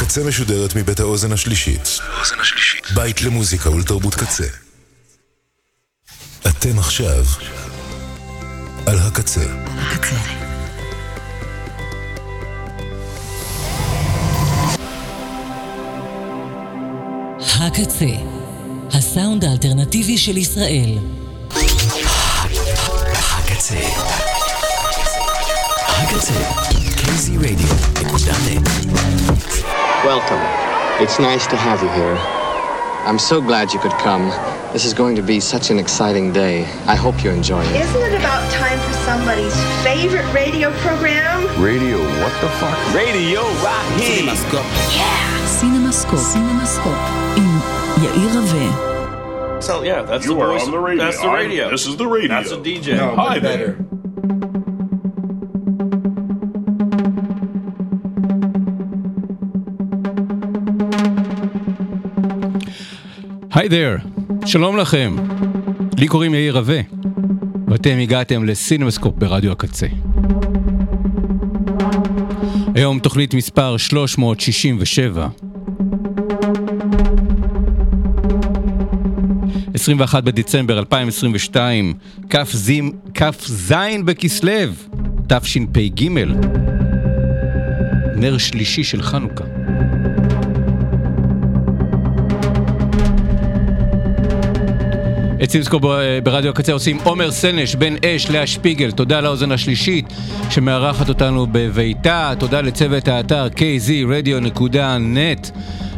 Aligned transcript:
הקצה 0.00 0.24
משודרת 0.24 0.76
מבית 0.76 1.00
האוזן 1.00 1.32
השלישית. 1.32 1.98
בית 2.94 3.22
למוזיקה 3.22 3.70
ולתרבות 3.70 4.14
קצה. 4.14 4.44
אתם 6.46 6.78
עכשיו 6.78 7.24
על 8.86 8.98
הקצה. 8.98 9.44
הקצה, 17.60 18.06
הסאונד 18.92 19.44
האלטרנטיבי 19.44 20.18
של 20.18 20.36
ישראל. 20.36 20.98
הקצה. 23.44 23.74
הקצה. 25.88 26.59
easyradio.net. 27.10 28.62
Welcome. 30.04 30.40
It's 31.02 31.18
nice 31.18 31.44
to 31.48 31.56
have 31.56 31.82
you 31.82 31.88
here. 31.90 32.16
I'm 33.04 33.18
so 33.18 33.40
glad 33.40 33.72
you 33.72 33.80
could 33.80 33.92
come. 33.98 34.28
This 34.72 34.84
is 34.84 34.94
going 34.94 35.16
to 35.16 35.22
be 35.22 35.40
such 35.40 35.70
an 35.70 35.78
exciting 35.80 36.32
day. 36.32 36.62
I 36.86 36.94
hope 36.94 37.24
you 37.24 37.30
enjoy 37.30 37.64
it. 37.64 37.74
Isn't 37.74 38.02
it 38.02 38.14
about 38.14 38.48
time 38.52 38.78
for 38.78 38.92
somebody's 39.02 39.54
favorite 39.82 40.32
radio 40.32 40.70
program? 40.78 41.42
Radio, 41.60 41.98
what 42.22 42.32
the 42.40 42.48
fuck? 42.60 42.78
Radio 42.94 43.42
Rocky. 43.58 44.22
Cinemascope. 44.22 44.70
Yeah. 44.94 45.46
Cinemascope. 45.58 46.22
Cinemascope. 46.32 47.02
In 47.38 47.50
Yair 48.04 48.52
Rave. 48.52 49.64
So 49.64 49.82
yeah, 49.82 50.02
that's 50.02 50.24
you 50.24 50.34
the 50.34 50.36
voice. 50.46 50.62
on 50.62 50.70
the 50.70 50.78
radio. 50.78 51.04
That's 51.04 51.20
the 51.20 51.28
radio. 51.28 51.66
I, 51.66 51.70
this 51.70 51.86
is 51.86 51.96
the 51.96 52.06
radio. 52.06 52.28
That's 52.28 52.52
a 52.52 52.56
DJ. 52.58 52.96
No, 52.96 53.16
Hi 53.16 53.40
better. 53.40 53.84
היי 63.60 63.68
there, 63.68 64.22
שלום 64.46 64.76
לכם. 64.76 65.16
לי 65.98 66.08
קוראים 66.08 66.34
יאיר 66.34 66.58
רווה, 66.58 66.80
ואתם 67.68 67.98
הגעתם 67.98 68.44
לסינמסקופ 68.44 69.14
ברדיו 69.18 69.52
הקצה. 69.52 69.86
היום 72.74 72.98
תוכנית 72.98 73.34
מספר 73.34 73.76
367. 73.76 75.28
21 79.74 80.24
בדצמבר 80.24 80.78
2022, 80.78 81.94
כ"ז 82.30 82.72
כ"ז 83.14 83.74
בכסלו, 84.04 84.52
תשפ"ג, 85.28 86.08
נר 88.16 88.38
שלישי 88.38 88.84
של 88.84 89.02
חנוכה. 89.02 89.59
את 95.42 95.50
סימסקו 95.50 95.80
ב- 95.80 96.18
ברדיו 96.22 96.50
הקצה 96.50 96.72
עושים 96.72 96.98
עומר 97.04 97.30
סנש, 97.30 97.74
בן 97.74 97.94
אש, 98.04 98.30
לאה 98.30 98.46
שפיגל, 98.46 98.90
תודה 98.90 99.20
לאוזן 99.20 99.52
השלישית 99.52 100.06
שמארחת 100.50 101.08
אותנו 101.08 101.46
בביתה, 101.52 102.32
תודה 102.38 102.60
לצוות 102.60 103.08
האתר 103.08 103.48
kzradio.net 103.56 105.50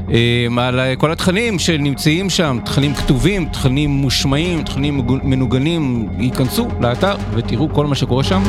אמ, 0.09 0.59
על 0.59 0.81
אה, 0.81 0.97
כל 0.97 1.13
התכנים 1.13 1.59
שנמצאים 1.59 2.31
שם, 2.31 2.59
תכנים 2.65 2.95
כתובים, 2.95 3.49
תכנים 3.53 3.91
מושמעים, 3.91 4.63
תכנים 4.63 5.07
מנוגנים, 5.23 6.09
ייכנסו 6.19 6.69
לאתר 6.81 7.17
ותראו 7.35 7.69
כל 7.73 7.87
מה 7.87 7.95
שקורה 7.95 8.25
שם. 8.25 8.43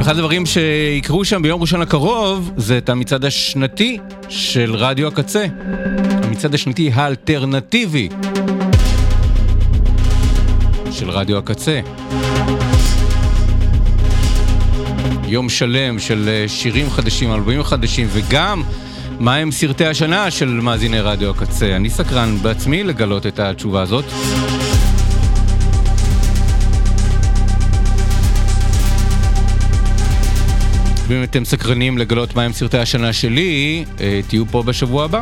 אחד 0.00 0.16
הדברים 0.16 0.46
שיקרו 0.46 1.24
שם 1.24 1.42
ביום 1.42 1.60
ראשון 1.60 1.82
הקרוב 1.82 2.52
זה 2.56 2.78
את 2.78 2.88
המצעד 2.88 3.24
השנתי 3.24 3.98
של 4.28 4.74
רדיו 4.74 5.08
הקצה. 5.08 5.46
המצעד 6.22 6.54
השנתי 6.54 6.90
האלטרנטיבי 6.94 8.08
של 10.92 11.10
רדיו 11.10 11.38
הקצה. 11.38 11.80
יום 15.28 15.48
שלם 15.48 15.98
של 15.98 16.28
אה, 16.28 16.48
שירים 16.48 16.90
חדשים, 16.90 17.32
אלבומים 17.32 17.62
חדשים, 17.62 18.06
וגם 18.12 18.62
מהם 19.20 19.50
סרטי 19.50 19.86
השנה 19.86 20.30
של 20.30 20.48
מאזיני 20.48 21.00
רדיו 21.00 21.30
הקצה. 21.30 21.76
אני 21.76 21.90
סקרן 21.90 22.36
בעצמי 22.42 22.84
לגלות 22.84 23.26
את 23.26 23.38
התשובה 23.38 23.82
הזאת. 23.82 24.04
ואם 31.08 31.22
אתם 31.22 31.44
סקרנים 31.44 31.98
לגלות 31.98 32.36
מהם 32.36 32.52
סרטי 32.52 32.78
השנה 32.78 33.12
שלי, 33.12 33.84
אה, 34.00 34.20
תהיו 34.28 34.46
פה 34.46 34.62
בשבוע 34.62 35.04
הבא. 35.04 35.20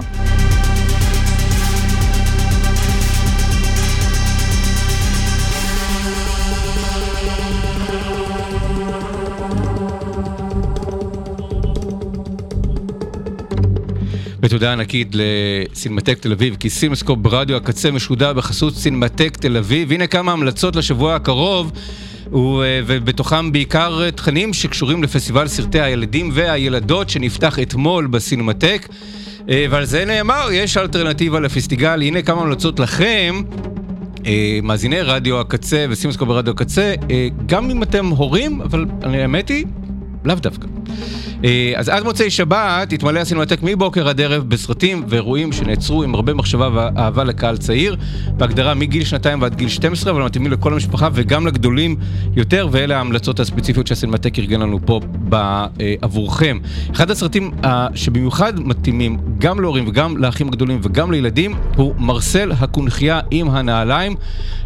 ותודה 14.49 14.73
ענקית 14.73 15.09
לסינמטק 15.13 16.19
תל 16.19 16.33
אביב, 16.33 16.57
כי 16.61 16.71
סינמסקופ 16.71 17.19
ברדיו 17.19 17.57
הקצה 17.57 17.91
משודר 17.91 18.33
בחסות 18.33 18.75
סינמטק 18.75 19.37
תל 19.37 19.57
אביב. 19.57 19.93
הנה 19.93 20.07
כמה 20.07 20.33
המלצות 20.33 20.77
לשבוע 20.77 21.15
הקרוב, 21.15 21.73
ובתוכם 22.87 23.53
בעיקר 23.53 24.11
תכנים 24.11 24.55
שקשורים 24.55 25.03
לפסטיבל 25.03 25.49
סרטי 25.49 25.81
הילדים 25.81 26.31
והילדות 26.33 27.11
שנפתח 27.11 27.59
אתמול 27.59 28.07
בסינמטק. 28.07 28.89
אה, 29.51 29.67
ועל 29.71 29.85
זה 29.85 30.05
נאמר, 30.05 30.49
יש 30.53 30.77
אלטרנטיבה 30.77 31.41
לפסטיגל, 31.41 32.03
הנה 32.03 32.23
כמה 32.23 32.41
המלצות 32.41 32.81
לכם. 32.81 33.43
אה, 34.27 34.59
מאזיני 34.63 35.01
רדיו 35.01 35.41
הקצה 35.41 35.87
וסימסקו 35.91 36.27
ברדיו 36.27 36.53
הקצה, 36.53 36.95
אה, 37.11 37.29
גם 37.47 37.71
אם 37.71 37.83
אתם 37.83 38.07
הורים, 38.07 38.61
אבל 38.61 38.85
האמת 39.03 39.49
היא, 39.49 39.65
לאו 40.29 40.37
דווקא. 40.37 40.67
אה, 41.45 41.73
אז 41.77 41.89
עד 41.89 42.05
מוצאי 42.05 42.31
שבת 42.31 42.93
התמלא 42.93 43.21
הסינמטק 43.21 43.59
מבוקר 43.63 44.09
עד 44.09 44.21
ערב 44.21 44.45
בסרטים 44.49 45.05
ואירועים 45.09 45.53
שנעצרו 45.53 46.03
עם 46.03 46.15
הרבה 46.15 46.35
מחשבה 46.35 46.69
ואהבה 46.75 47.25
לקהל 47.25 47.57
צעיר, 47.57 47.97
בהגדרה 48.37 48.75
מגיל 48.75 49.05
שנתיים 49.05 49.43
ועד 49.43 49.55
גיל 49.55 49.69
12, 49.69 50.13
אבל 50.13 50.23
מתאימים 50.23 50.53
לכל 50.53 50.73
המשפחה 50.73 51.09
וגם 51.13 51.47
לגדולים 51.47 51.97
יותר, 52.37 52.69
ואלה 52.71 52.97
ההמלצות 52.97 53.41
הספציפיות 53.41 53.87
שהסינמטק 53.87 54.39
ארגן 54.39 54.61
לנו 54.61 54.79
פה 54.87 55.01
אה, 55.33 55.95
עבורכם. 56.03 56.59
אחד 56.93 57.11
הסרטים 57.11 57.51
אה, 57.65 57.87
שבמיוחד 57.95 58.61
מתאימים 58.61 59.19
גם 59.39 59.61
להורים 59.61 59.89
וגם 59.89 60.17
לאחים 60.17 60.49
הגדולים 60.49 60.81
וגם 60.83 61.13
לילדים, 61.13 61.55
הוא 61.77 61.95
מרסל 61.99 62.53
הקונכייה 62.61 63.21
עם 63.31 63.51
הנעליים, 63.51 64.15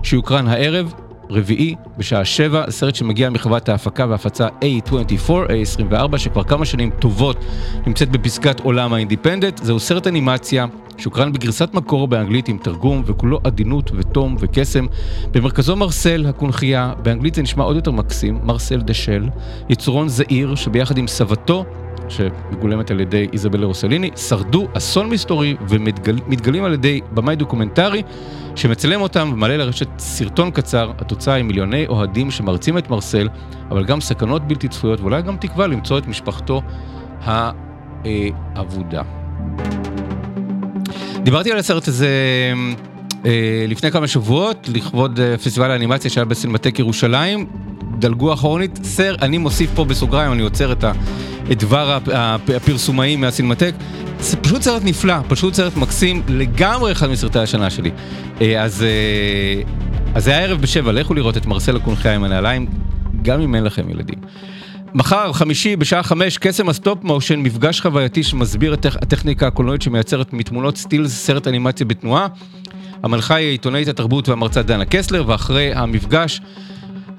שיוקרן 0.03 0.47
הערב. 0.49 0.93
רביעי 1.33 1.75
בשעה 1.99 2.25
שבע, 2.25 2.71
סרט 2.71 2.95
שמגיע 2.95 3.31
מחברת 3.31 3.69
ההפקה 3.69 4.07
וההפצה 4.09 4.49
A24, 4.49 5.31
A24, 5.31 6.19
שכבר 6.19 6.45
כמה 6.45 6.65
שנים 6.65 6.91
טובות 6.91 7.45
נמצאת 7.87 8.11
בפסגת 8.11 8.61
עולם 8.61 8.93
האינדיפנדנט. 8.93 9.59
זהו 9.63 9.81
סרט 9.81 10.07
אנימציה 10.07 10.67
שהוקרן 10.99 11.33
בגרסת 11.33 11.75
מקור 11.75 12.09
באנגלית 12.09 12.49
עם 12.49 12.59
תרגום 12.59 13.03
וכולו 13.07 13.41
עדינות 13.45 13.91
ותום 13.95 14.37
וקסם. 14.39 14.87
במרכזו 15.31 15.77
מרסל 15.77 16.27
הקונכייה, 16.29 16.93
באנגלית 17.03 17.35
זה 17.35 17.43
נשמע 17.43 17.65
עוד 17.65 17.77
יותר 17.77 17.91
מקסים, 17.91 18.39
Marcel 18.43 18.81
the 18.81 18.97
shell, 18.97 19.29
יצורון 19.69 20.09
זעיר 20.09 20.55
שביחד 20.55 20.99
עם 20.99 21.07
סבתו 21.07 21.65
שמגולמת 22.09 22.91
על 22.91 23.01
ידי 23.01 23.27
איזבלה 23.33 23.67
רוסליני, 23.67 24.11
שרדו 24.17 24.69
אסון 24.77 25.11
מסתורי 25.11 25.57
ומתגלים 25.69 26.65
על 26.65 26.73
ידי 26.73 27.01
במאי 27.15 27.37
דוקומנטרי 27.37 28.03
שמצלם 28.57 29.01
אותם 29.01 29.31
ומעלה 29.33 29.57
לרשת 29.57 29.89
סרטון 29.99 30.51
קצר, 30.51 30.93
התוצאה 30.99 31.35
היא 31.35 31.45
מיליוני 31.45 31.87
אוהדים 31.87 32.31
שמעריצים 32.31 32.79
את 32.79 32.91
מרסל, 32.91 33.29
אבל 33.71 33.85
גם 33.85 34.01
סכנות 34.01 34.49
בלתי 34.49 34.69
צפויות 34.69 35.01
ואולי 35.01 35.23
גם 35.23 35.37
תקווה 35.37 35.67
למצוא 35.67 35.99
את 35.99 36.07
משפחתו 36.07 36.63
האבודה. 37.25 39.03
דיברתי 41.23 41.53
על 41.53 41.59
הסרט 41.59 41.89
הזה 41.89 42.09
אה, 43.27 43.65
לפני 43.69 43.91
כמה 43.91 44.09
שבועות, 44.09 44.69
לכבוד 44.75 45.21
אה, 45.21 45.39
פסטיבל 45.39 45.71
האנימציה 45.71 46.11
שהיה 46.11 46.25
בסינמטק 46.25 46.79
ירושלים. 46.79 47.47
דלגו 48.03 48.33
אחורנית, 48.33 48.79
סר, 48.83 49.15
אני 49.23 49.39
מוסיף 49.39 49.71
פה 49.75 49.85
בסוגריים, 49.85 50.33
אני 50.33 50.43
עוצר 50.43 50.73
את, 50.73 50.85
את 51.53 51.59
דבר 51.59 51.93
הפ, 51.93 52.09
הפ, 52.15 52.51
הפרסומאי 52.51 53.17
מהסינמטק. 53.17 53.75
זה 54.21 54.37
פשוט 54.37 54.63
סרט 54.63 54.83
נפלא, 54.85 55.15
פשוט 55.29 55.55
סרט 55.55 55.77
מקסים, 55.77 56.23
לגמרי 56.29 56.93
אחד 56.93 57.11
מסרטי 57.11 57.39
השנה 57.39 57.71
שלי. 57.71 57.91
אה, 58.41 58.63
אז, 58.63 58.83
אה, 58.83 59.63
אז 60.15 60.25
זה 60.25 60.31
היה 60.31 60.41
ערב 60.41 60.61
בשבע, 60.61 60.93
לכו 60.93 61.15
לראות 61.15 61.37
את 61.37 61.47
מרסל 61.47 61.77
הקונחייה 61.77 62.15
עם 62.15 62.25
הנעליים, 62.25 62.67
גם 63.23 63.41
אם 63.41 63.55
אין 63.55 63.65
לכם 63.65 63.91
ילדים. 63.91 64.19
מחר, 64.95 65.33
חמישי, 65.33 65.77
בשעה 65.77 66.03
חמש, 66.03 66.39
קסם 66.39 66.69
ה 66.69 66.76
stop 66.76 67.05
motion, 67.05 67.41
מפגש 67.41 67.81
חווייתי 67.81 68.23
שמסביר 68.23 68.75
את 68.75 68.87
הטכ- 68.87 68.99
הטכניקה 69.03 69.47
הקולנועית 69.47 69.83
שמייצרת 69.83 70.33
מתמונות 70.33 70.77
סטילס 70.77 71.13
סרט 71.27 71.49
אנימציה 71.49 71.87
בתנועה. 71.87 72.27
המנחה 73.03 73.35
היא 73.35 73.51
עיתונאית 73.51 73.89
התרבות 73.89 74.29
והמרצה 74.29 74.63
דנה 74.63 74.85
קסלר, 74.85 75.25
ואחרי 75.27 75.75
המפגש 75.75 76.41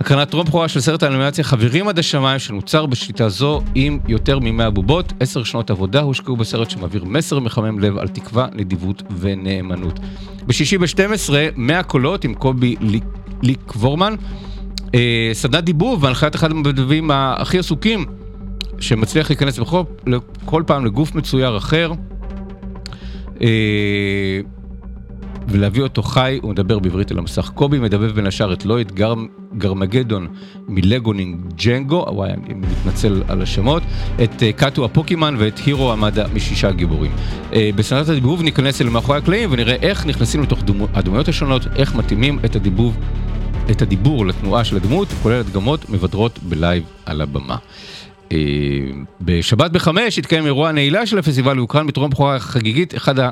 הקרנת 0.04 0.30
טרום 0.30 0.46
בכורה 0.46 0.68
של 0.68 0.80
סרט 0.80 1.04
האנימציה 1.04 1.44
חברים 1.44 1.88
עד 1.88 2.00
השמיים 2.00 2.40
שנוצר 2.40 2.86
בשיטה 2.86 3.30
זו 3.30 3.62
עם 3.76 4.00
יותר 4.08 4.40
מ-100 4.40 4.70
בובות, 4.70 5.14
עשר 5.20 5.44
שנות 5.44 5.70
עבודה 5.70 6.02
הושקעו 6.02 6.36
בסרט 6.36 6.70
שמעביר 6.70 7.04
מסר 7.04 7.40
מחמם 7.40 7.80
לב 7.80 7.98
על 7.98 8.08
תקווה, 8.08 8.48
נדיבות 8.54 9.04
ונאמנות. 9.20 10.00
בשישי 10.48 10.78
ב-12, 10.78 11.34
100 11.56 11.84
קולות 11.84 12.24
עם 12.24 12.34
קובי 12.34 12.76
ליק 13.42 13.76
וורמן, 13.76 14.16
אה, 14.96 15.30
סדנת 15.34 15.64
דיבוב 15.64 16.04
והנחיית 16.04 16.36
אחד 16.36 16.52
המדבים 16.52 17.12
הכי 17.14 17.60
עסוקים 17.60 18.06
שמצליח 18.80 19.30
להיכנס 19.30 19.60
בכל, 19.60 19.84
כל 20.46 20.64
פעם 20.68 20.86
לגוף 20.86 21.16
מצויר 21.16 21.58
אחר. 21.58 21.92
אה, 23.42 24.40
ולהביא 25.48 25.82
אותו 25.84 26.04
חי, 26.04 26.40
הוא 26.42 26.52
מדבר 26.52 26.80
בעברית 26.80 27.12
על 27.12 27.20
המסך. 27.20 27.52
קובי 27.54 27.80
מדבב 27.80 28.12
בין 28.12 28.28
השאר 28.28 28.54
את 28.54 28.66
לואיד 28.66 28.92
גר, 28.92 29.14
גרמגדון 29.58 30.28
מלגונינג 30.68 31.40
ג'נגו, 31.66 32.06
וואי, 32.10 32.30
אני 32.30 32.54
מתנצל 32.54 33.24
על 33.28 33.42
השמות, 33.42 33.84
את 34.24 34.32
uh, 34.40 34.60
קאטו 34.60 34.86
הפוקימן 34.86 35.36
ואת 35.38 35.58
הירו 35.66 35.92
עמדה 35.92 36.26
משישה 36.34 36.72
גיבורים. 36.72 37.12
Uh, 37.52 37.56
בסדנת 37.76 38.10
הדיבוב 38.10 38.42
ניכנס 38.42 38.82
אל 38.82 38.90
מאחורי 38.90 39.18
הקלעים 39.18 39.50
ונראה 39.52 39.76
איך 39.76 40.06
נכנסים 40.06 40.44
לתוך 40.44 40.64
דמו, 40.64 40.88
הדמויות 40.94 41.28
השונות, 41.28 41.62
איך 41.76 41.96
מתאימים 41.96 42.40
את 42.46 42.56
הדיבוב, 42.56 42.98
את 43.72 43.82
הדיבור 43.82 44.26
לתנועה 44.26 44.64
של 44.64 44.76
הדמות, 44.76 45.08
כולל 45.24 45.40
הדגמות 45.40 45.90
מבדרות 45.90 46.40
ב 46.44 46.52
live 46.52 46.84
על 47.06 47.22
הבמה. 47.22 47.58
Uh, 48.30 48.34
בשבת 49.22 49.72
בחמש 49.72 50.20
יתקיים 50.20 50.46
אירוע 50.46 50.72
נעילה 50.72 51.06
של 51.06 51.18
הפסטיבל, 51.18 51.58
ויוקרן 51.58 51.88
בטרום 51.88 52.10
בכורה 52.10 52.40
חגיגית, 52.40 52.96
אחד 52.96 53.20
ה... 53.20 53.30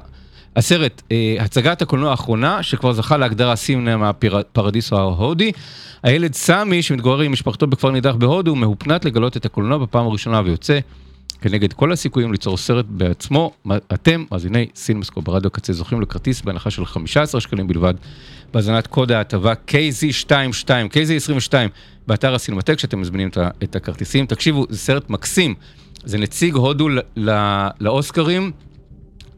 הסרט, 0.55 1.01
אה, 1.11 1.35
הצגת 1.39 1.81
הקולנוע 1.81 2.11
האחרונה, 2.11 2.63
שכבר 2.63 2.93
זכה 2.93 3.17
להגדרה 3.17 3.55
סינמה 3.55 3.97
פרדיסו 3.97 4.97
ההודי. 4.97 5.51
הילד 6.03 6.33
סמי, 6.33 6.81
שמתגורר 6.81 7.21
עם 7.21 7.31
משפחתו 7.31 7.67
בכפר 7.67 7.91
נידח 7.91 8.15
בהודו, 8.15 8.55
מהופנט 8.55 9.05
לגלות 9.05 9.37
את 9.37 9.45
הקולנוע 9.45 9.77
בפעם 9.77 10.05
הראשונה 10.07 10.41
ויוצא 10.45 10.79
כנגד 11.41 11.73
כל 11.73 11.91
הסיכויים 11.91 12.31
ליצור 12.31 12.57
סרט 12.57 12.85
בעצמו. 12.89 13.51
אתם, 13.93 14.23
מאזיני 14.31 14.67
סינמסקופ 14.75 15.21
ברדיו 15.21 15.47
הקצה, 15.47 15.73
זוכים 15.73 16.01
לכרטיס 16.01 16.41
בהנחה 16.41 16.71
של 16.71 16.85
15 16.85 17.41
שקלים 17.41 17.67
בלבד, 17.67 17.93
בהזנת 18.53 18.87
קוד 18.87 19.11
ההטבה 19.11 19.53
KZ22, 19.67 20.69
KZ22, 20.69 21.53
באתר 22.07 22.35
הסינמטק, 22.35 22.79
שאתם 22.79 23.01
מזמינים 23.01 23.29
את 23.63 23.75
הכרטיסים. 23.75 24.25
תקשיבו, 24.25 24.65
זה 24.69 24.77
סרט 24.77 25.09
מקסים. 25.09 25.55
זה 26.03 26.17
נציג 26.17 26.55
הודו 26.55 26.87
לאוסקרים. 27.79 28.51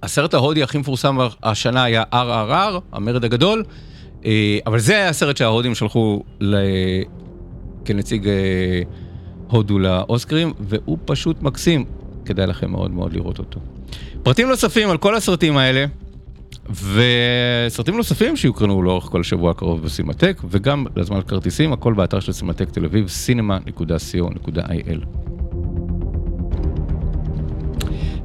הסרט 0.03 0.33
ההודי 0.33 0.63
הכי 0.63 0.77
מפורסם 0.77 1.17
השנה 1.43 1.83
היה 1.83 2.03
RRR, 2.13 2.79
המרד 2.91 3.23
הגדול, 3.23 3.63
אה, 4.25 4.57
אבל 4.67 4.79
זה 4.79 4.93
היה 4.93 5.09
הסרט 5.09 5.37
שההודים 5.37 5.75
שלחו 5.75 6.23
ל... 6.39 6.55
כנציג 7.85 8.27
אה, 8.27 8.81
הודו 9.47 9.79
לאוסקרים, 9.79 10.53
והוא 10.59 10.97
פשוט 11.05 11.41
מקסים, 11.41 11.85
כדאי 12.25 12.47
לכם 12.47 12.71
מאוד 12.71 12.91
מאוד 12.91 13.13
לראות 13.13 13.39
אותו. 13.39 13.59
פרטים 14.23 14.47
נוספים 14.47 14.89
על 14.89 14.97
כל 14.97 15.15
הסרטים 15.15 15.57
האלה, 15.57 15.85
וסרטים 16.69 17.97
נוספים 17.97 18.35
שיוקרנו 18.35 18.83
לאורך 18.83 19.03
כל 19.03 19.21
השבוע 19.21 19.51
הקרוב 19.51 19.83
בסינמטק, 19.83 20.41
וגם 20.49 20.85
לזמן 20.95 21.21
כרטיסים, 21.21 21.73
הכל 21.73 21.93
באתר 21.93 22.19
של 22.19 22.31
סינמטק 22.31 22.69
תל 22.69 22.85
אביב, 22.85 23.07
cinema.co.il. 23.27 25.32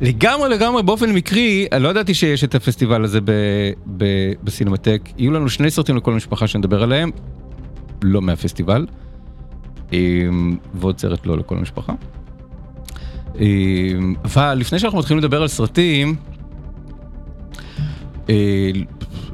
לגמרי 0.00 0.48
לגמרי 0.48 0.82
באופן 0.82 1.12
מקרי, 1.12 1.66
לא 1.80 1.88
ידעתי 1.88 2.14
שיש 2.14 2.44
את 2.44 2.54
הפסטיבל 2.54 3.04
הזה 3.04 3.20
ב, 3.20 3.30
ב, 3.96 4.04
בסינמטק. 4.42 5.00
יהיו 5.18 5.32
לנו 5.32 5.48
שני 5.48 5.70
סרטים 5.70 5.96
לכל 5.96 6.14
משפחה 6.14 6.46
שנדבר 6.46 6.82
עליהם, 6.82 7.10
לא 8.02 8.22
מהפסטיבל, 8.22 8.86
ועוד 10.74 10.98
סרט 10.98 11.26
לא 11.26 11.38
לכל 11.38 11.56
המשפחה. 11.56 11.92
אבל 14.24 14.54
לפני 14.54 14.78
שאנחנו 14.78 14.98
מתחילים 14.98 15.18
לדבר 15.18 15.42
על 15.42 15.48
סרטים, 15.48 16.16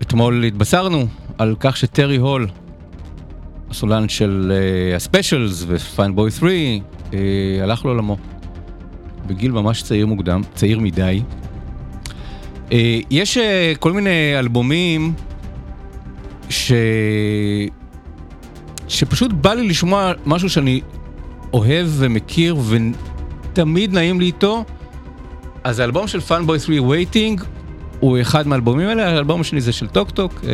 אתמול 0.02 0.44
התבשרנו 0.44 1.06
על 1.38 1.56
כך 1.60 1.76
שטרי 1.76 2.16
הול, 2.16 2.48
הסולן 3.70 4.08
של 4.08 4.52
הספיישלס 4.96 5.64
ופיין 5.68 6.14
בוי 6.14 6.30
3, 6.30 6.50
הלך 7.62 7.84
לעולמו. 7.84 8.16
בגיל 9.26 9.52
ממש 9.52 9.82
צעיר 9.82 10.06
מוקדם, 10.06 10.42
צעיר 10.54 10.80
מדי. 10.80 11.22
אה, 12.72 12.98
יש 13.10 13.38
אה, 13.38 13.72
כל 13.78 13.92
מיני 13.92 14.38
אלבומים 14.38 15.12
ש... 16.48 16.72
שפשוט 18.88 19.32
בא 19.32 19.54
לי 19.54 19.68
לשמוע 19.68 20.12
משהו 20.26 20.50
שאני 20.50 20.80
אוהב 21.52 21.86
ומכיר 21.90 22.56
ותמיד 22.56 23.92
נעים 23.92 24.20
לי 24.20 24.26
איתו. 24.26 24.64
אז 25.64 25.78
האלבום 25.78 26.08
של 26.08 26.20
Fun 26.20 26.39
Boy 26.39 26.58
3 26.60 26.78
Waiting 26.78 27.42
הוא 28.00 28.20
אחד 28.20 28.46
מהאלבומים 28.46 28.88
האלה, 28.88 29.08
האלבום 29.08 29.40
השני 29.40 29.60
זה 29.60 29.72
של 29.72 29.86
Talk 29.86 30.10
Talk, 30.10 30.44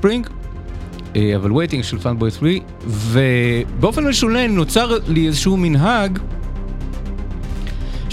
Spring, 0.00 0.28
uh, 0.28 1.18
אבל 1.36 1.52
Waiting 1.52 1.84
של 1.84 1.98
Fun 1.98 2.14
Boy 2.14 2.30
3, 2.30 2.54
ובאופן 2.86 4.06
משונה 4.06 4.46
נוצר 4.46 4.98
לי 5.08 5.26
איזשהו 5.26 5.56
מנהג 5.56 6.18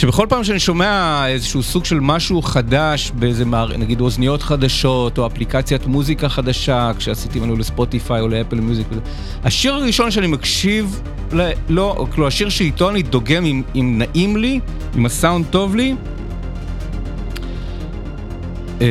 שבכל 0.02 0.26
פעם 0.30 0.44
שאני 0.44 0.60
שומע 0.60 1.24
איזשהו 1.28 1.64
סוג 1.64 1.86
של 1.86 2.00
משהו 2.00 2.42
חדש 2.42 3.12
באיזה 3.16 3.46
מער... 3.46 3.78
נגיד 3.78 4.02
אוזניות 4.02 4.42
חדשות 4.42 5.18
או 5.18 5.28
אפליקציית 5.28 5.86
מוזיקה 5.86 6.30
חדשה 6.30 6.92
כשעשיתי 6.98 7.40
מנוי 7.40 7.58
לספוטיפיי 7.58 8.22
או 8.22 8.28
ל 8.28 8.33
Apple 8.33 8.60
Music 8.60 8.88
השיר 9.44 9.74
הראשון 9.74 10.12
שאני 10.12 10.28
מקשיב 10.28 11.02
ל... 11.34 11.50
לא, 11.70 12.06
כאילו 12.12 12.28
השיר 12.28 12.50
שאיתו 12.50 12.90
אני 12.90 13.02
דוגם 13.02 13.46
אם, 13.46 13.62
אם 13.76 13.96
נעים 13.98 14.38
לי, 14.38 14.60
אם 14.98 15.06
הסאונד 15.06 15.46
טוב 15.50 15.76
לי 15.76 15.96
אה... 18.82 18.88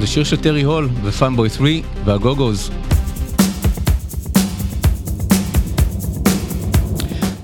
זה 0.00 0.06
שיר 0.06 0.24
של 0.24 0.36
טרי 0.36 0.62
הול 0.62 0.88
ופאנבוי 1.02 1.48
3 1.50 1.70
והגוגוז. 2.04 2.70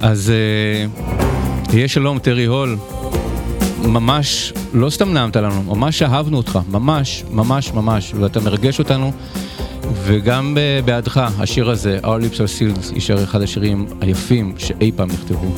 אז 0.00 0.30
אה... 0.30 1.19
תהיה 1.70 1.88
שלום, 1.88 2.18
טרי 2.18 2.44
הול. 2.44 2.76
ממש, 3.82 4.52
לא 4.72 4.90
סתם 4.90 5.12
נעמת 5.12 5.36
לנו, 5.36 5.62
ממש 5.62 6.02
אהבנו 6.02 6.36
אותך, 6.36 6.58
ממש, 6.70 7.24
ממש, 7.30 7.72
ממש, 7.72 8.14
ואתה 8.20 8.40
מרגש 8.40 8.78
אותנו. 8.78 9.12
וגם 9.92 10.56
בעדך, 10.84 11.28
השיר 11.38 11.70
הזה, 11.70 11.98
Our 12.02 12.06
Lips 12.06 12.36
are 12.36 12.58
Sealed, 12.58 12.94
יישאר 12.94 13.24
אחד 13.24 13.42
השירים 13.42 13.86
היפים 14.00 14.54
שאי 14.58 14.92
פעם 14.96 15.08
נכתבו. 15.08 15.54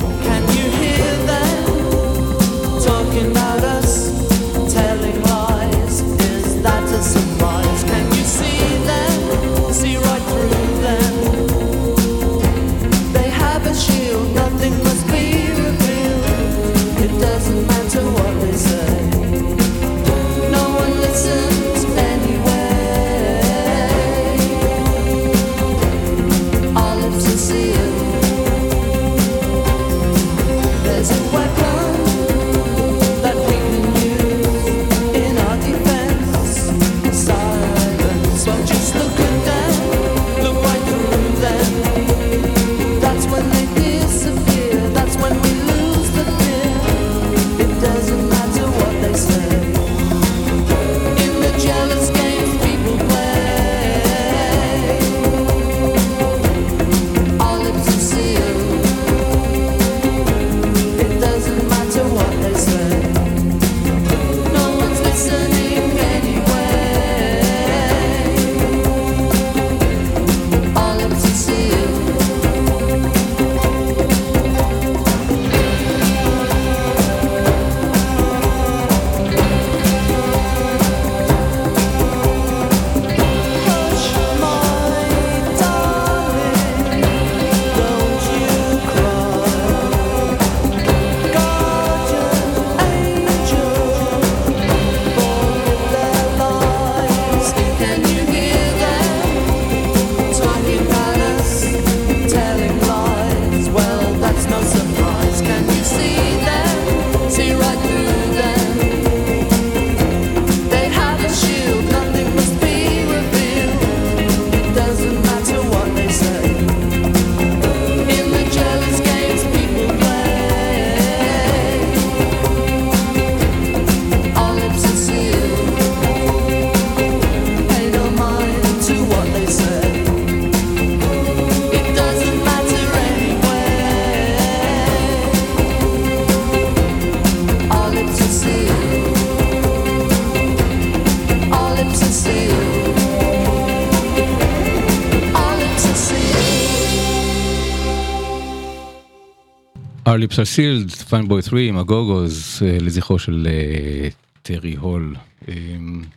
Our 150.13 150.19
lips 150.19 150.37
are 150.37 150.45
sealed, 150.45 150.91
Fine 150.91 151.27
Boy 151.27 151.41
3 151.41 151.69
עם 151.69 151.77
הגוגוז 151.77 152.61
לזכרו 152.81 153.19
של 153.19 153.47
אה, 153.49 154.09
טרי 154.41 154.75
הול 154.75 155.15
אה, 155.47 155.53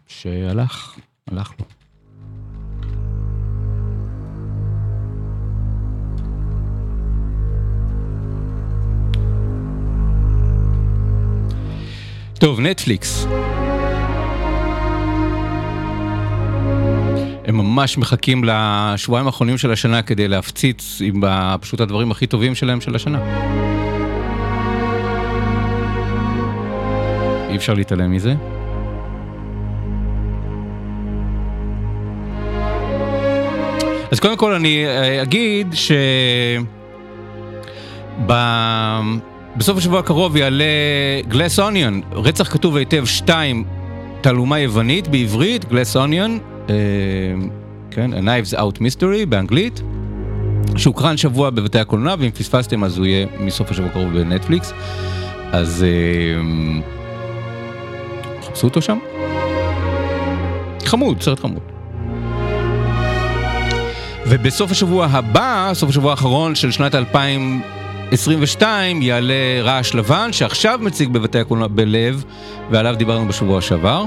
שהלך, 0.09 0.97
הלך 1.31 1.53
לו. 1.59 1.67
טוב, 12.39 12.61
נטפליקס. 12.61 13.27
הם 17.45 17.57
ממש 17.57 17.99
מחכים 17.99 18.45
לשבועיים 18.45 19.27
האחרונים 19.27 19.59
של 19.59 19.73
השנה 19.73 20.03
כדי 20.03 20.29
להפציץ 20.29 20.99
עם 21.01 21.23
פשוט 21.61 21.81
הדברים 21.81 22.11
הכי 22.11 22.27
טובים 22.27 22.55
שלהם 22.55 22.81
של 22.81 22.95
השנה. 22.95 23.66
אי 27.57 27.59
אפשר 27.59 27.75
להתעלם 27.75 28.11
מזה. 28.11 28.35
אז 34.11 34.21
קודם 34.21 34.37
כל 34.37 34.53
אני 34.53 34.87
אה, 34.87 35.23
אגיד 35.23 35.67
ש... 35.73 35.93
ב- 38.27 39.01
בסוף 39.57 39.79
השבוע 39.79 40.01
הקרוב 40.01 40.37
יעלה 40.37 40.65
גלס 41.29 41.59
אוניון, 41.59 42.01
רצח 42.13 42.53
כתוב 42.53 42.77
היטב 42.77 43.05
2, 43.07 43.65
תעלומה 44.21 44.59
יוונית 44.59 45.09
בעברית, 45.09 45.65
גלס 45.65 45.97
אוניון, 45.97 46.39
אה, 46.71 46.75
כן, 47.91 48.11
A 48.13 48.17
Knives 48.17 48.59
Out 48.59 48.79
Mystery 48.79 49.27
באנגלית, 49.29 49.83
שהוקרן 50.77 51.17
שבוע 51.17 51.51
בבתי 51.51 51.79
הקולנוע, 51.79 52.15
ואם 52.19 52.31
פספסתם 52.31 52.85
אז 52.85 52.99
הוא 52.99 53.07
יהיה 53.07 53.27
מסוף 53.41 53.71
השבוע 53.71 53.89
הקרוב 53.89 54.19
בנטפליקס, 54.19 54.73
אז 55.53 55.85
אה, 55.85 56.96
חפשו 58.57 58.67
אותו 58.67 58.83
שם. 58.83 58.99
חמוד, 60.85 61.23
סרט 61.23 61.41
חמוד. 61.41 61.63
ובסוף 64.27 64.71
השבוע 64.71 65.07
הבא, 65.07 65.71
סוף 65.75 65.91
השבוע 65.91 66.11
האחרון 66.11 66.55
של 66.55 66.71
שנת 66.71 66.95
2022, 66.95 69.03
יעלה 69.03 69.35
רעש 69.63 69.95
לבן, 69.95 70.33
שעכשיו 70.33 70.79
מציג 70.83 71.09
בבתי 71.09 71.39
הקולנוע 71.39 71.69
בלב, 71.69 72.25
ועליו 72.71 72.97
דיברנו 72.97 73.29
בשבוע 73.29 73.61
שעבר. 73.61 74.05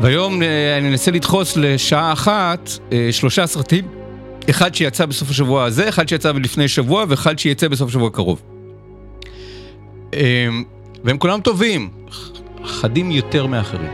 והיום 0.00 0.42
אה, 0.42 0.78
אני 0.78 0.88
אנסה 0.88 1.10
לדחוס 1.10 1.56
לשעה 1.56 2.12
אחת 2.12 2.70
אה, 2.92 3.08
שלושה 3.12 3.46
סרטים, 3.46 3.84
אחד 4.50 4.74
שיצא 4.74 5.06
בסוף 5.06 5.30
השבוע 5.30 5.64
הזה, 5.64 5.88
אחד 5.88 6.08
שיצא 6.08 6.32
לפני 6.32 6.68
שבוע 6.68 7.04
ואחד 7.08 7.38
שיצא 7.38 7.68
בסוף 7.68 7.88
השבוע 7.88 8.08
הקרוב. 8.08 8.42
אה, 10.14 10.48
והם 11.04 11.18
כולם 11.18 11.40
טובים, 11.40 11.90
חדים 12.64 13.10
יותר 13.10 13.46
מאחרים. 13.46 13.90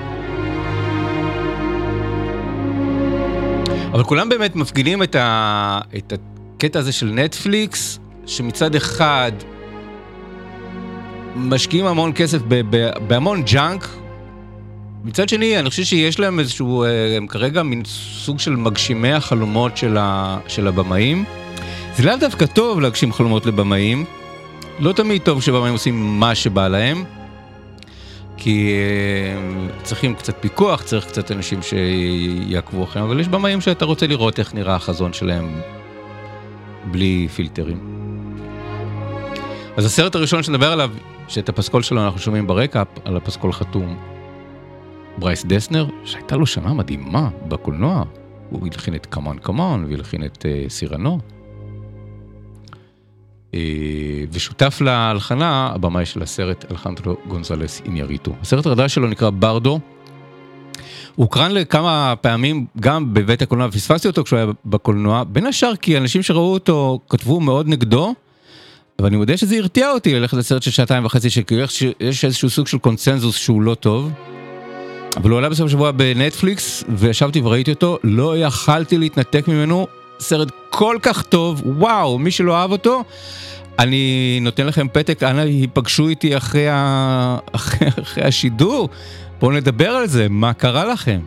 אבל 3.92 4.04
כולם 4.04 4.28
באמת 4.28 4.56
מפגינים 4.56 5.02
את, 5.02 5.14
ה... 5.14 5.80
את 5.96 6.12
הקטע 6.56 6.78
הזה 6.78 6.92
של 6.92 7.06
נטפליקס, 7.06 7.98
שמצד 8.26 8.74
אחד 8.74 9.32
משקיעים 11.36 11.86
המון 11.86 12.12
כסף 12.14 12.38
ב... 12.48 12.60
ב... 12.70 12.90
בהמון 13.06 13.42
junk, 13.42 13.88
מצד 15.04 15.28
שני, 15.28 15.58
אני 15.58 15.70
חושב 15.70 15.84
שיש 15.84 16.20
להם 16.20 16.40
איזשהו, 16.40 16.84
אה, 16.84 17.16
הם 17.16 17.26
כרגע 17.26 17.62
מין 17.62 17.82
סוג 18.24 18.38
של 18.38 18.56
מגשימי 18.56 19.12
החלומות 19.12 19.76
של, 19.76 19.96
ה... 20.00 20.38
של 20.48 20.66
הבמאים. 20.66 21.24
זה 21.96 22.02
לאו 22.02 22.16
דווקא 22.20 22.46
טוב 22.46 22.80
להגשים 22.80 23.12
חלומות 23.12 23.46
לבמאים, 23.46 24.04
לא 24.78 24.92
תמיד 24.92 25.22
טוב 25.22 25.42
שבמאים 25.42 25.72
עושים 25.72 26.20
מה 26.20 26.34
שבא 26.34 26.68
להם. 26.68 27.04
כי 28.36 28.72
אה, 28.72 29.82
צריכים 29.82 30.14
קצת 30.14 30.34
פיקוח, 30.40 30.82
צריך 30.82 31.06
קצת 31.06 31.32
אנשים 31.32 31.60
שיעקבו 31.62 32.84
אחריהם, 32.84 33.08
אבל 33.08 33.20
יש 33.20 33.28
במאים 33.28 33.60
שאתה 33.60 33.84
רוצה 33.84 34.06
לראות 34.06 34.38
איך 34.38 34.54
נראה 34.54 34.74
החזון 34.74 35.12
שלהם 35.12 35.60
בלי 36.90 37.28
פילטרים. 37.34 37.78
אז 39.76 39.84
הסרט 39.84 40.14
הראשון 40.14 40.42
שנדבר 40.42 40.72
עליו, 40.72 40.90
שאת 41.28 41.48
הפסקול 41.48 41.82
שלו 41.82 42.04
אנחנו 42.04 42.20
שומעים 42.20 42.46
ברקע, 42.46 42.82
על 43.04 43.16
הפסקול 43.16 43.52
חתום 43.52 44.17
ברייס 45.18 45.44
דסנר, 45.44 45.86
שהייתה 46.04 46.36
לו 46.36 46.46
שנה 46.46 46.74
מדהימה 46.74 47.28
בקולנוע. 47.48 48.04
הוא 48.50 48.68
הלחין 48.72 48.94
את 48.94 49.06
C'mon 49.06 49.38
C'mon 49.38 49.84
והלחין 49.84 50.24
את 50.24 50.44
uh, 50.44 50.70
סירנו. 50.70 51.18
אה, 53.54 53.60
ושותף 54.32 54.80
להלחנה, 54.80 55.70
הבמאי 55.74 56.06
של 56.06 56.22
הסרט, 56.22 56.64
אלחנדרו 56.70 57.16
גונזלס 57.28 57.82
אינייריטו. 57.84 58.32
הסרט 58.42 58.66
החדש 58.66 58.94
שלו 58.94 59.08
נקרא 59.08 59.30
ברדו. 59.30 59.80
הוא 61.14 61.24
הוקרן 61.24 61.50
לכמה 61.50 62.14
פעמים 62.20 62.66
גם 62.80 63.14
בבית 63.14 63.42
הקולנוע, 63.42 63.70
פספסתי 63.70 64.08
אותו 64.08 64.24
כשהוא 64.24 64.36
היה 64.36 64.46
בקולנוע, 64.64 65.24
בין 65.24 65.46
השאר 65.46 65.76
כי 65.76 65.98
אנשים 65.98 66.22
שראו 66.22 66.52
אותו 66.52 67.00
כתבו 67.08 67.40
מאוד 67.40 67.68
נגדו, 67.68 68.14
אבל 68.98 69.06
אני 69.06 69.16
מודה 69.16 69.36
שזה 69.36 69.56
הרתיע 69.56 69.90
אותי 69.90 70.14
ללכת 70.14 70.36
לסרט 70.36 70.62
של 70.62 70.70
שעתיים 70.70 71.04
וחצי, 71.04 71.30
שכאילו 71.30 71.64
יש 72.00 72.24
איזשהו 72.24 72.50
סוג 72.50 72.66
של 72.66 72.78
קונצנזוס 72.78 73.36
שהוא 73.36 73.62
לא 73.62 73.74
טוב. 73.74 74.10
אבל 75.16 75.30
הוא 75.30 75.38
עלה 75.38 75.48
בסוף 75.48 75.66
השבוע 75.66 75.90
בנטפליקס, 75.90 76.84
וישבתי 76.88 77.40
וראיתי 77.40 77.70
אותו, 77.70 77.98
לא 78.04 78.38
יכלתי 78.38 78.98
להתנתק 78.98 79.48
ממנו, 79.48 79.86
סרט 80.20 80.48
כל 80.70 80.96
כך 81.02 81.22
טוב, 81.22 81.62
וואו, 81.66 82.18
מי 82.18 82.30
שלא 82.30 82.56
אהב 82.56 82.72
אותו, 82.72 83.04
אני 83.78 84.38
נותן 84.42 84.66
לכם 84.66 84.86
פתק, 84.92 85.22
אנא 85.22 85.40
היפגשו 85.40 86.08
איתי 86.08 86.36
אחרי, 86.36 86.68
ה... 86.68 87.38
אחרי, 87.52 87.88
אחרי 88.02 88.24
השידור, 88.24 88.88
בואו 89.40 89.52
נדבר 89.52 89.90
על 89.90 90.06
זה, 90.06 90.26
מה 90.30 90.52
קרה 90.52 90.84
לכם? 90.84 91.20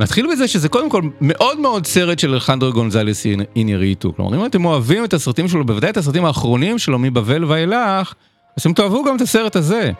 נתחיל 0.00 0.26
בזה 0.32 0.48
שזה 0.48 0.68
קודם 0.68 0.90
כל 0.90 1.02
מאוד 1.20 1.60
מאוד 1.60 1.86
סרט 1.86 2.18
של 2.18 2.34
אלחנדרו 2.34 2.72
גונזלס 2.72 3.26
אינייריטו. 3.56 4.12
כלומר, 4.16 4.36
אם 4.36 4.46
אתם 4.46 4.64
אוהבים 4.64 5.04
את 5.04 5.14
הסרטים 5.14 5.48
שלו, 5.48 5.64
בוודאי 5.64 5.90
את 5.90 5.96
הסרטים 5.96 6.24
האחרונים 6.24 6.78
שלו 6.78 6.98
מבבל 6.98 7.44
ואילך, 7.44 8.14
אז 8.56 8.60
אתם 8.60 8.72
תאהבו 8.72 9.04
גם 9.04 9.16
את 9.16 9.20
הסרט 9.20 9.56
הזה. 9.56 9.92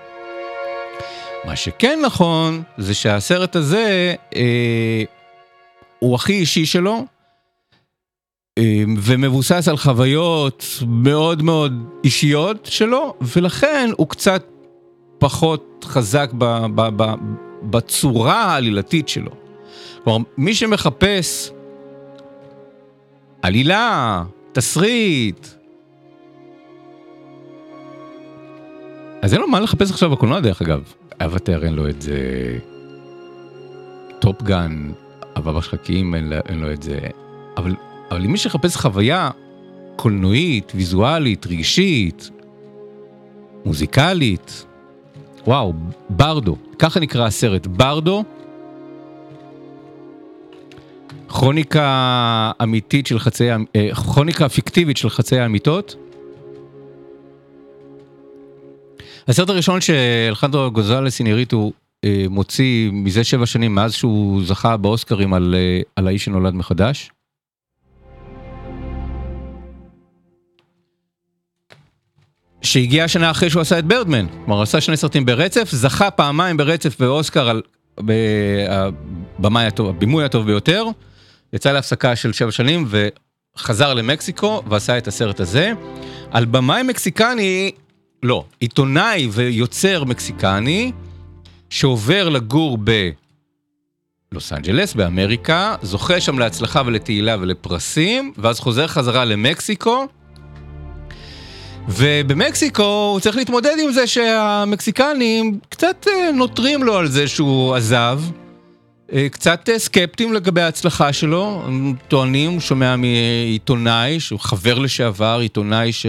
מה 1.47 1.57
שכן 1.57 1.99
נכון, 2.05 2.63
זה 2.79 2.95
שהסרט 2.95 3.57
הזה 3.57 4.15
אה, 4.37 5.03
הוא 5.99 6.15
הכי 6.15 6.33
אישי 6.33 6.67
שלו, 6.67 7.05
אה, 8.59 8.85
ומבוסס 9.03 9.69
על 9.69 9.77
חוויות 9.77 10.65
מאוד 10.87 11.43
מאוד 11.43 11.73
אישיות 12.05 12.67
שלו, 12.67 13.15
ולכן 13.21 13.91
הוא 13.97 14.09
קצת 14.09 14.45
פחות 15.19 15.85
חזק 15.89 16.31
ב, 16.39 16.45
ב, 16.75 17.03
ב, 17.03 17.15
בצורה 17.63 18.43
העלילתית 18.43 19.09
שלו. 19.09 19.31
כלומר, 20.05 20.25
מי 20.39 20.55
שמחפש 20.55 21.51
עלילה, 23.43 24.25
תסריט, 24.53 25.47
אז 29.23 29.33
אין 29.33 29.41
לו 29.41 29.49
מה 29.49 29.61
לחפש 29.61 29.91
עכשיו 29.91 30.11
בקולנוע 30.11 30.41
דרך 30.41 30.63
אגב. 30.63 30.83
אבטר 31.21 31.64
אין 31.64 31.75
לו 31.75 31.88
את 31.88 32.02
זה, 32.02 32.18
טופגן, 34.18 34.92
הבבא 35.37 35.61
שחקים 35.61 36.14
אין, 36.14 36.33
אין 36.49 36.59
לו 36.59 36.73
את 36.73 36.83
זה, 36.83 36.99
אבל, 37.56 37.75
אבל 38.11 38.21
למי 38.21 38.38
שחפש 38.38 38.76
חוויה 38.76 39.30
קולנועית, 39.97 40.73
ויזואלית, 40.75 41.47
רגשית, 41.47 42.30
מוזיקלית, 43.64 44.66
וואו, 45.47 45.73
ברדו, 46.11 46.56
ככה 46.78 47.00
נקרא 47.00 47.26
הסרט, 47.26 47.66
ברדו, 47.66 48.25
כרוניקה 51.28 52.50
אמיתית 52.62 53.06
של 53.06 53.18
חצי, 53.18 53.49
כרוניקה 53.94 54.49
פיקטיבית 54.49 54.97
של 54.97 55.11
חצי 55.11 55.38
האמיתות. 55.38 55.97
הסרט 59.28 59.49
הראשון 59.49 59.81
שאלחנדרו 59.81 60.71
גוזלס 60.71 61.21
איניריטו 61.21 61.73
אה, 62.04 62.25
מוציא 62.31 62.90
מזה 62.93 63.25
שבע 63.25 63.47
שנים 63.47 63.75
מאז 63.75 63.93
שהוא 63.93 64.45
זכה 64.45 64.76
באוסקרים 64.76 65.35
על, 65.35 65.54
אה, 65.59 65.81
על 65.97 66.07
האיש 66.07 66.25
שנולד 66.25 66.54
מחדש. 66.54 67.11
שהגיע 72.62 73.04
השנה 73.04 73.31
אחרי 73.31 73.50
שהוא 73.50 73.61
עשה 73.61 73.78
את 73.78 73.85
ברדמן, 73.85 74.26
כלומר 74.28 74.62
עשה 74.62 74.81
שני 74.81 74.97
סרטים 74.97 75.25
ברצף, 75.25 75.69
זכה 75.71 76.11
פעמיים 76.11 76.57
ברצף 76.57 77.00
באוסקר 77.00 77.49
על 77.49 77.62
הבמאי 79.38 79.66
הטוב, 79.66 79.88
הבימוי 79.88 80.25
הטוב 80.25 80.47
ביותר, 80.47 80.85
יצא 81.52 81.73
להפסקה 81.73 82.16
של 82.16 82.33
שבע 82.33 82.50
שנים 82.50 82.88
וחזר 83.57 83.95
למקסיקו 83.95 84.62
ועשה 84.69 84.99
את 84.99 85.09
הסרט 85.09 85.40
הזה. 85.40 85.73
על 86.31 86.45
במאי 86.45 86.83
מקסיקני 86.83 87.71
לא, 88.25 88.45
עיתונאי 88.61 89.28
ויוצר 89.33 90.04
מקסיקני 90.04 90.93
שעובר 91.71 92.28
לגור 92.28 92.78
בלוס 94.33 94.52
אנג'לס 94.52 94.95
באמריקה, 94.95 95.75
זוכה 95.83 96.21
שם 96.21 96.38
להצלחה 96.38 96.83
ולתהילה 96.87 97.37
ולפרסים, 97.40 98.33
ואז 98.38 98.61
חוזר 98.61 98.87
חזרה 98.87 99.25
למקסיקו. 99.25 100.07
ובמקסיקו 101.88 103.11
הוא 103.12 103.21
צריך 103.21 103.37
להתמודד 103.37 103.76
עם 103.85 103.93
זה 103.93 104.07
שהמקסיקנים 104.07 105.59
קצת 105.69 106.07
אה, 106.09 106.33
נוטרים 106.33 106.83
לו 106.83 106.97
על 106.97 107.09
זה 107.09 107.28
שהוא 107.28 107.75
עזב. 107.75 108.21
אה, 109.12 109.28
קצת 109.28 109.69
אה, 109.69 109.78
סקפטיים 109.78 110.33
לגבי 110.33 110.61
ההצלחה 110.61 111.12
שלו, 111.12 111.62
טוענים, 112.09 112.50
הוא 112.52 112.61
שומע 112.61 112.97
מעיתונאי, 112.97 114.21
שהוא 114.21 114.40
חבר 114.40 114.78
לשעבר, 114.78 115.38
עיתונאי 115.40 115.93
ש... 115.93 116.07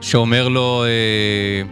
שאומר 0.00 0.48
לו 0.48 0.84
אה, 0.84 1.62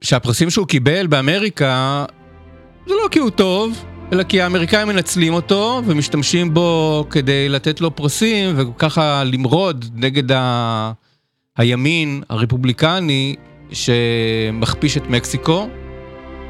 שהפרסים 0.00 0.50
שהוא 0.50 0.66
קיבל 0.66 1.06
באמריקה 1.06 2.04
זה 2.86 2.94
לא 2.94 3.08
כי 3.10 3.18
הוא 3.18 3.30
טוב, 3.30 3.84
אלא 4.12 4.22
כי 4.22 4.40
האמריקאים 4.40 4.88
מנצלים 4.88 5.34
אותו 5.34 5.82
ומשתמשים 5.86 6.54
בו 6.54 7.06
כדי 7.10 7.48
לתת 7.48 7.80
לו 7.80 7.96
פרסים 7.96 8.54
וככה 8.56 9.24
למרוד 9.24 9.84
נגד 9.94 10.32
ה... 10.32 10.92
הימין 11.56 12.22
הרפובליקני 12.28 13.36
שמכפיש 13.72 14.96
את 14.96 15.06
מקסיקו. 15.06 15.68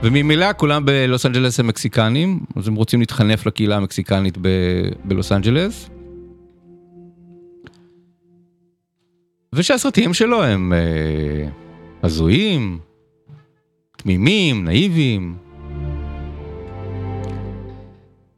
וממילא 0.03 0.47
כולם 0.57 0.85
בלוס 0.85 1.27
אנג'לס 1.27 1.61
הם 1.61 1.67
מקסיקנים, 1.67 2.41
אז 2.57 2.69
הם 2.69 2.75
רוצים 2.75 3.01
להתחנף 3.01 3.47
לקהילה 3.47 3.77
המקסיקנית 3.77 4.39
ב- 4.41 4.89
בלוס 5.05 5.33
אנג'לס. 5.33 5.91
ושהסרטים 9.57 10.15
שלו 10.15 10.45
הם 10.45 10.73
אה, 10.73 11.49
הזויים, 12.03 12.79
תמימים, 13.97 14.65
נאיביים. 14.65 15.37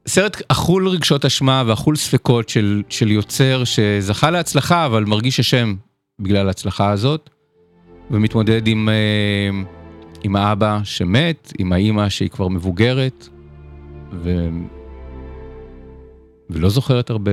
סרט 0.06 0.42
אכול 0.48 0.88
רגשות 0.88 1.24
אשמה 1.24 1.62
ואכול 1.66 1.96
ספקות 1.96 2.48
של, 2.48 2.82
של 2.88 3.10
יוצר 3.10 3.64
שזכה 3.64 4.30
להצלחה 4.30 4.86
אבל 4.86 5.04
מרגיש 5.04 5.40
אשם 5.40 5.74
בגלל 6.18 6.46
ההצלחה 6.48 6.90
הזאת 6.90 7.30
ומתמודד 8.10 8.66
עם, 8.66 8.88
אה, 8.88 9.60
עם 10.22 10.36
האבא 10.36 10.80
שמת, 10.84 11.52
עם 11.58 11.72
האימא 11.72 12.08
שהיא 12.08 12.30
כבר 12.30 12.48
מבוגרת 12.48 13.28
ו... 14.12 14.48
ולא 16.50 16.68
זוכרת 16.68 17.10
הרבה, 17.10 17.32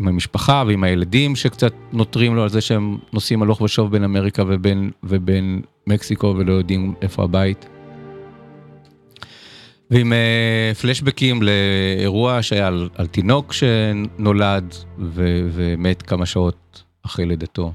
עם 0.00 0.08
המשפחה 0.08 0.64
ועם 0.66 0.84
הילדים 0.84 1.36
שקצת 1.36 1.72
נותרים 1.92 2.36
לו 2.36 2.42
על 2.42 2.48
זה 2.48 2.60
שהם 2.60 2.98
נוסעים 3.12 3.42
הלוך 3.42 3.60
ושוב 3.60 3.92
בין 3.92 4.04
אמריקה 4.04 4.42
ובין, 4.46 4.90
ובין 5.02 5.62
מקסיקו 5.86 6.34
ולא 6.38 6.52
יודעים 6.52 6.94
איפה 7.02 7.24
הבית. 7.24 7.66
ועם 9.90 10.12
uh, 10.12 10.74
פלשבקים 10.78 11.40
לאירוע 11.42 12.42
שהיה 12.42 12.66
על, 12.66 12.88
על 12.94 13.06
תינוק 13.06 13.52
שנולד 13.52 14.74
ו, 14.98 15.48
ומת 15.52 16.02
כמה 16.02 16.26
שעות 16.26 16.82
אחרי 17.06 17.26
לידתו. 17.26 17.72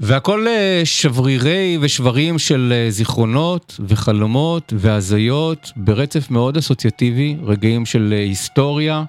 והכל 0.00 0.46
uh, 0.46 0.84
שברירי 0.86 1.78
ושברים 1.80 2.38
של 2.38 2.72
uh, 2.72 2.90
זיכרונות 2.90 3.80
וחלומות 3.88 4.72
והזיות 4.76 5.72
ברצף 5.76 6.30
מאוד 6.30 6.56
אסוציאטיבי, 6.56 7.36
רגעים 7.42 7.86
של 7.86 8.14
uh, 8.16 8.28
היסטוריה, 8.28 9.04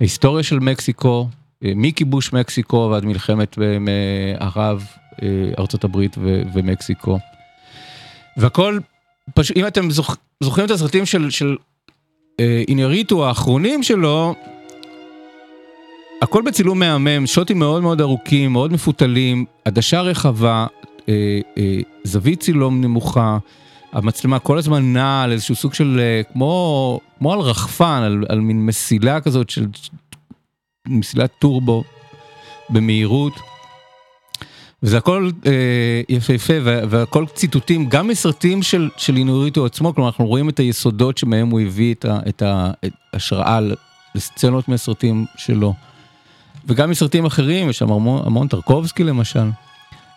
ההיסטוריה 0.00 0.42
של 0.42 0.58
מקסיקו, 0.58 1.28
uh, 1.30 1.66
מכיבוש 1.76 2.32
מקסיקו 2.32 2.88
ועד 2.92 3.04
מלחמת 3.04 3.54
uh, 3.54 3.60
ערב, 4.40 4.86
uh, 5.12 5.20
ארצות 5.58 5.84
הברית 5.84 6.16
ו- 6.18 6.42
ומקסיקו. 6.52 7.18
והכל 8.36 8.78
פשוט, 9.34 9.56
אם 9.56 9.66
אתם 9.66 9.90
זוכ, 9.90 10.16
זוכרים 10.40 10.66
את 10.66 10.70
הסרטים 10.70 11.06
של, 11.06 11.30
של 11.30 11.56
אה, 12.40 12.62
איניריטו 12.68 13.26
האחרונים 13.26 13.82
שלו, 13.82 14.34
הכל 16.22 16.42
בצילום 16.42 16.78
מהמם, 16.78 17.26
שוטים 17.26 17.58
מאוד 17.58 17.82
מאוד 17.82 18.00
ארוכים, 18.00 18.52
מאוד 18.52 18.72
מפותלים, 18.72 19.44
עדשה 19.64 20.00
רחבה, 20.00 20.66
אה, 21.08 21.40
אה, 21.58 21.78
זווית 22.04 22.40
צילום 22.40 22.80
נמוכה, 22.80 23.38
המצלמה 23.92 24.38
כל 24.38 24.58
הזמן 24.58 24.92
נעה 24.92 25.22
על 25.22 25.32
איזשהו 25.32 25.54
סוג 25.54 25.74
של, 25.74 26.00
אה, 26.00 26.22
כמו, 26.32 27.00
כמו 27.18 27.32
על 27.32 27.40
רחפן, 27.40 28.02
על, 28.04 28.24
על 28.28 28.40
מין 28.40 28.66
מסילה 28.66 29.20
כזאת 29.20 29.50
של 29.50 29.66
מסילת 30.88 31.30
טורבו 31.38 31.84
במהירות. 32.70 33.32
וזה 34.82 34.98
הכל 34.98 35.30
אה, 35.46 36.00
יפהפה 36.08 36.52
והכל 36.62 37.26
ציטוטים 37.34 37.86
גם 37.88 38.08
מסרטים 38.08 38.62
של, 38.62 38.90
של 38.96 39.16
אינוריטו 39.16 39.66
עצמו, 39.66 39.94
כלומר 39.94 40.08
אנחנו 40.08 40.26
רואים 40.26 40.48
את 40.48 40.58
היסודות 40.58 41.18
שמהם 41.18 41.50
הוא 41.50 41.60
הביא 41.60 41.94
את, 41.94 42.04
ה, 42.04 42.18
את 42.28 42.42
ההשראה 43.12 43.58
לסצנות 44.14 44.68
מהסרטים 44.68 45.26
שלו. 45.36 45.74
וגם 46.66 46.90
מסרטים 46.90 47.26
אחרים, 47.26 47.70
יש 47.70 47.78
שם 47.78 47.92
המון, 47.92 48.22
המון 48.26 48.48
טרקובסקי 48.48 49.04
למשל. 49.04 49.48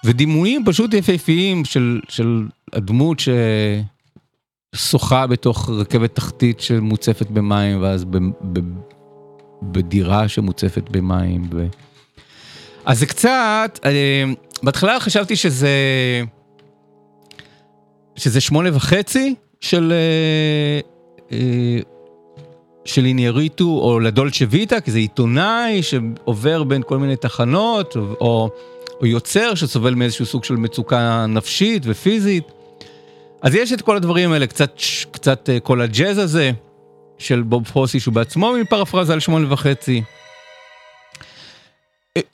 ודימויים 0.04 0.64
פשוט 0.66 0.94
יפהפיים 0.94 1.66
של, 1.66 2.00
של 2.10 2.44
הדמות 2.74 3.22
ששוחה 4.76 5.28
בתוך 5.28 5.70
רכבת 5.70 6.16
תחתית 6.16 6.60
שמוצפת 6.60 7.32
במים 7.32 7.82
ואז 7.82 8.06
ב, 8.06 8.18
ב, 8.54 8.60
בדירה 9.64 10.28
שמוצפת 10.28 10.90
במים. 10.90 11.50
ו... 11.52 11.68
אז 12.86 13.00
זה 13.00 13.06
קצת, 13.06 13.80
אה, 13.86 14.24
בהתחלה 14.64 15.00
חשבתי 15.00 15.36
שזה, 15.36 15.70
שזה 18.16 18.42
שמונה 18.42 18.70
וחצי 18.76 19.36
של, 19.60 19.94
אה, 19.94 20.80
אה, 21.38 21.80
של 22.86 23.06
אינייריטו 23.06 23.64
או 23.64 24.00
לדולצ'ה 24.00 24.46
ויטה, 24.50 24.82
כי 24.82 24.92
זה 24.92 24.98
עיתונאי 24.98 25.84
שעובר 25.84 26.64
בין 26.64 26.82
כל 26.88 26.98
מיני 26.98 27.16
תחנות, 27.16 27.96
או, 27.96 28.02
או 28.02 28.50
יוצר 29.08 29.56
שסובל 29.56 29.94
מאיזשהו 29.94 30.26
סוג 30.26 30.44
של 30.44 30.56
מצוקה 30.56 31.26
נפשית 31.30 31.84
ופיזית. 31.86 32.44
אז 33.42 33.56
יש 33.56 33.74
את 33.74 33.82
כל 33.82 33.96
הדברים 33.96 34.32
האלה, 34.32 34.48
קצת, 34.48 34.76
קצת 35.12 35.50
כל 35.64 35.82
הג'אז 35.82 36.18
הזה 36.18 36.52
של 37.18 37.42
בוב 37.42 37.64
פרוסי, 37.64 38.00
שהוא 38.00 38.14
בעצמו 38.14 38.54
מפרפרזה 38.62 39.14
על 39.14 39.20
שמונה 39.20 39.54
וחצי. 39.54 40.02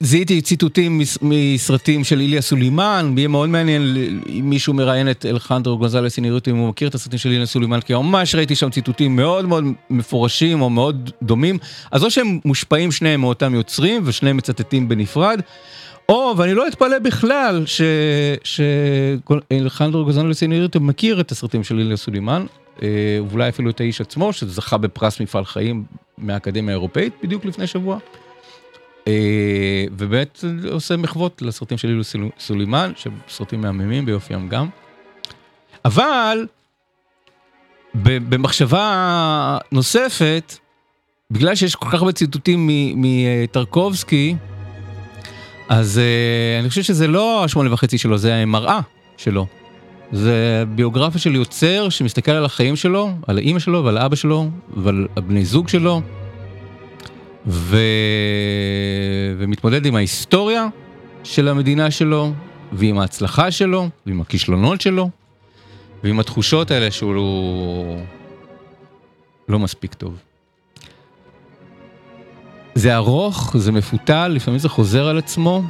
זיהיתי 0.00 0.40
ציטוטים 0.40 1.00
מסרטים 1.22 2.04
של 2.04 2.20
איליה 2.20 2.42
סולימן, 2.42 3.14
יהיה 3.16 3.28
מאוד 3.28 3.48
מעניין 3.48 3.96
אם 4.28 4.50
מישהו 4.50 4.74
מראיין 4.74 5.10
את 5.10 5.26
אלחנדרו 5.26 5.78
גונזלס 5.78 6.16
אינירוטו, 6.16 6.50
אם 6.50 6.56
הוא 6.56 6.68
מכיר 6.68 6.88
את 6.88 6.94
הסרטים 6.94 7.18
של 7.18 7.30
איליה 7.30 7.46
סולימן, 7.46 7.80
כי 7.80 7.94
ממש 7.94 8.34
ראיתי 8.34 8.54
שם 8.54 8.70
ציטוטים 8.70 9.16
מאוד 9.16 9.44
מאוד 9.44 9.64
מפורשים 9.90 10.62
או 10.62 10.70
מאוד 10.70 11.10
דומים, 11.22 11.58
אז 11.90 12.04
או 12.04 12.10
שהם 12.10 12.40
מושפעים 12.44 12.92
שניהם 12.92 13.20
מאותם 13.20 13.54
יוצרים 13.54 14.02
ושניהם 14.04 14.36
מצטטים 14.36 14.88
בנפרד, 14.88 15.40
או, 16.10 16.34
ואני 16.36 16.54
לא 16.54 16.68
אתפלא 16.68 16.98
בכלל, 16.98 17.64
שאלחנדרו 18.44 20.04
גונזלס 20.04 20.42
אינירוטו 20.42 20.80
מכיר 20.80 21.20
את 21.20 21.30
הסרטים 21.30 21.64
של 21.64 21.78
איליה 21.78 21.96
סולימן, 21.96 22.46
אה, 22.82 23.18
ואולי 23.28 23.48
אפילו 23.48 23.70
את 23.70 23.80
האיש 23.80 24.00
עצמו, 24.00 24.32
שזכה 24.32 24.76
בפרס 24.76 25.20
מפעל 25.20 25.44
חיים 25.44 25.84
מהאקדמיה 26.18 26.74
האירופאית 26.74 27.12
בדיוק 27.22 27.44
לפני 27.44 27.66
שבוע. 27.66 27.98
אה, 29.08 29.84
ובאמת 29.92 30.44
עושה 30.70 30.96
מחוות 30.96 31.42
לסרטים 31.42 31.78
של 31.78 31.88
אילו 31.88 32.02
סולימן, 32.38 32.92
שהם 32.96 33.18
סרטים 33.28 33.60
מהממים 33.60 34.06
ביופיים 34.06 34.48
גם. 34.48 34.68
אבל 35.84 36.46
במחשבה 37.94 39.58
נוספת, 39.72 40.54
בגלל 41.30 41.54
שיש 41.54 41.74
כל 41.74 41.86
כך 41.86 41.94
הרבה 41.94 42.12
ציטוטים 42.12 42.70
מטרקובסקי, 42.96 44.34
אז 45.70 46.00
uh, 46.00 46.60
אני 46.60 46.68
חושב 46.68 46.82
שזה 46.82 47.06
לא 47.06 47.44
השמונה 47.44 47.72
וחצי 47.72 47.98
שלו, 47.98 48.18
זה 48.18 48.34
המראה 48.34 48.80
שלו. 49.16 49.46
זה 50.12 50.64
ביוגרפיה 50.74 51.20
של 51.20 51.34
יוצר 51.34 51.88
שמסתכל 51.88 52.30
על 52.30 52.44
החיים 52.44 52.76
שלו, 52.76 53.10
על 53.26 53.38
האימא 53.38 53.58
שלו 53.58 53.84
ועל 53.84 53.98
אבא 53.98 54.16
שלו 54.16 54.50
ועל 54.76 55.06
הבני 55.16 55.44
זוג 55.44 55.68
שלו. 55.68 56.02
ו... 57.46 57.76
ומתמודד 59.38 59.86
עם 59.86 59.94
ההיסטוריה 59.94 60.66
של 61.24 61.48
המדינה 61.48 61.90
שלו, 61.90 62.32
ועם 62.72 62.98
ההצלחה 62.98 63.50
שלו, 63.50 63.88
ועם 64.06 64.20
הכישלונות 64.20 64.80
שלו, 64.80 65.10
ועם 66.04 66.20
התחושות 66.20 66.70
האלה 66.70 66.90
שהוא 66.90 67.98
לא 69.48 69.58
מספיק 69.58 69.94
טוב. 69.94 70.29
זה 72.80 72.96
ארוך, 72.96 73.56
זה 73.58 73.72
מפותל, 73.72 74.28
לפעמים 74.28 74.58
זה 74.58 74.68
חוזר 74.68 75.06
על 75.06 75.18
עצמו, 75.18 75.62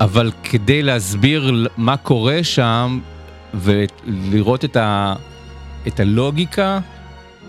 אבל 0.00 0.30
כדי 0.42 0.82
להסביר 0.82 1.66
מה 1.76 1.96
קורה 1.96 2.44
שם 2.44 3.00
ולראות 3.54 4.64
את, 4.64 4.76
ה... 4.76 5.14
את 5.86 6.00
הלוגיקה 6.00 6.80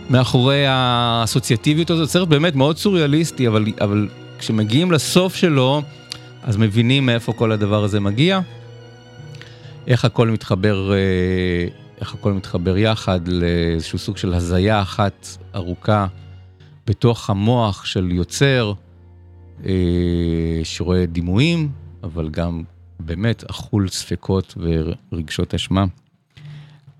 מאחורי 0.09 0.65
האסוציאטיביות 0.67 1.89
הזאת, 1.89 2.09
סרט 2.09 2.27
באמת 2.27 2.55
מאוד 2.55 2.77
סוריאליסטי, 2.77 3.47
אבל, 3.47 3.65
אבל 3.81 4.07
כשמגיעים 4.39 4.91
לסוף 4.91 5.35
שלו, 5.35 5.81
אז 6.43 6.57
מבינים 6.57 7.05
מאיפה 7.05 7.33
כל 7.33 7.51
הדבר 7.51 7.83
הזה 7.83 7.99
מגיע, 7.99 8.39
איך 9.87 10.05
הכל 10.05 10.27
מתחבר 10.27 10.93
אה, 10.93 10.97
איך 12.01 12.13
הכל 12.13 12.33
מתחבר 12.33 12.77
יחד 12.77 13.27
לאיזשהו 13.27 13.99
סוג 13.99 14.17
של 14.17 14.33
הזיה 14.33 14.81
אחת 14.81 15.27
ארוכה 15.55 16.07
בתוך 16.91 17.29
המוח 17.29 17.85
של 17.85 18.11
יוצר, 18.11 18.73
אה, 19.65 20.59
שרואה 20.63 21.05
דימויים, 21.05 21.71
אבל 22.03 22.29
גם 22.29 22.63
באמת 22.99 23.43
אכול 23.49 23.87
ספקות 23.87 24.57
ורגשות 24.57 25.53
אשמה. 25.53 25.85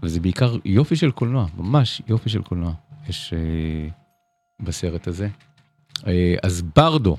וזה 0.03 0.19
בעיקר 0.19 0.55
יופי 0.65 0.95
של 0.95 1.11
קולנוע, 1.11 1.45
ממש 1.57 2.01
יופי 2.07 2.29
של 2.29 2.41
קולנוע 2.41 2.73
יש 3.09 3.33
אה, 3.33 3.89
בסרט 4.59 5.07
הזה. 5.07 5.27
אה, 6.07 6.35
אז 6.43 6.61
ברדו, 6.75 7.17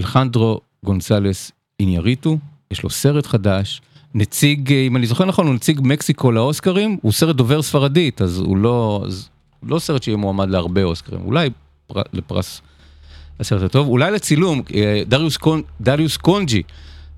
אלחנדרו 0.00 0.60
גונסלס 0.84 1.52
איניאריטו, 1.80 2.38
יש 2.70 2.82
לו 2.82 2.90
סרט 2.90 3.26
חדש, 3.26 3.82
נציג, 4.14 4.72
אה, 4.72 4.86
אם 4.86 4.96
אני 4.96 5.06
זוכר 5.06 5.24
נכון, 5.24 5.46
הוא 5.46 5.54
נציג 5.54 5.80
מקסיקו 5.84 6.32
לאוסקרים, 6.32 6.98
הוא 7.02 7.12
סרט 7.12 7.36
דובר 7.36 7.62
ספרדית, 7.62 8.22
אז 8.22 8.38
הוא 8.38 8.56
לא, 8.56 9.02
אז 9.06 9.28
לא 9.62 9.78
סרט 9.78 10.02
שיהיה 10.02 10.16
מועמד 10.16 10.48
להרבה 10.48 10.82
אוסקרים, 10.82 11.20
אולי 11.24 11.50
פר, 11.92 12.02
לפרס. 12.12 12.62
הסרט 13.40 13.62
הטוב, 13.62 13.88
אולי 13.88 14.10
לצילום, 14.10 14.62
אה, 14.74 15.02
דריוס, 15.06 15.36
קונ, 15.36 15.62
דריוס 15.80 16.16
קונג'י, 16.16 16.62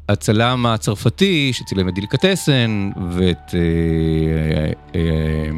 הצלם 0.09 0.67
הצרפתי 0.67 1.53
שצילם 1.53 1.89
את 1.89 1.95
דיליקטסן 1.95 2.91
ואת 3.11 3.55
אה, 3.55 3.61
אה, 4.55 4.73
אה, 4.95 5.51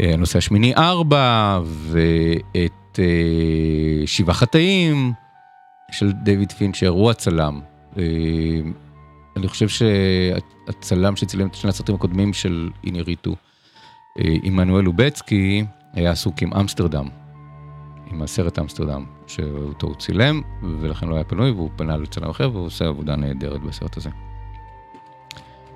אה, 0.00 0.14
הנושא 0.14 0.38
השמיני 0.38 0.74
ארבע 0.74 1.60
ואת 1.64 2.98
אה, 2.98 4.06
שבעה 4.06 4.34
חטאים 4.34 5.12
של 5.90 6.12
דיוויד 6.12 6.52
פינצ'ר, 6.52 6.88
הוא 6.88 7.10
הצלם. 7.10 7.60
אני 9.36 9.48
חושב 9.48 9.68
שהצלם 9.68 11.16
שצילם 11.16 11.46
את 11.46 11.54
שני 11.54 11.70
הסרטים 11.70 11.94
הקודמים 11.94 12.32
של 12.32 12.70
איניריטו, 12.84 13.36
עמנואל 14.18 14.84
לובצקי, 14.84 15.64
היה 15.94 16.10
עסוק 16.10 16.42
עם 16.42 16.54
אמסטרדם, 16.54 17.08
עם 18.12 18.22
הסרט 18.22 18.58
אמסטרדם, 18.58 19.04
שאותו 19.26 19.86
הוא 19.86 19.94
צילם, 19.94 20.42
ולכן 20.80 21.08
לא 21.08 21.14
היה 21.14 21.24
פנוי, 21.24 21.50
והוא 21.50 21.70
פנה 21.76 21.96
לצלם 21.96 22.30
אחר, 22.30 22.50
והוא 22.52 22.66
עושה 22.66 22.84
עבודה 22.84 23.16
נהדרת 23.16 23.60
בסרט 23.60 23.96
הזה. 23.96 24.10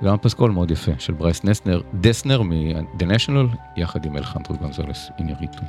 גם 0.05 0.19
פסקול 0.19 0.51
מאוד 0.51 0.71
יפה 0.71 0.93
של 0.99 1.13
ברייס 1.13 1.45
נסנר, 1.45 1.81
דסנר 1.95 2.43
מ-The 2.43 3.03
National, 3.03 3.57
יחד 3.77 4.05
עם 4.05 4.17
אלחנדרו 4.17 4.57
גונזולס 4.57 5.11
איניריטו. 5.19 5.63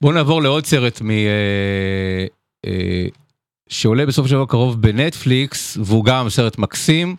בואו 0.00 0.12
נעבור 0.12 0.42
לעוד 0.42 0.66
סרט 0.66 1.02
מ... 1.02 1.10
אה, 1.10 2.26
אה, 2.66 3.06
שעולה 3.68 4.06
בסוף 4.06 4.26
השבוע 4.26 4.42
הקרוב 4.42 4.82
בנטפליקס, 4.82 5.78
והוא 5.80 6.04
גם 6.04 6.28
סרט 6.28 6.58
מקסים. 6.58 7.16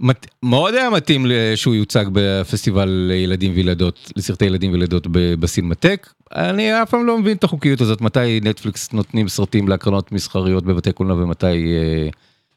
מת, 0.00 0.26
מאוד 0.42 0.74
היה 0.74 0.90
מתאים 0.90 1.26
שהוא 1.54 1.74
יוצג 1.74 2.04
בפסטיבל 2.12 2.88
לילדים 2.88 3.52
וילדות, 3.54 4.12
לסרטי 4.16 4.44
ילדים 4.44 4.72
וילדות 4.72 5.06
בסינמטק. 5.12 6.12
אני 6.32 6.82
אף 6.82 6.90
פעם 6.90 7.06
לא 7.06 7.18
מבין 7.18 7.36
את 7.36 7.44
החוקיות 7.44 7.80
הזאת, 7.80 8.00
מתי 8.00 8.40
נטפליקס 8.42 8.92
נותנים 8.92 9.28
סרטים 9.28 9.68
להקרנות 9.68 10.12
מסחריות 10.12 10.64
בבתי 10.64 10.92
קולנוע 10.92 11.16
ומתי 11.16 11.46
אה, 11.46 12.08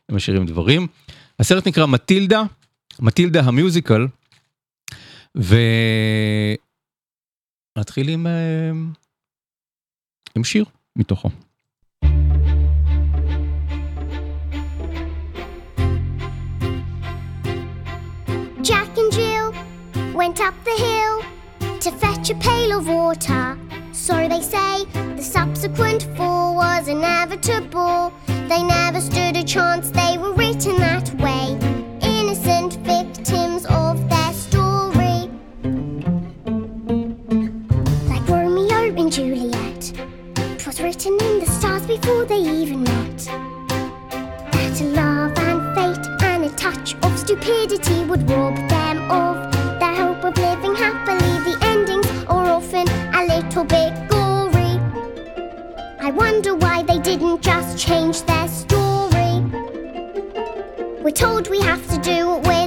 הם 0.10 0.16
משאירים 0.16 0.46
דברים. 0.46 0.88
הסרט 1.40 1.68
נקרא 1.68 1.86
מטילדה, 1.86 2.44
מטילדה 3.00 3.42
המיוזיקל, 3.42 4.08
ונתחיל 7.76 8.10
עם, 8.10 8.28
אה, 8.28 8.72
עם 10.36 10.44
שיר 10.44 10.66
מתוכו. 10.96 11.30
Went 20.30 20.42
up 20.42 20.54
the 20.64 20.78
hill 20.86 21.80
to 21.80 21.90
fetch 21.90 22.30
a 22.30 22.36
pail 22.36 22.78
of 22.78 22.88
water. 22.88 23.58
So 23.94 24.14
they 24.28 24.42
say 24.42 24.86
the 25.16 25.24
subsequent 25.24 26.04
fall 26.16 26.56
was 26.56 26.88
inevitable. 26.88 28.14
They 28.28 28.62
never 28.62 29.02
stood 29.02 29.38
a 29.38 29.44
chance, 29.44 29.90
they 29.90 30.20
were 30.20 30.34
written 30.34 30.76
that 30.78 31.10
way. 31.16 31.58
Innocent 32.04 32.74
victims 32.86 33.66
of 33.66 34.08
their 34.08 34.34
story. 34.34 35.32
Like 38.12 38.30
Romeo 38.30 38.82
and 39.02 39.12
Juliet. 39.12 39.94
'Twas 40.60 40.80
written 40.80 41.14
in 41.28 41.40
the 41.40 41.48
stars 41.48 41.88
before 41.88 42.26
they 42.26 42.42
even 42.60 42.84
met. 42.84 43.20
That 44.52 44.80
love 45.00 45.34
and 45.48 45.60
fate 45.76 46.06
and 46.22 46.46
a 46.46 46.50
touch 46.56 46.94
of 47.02 47.18
stupidity 47.18 48.06
would 48.06 48.30
rob 48.30 48.56
them 48.70 49.10
of 49.10 49.59
a 53.20 53.26
little 53.26 53.66
bit 53.66 53.94
gory. 54.08 54.80
I 56.00 56.10
wonder 56.12 56.56
why 56.56 56.84
they 56.84 57.00
didn't 57.00 57.42
just 57.42 57.78
change 57.78 58.22
their 58.22 58.48
story. 58.48 59.42
We're 61.04 61.12
told 61.12 61.50
we 61.50 61.60
have 61.60 61.86
to 61.90 61.98
do 61.98 62.28
what 62.28 62.48
we're 62.48 62.59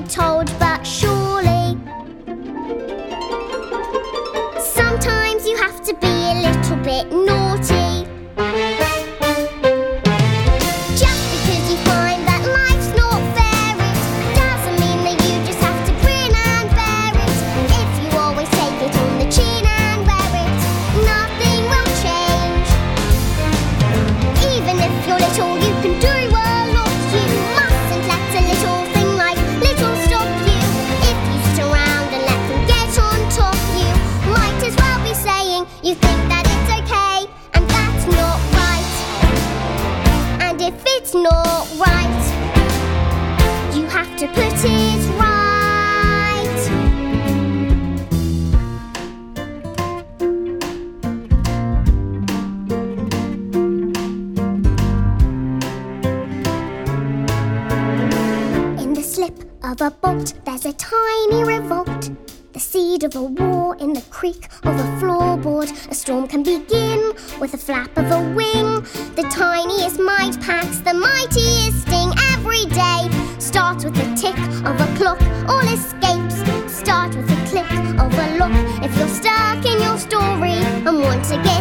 of 59.64 59.81
a 59.81 59.90
bolt, 59.90 60.35
there's 60.44 60.66
a 60.66 60.72
tiny 60.72 61.44
revolt. 61.44 62.11
The 62.53 62.61
seed 62.61 63.05
of 63.05 63.14
a 63.16 63.22
war 63.22 63.77
in 63.77 63.92
the 63.92 64.03
creak 64.11 64.48
of 64.64 64.79
a 64.79 64.85
floorboard. 65.01 65.70
A 65.90 65.94
storm 65.94 66.27
can 66.27 66.42
begin 66.42 67.12
with 67.40 67.55
a 67.55 67.59
flap 67.59 67.96
of 67.96 68.11
a 68.11 68.20
wing. 68.35 68.83
The 69.16 69.27
tiniest 69.31 69.98
mite 69.98 70.40
packs 70.40 70.79
the 70.81 70.92
mightiest 70.94 71.83
sting 71.83 72.12
every 72.33 72.66
day. 72.66 73.09
Starts 73.38 73.85
with 73.85 73.94
the 73.94 74.14
tick 74.14 74.37
of 74.66 74.79
a 74.79 74.96
clock, 74.96 75.20
all 75.48 75.66
escapes. 75.72 76.37
Start 76.70 77.14
with 77.16 77.29
the 77.29 77.40
click 77.51 77.70
of 77.98 78.12
a 78.12 78.38
lock. 78.38 78.53
If 78.85 78.96
you're 78.98 79.09
stuck 79.09 79.64
in 79.64 79.81
your 79.81 79.98
story 79.98 80.59
and 80.87 81.01
want 81.01 81.25
to 81.27 81.37
get 81.42 81.52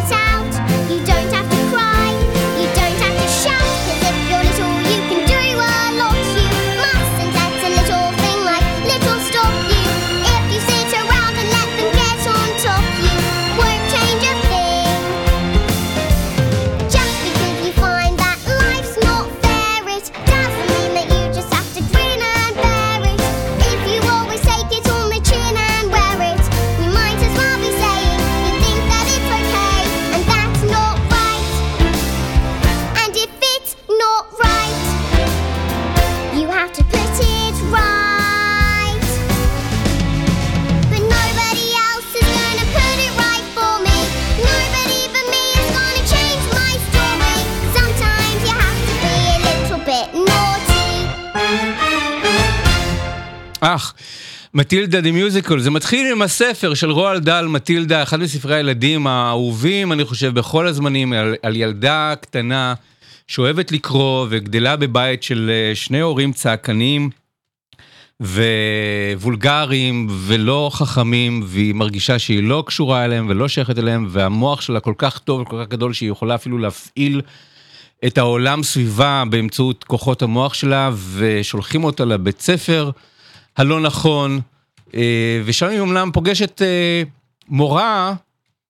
אך, 53.64 53.94
מטילדה 54.54 55.00
דה 55.00 55.12
מיוזיקל, 55.12 55.60
זה 55.60 55.70
מתחיל 55.70 56.12
עם 56.12 56.22
הספר 56.22 56.74
של 56.74 56.90
רועל 56.90 57.18
דל, 57.18 57.46
מטילדה, 57.46 58.02
אחד 58.02 58.20
מספרי 58.20 58.54
הילדים 58.54 59.06
האהובים, 59.06 59.92
אני 59.92 60.04
חושב, 60.04 60.34
בכל 60.34 60.66
הזמנים, 60.66 61.12
על, 61.12 61.34
על 61.42 61.56
ילדה 61.56 62.14
קטנה 62.20 62.74
שאוהבת 63.26 63.72
לקרוא 63.72 64.26
וגדלה 64.30 64.76
בבית 64.76 65.22
של 65.22 65.50
אה, 65.52 65.74
שני 65.74 66.00
הורים 66.00 66.32
צעקנים 66.32 67.10
ווולגריים 68.20 70.06
ולא 70.10 70.70
חכמים, 70.72 71.42
והיא 71.44 71.74
מרגישה 71.74 72.18
שהיא 72.18 72.42
לא 72.42 72.64
קשורה 72.66 73.04
אליהם 73.04 73.26
ולא 73.28 73.48
שייכת 73.48 73.78
אליהם, 73.78 74.06
והמוח 74.10 74.60
שלה 74.60 74.80
כל 74.80 74.94
כך 74.98 75.18
טוב 75.18 75.40
וכל 75.40 75.56
כך 75.62 75.68
גדול 75.68 75.92
שהיא 75.92 76.10
יכולה 76.10 76.34
אפילו 76.34 76.58
להפעיל 76.58 77.20
את 78.06 78.18
העולם 78.18 78.62
סביבה 78.62 79.24
באמצעות 79.30 79.84
כוחות 79.84 80.22
המוח 80.22 80.54
שלה, 80.54 80.90
ושולחים 81.14 81.84
אותה 81.84 82.04
לבית 82.04 82.40
ספר. 82.40 82.90
הלא 83.56 83.80
נכון, 83.80 84.40
אה, 84.94 85.42
ושם 85.44 85.68
היא 85.68 85.80
אומנם 85.80 86.10
פוגשת 86.12 86.62
אה, 86.62 87.02
מורה 87.48 88.14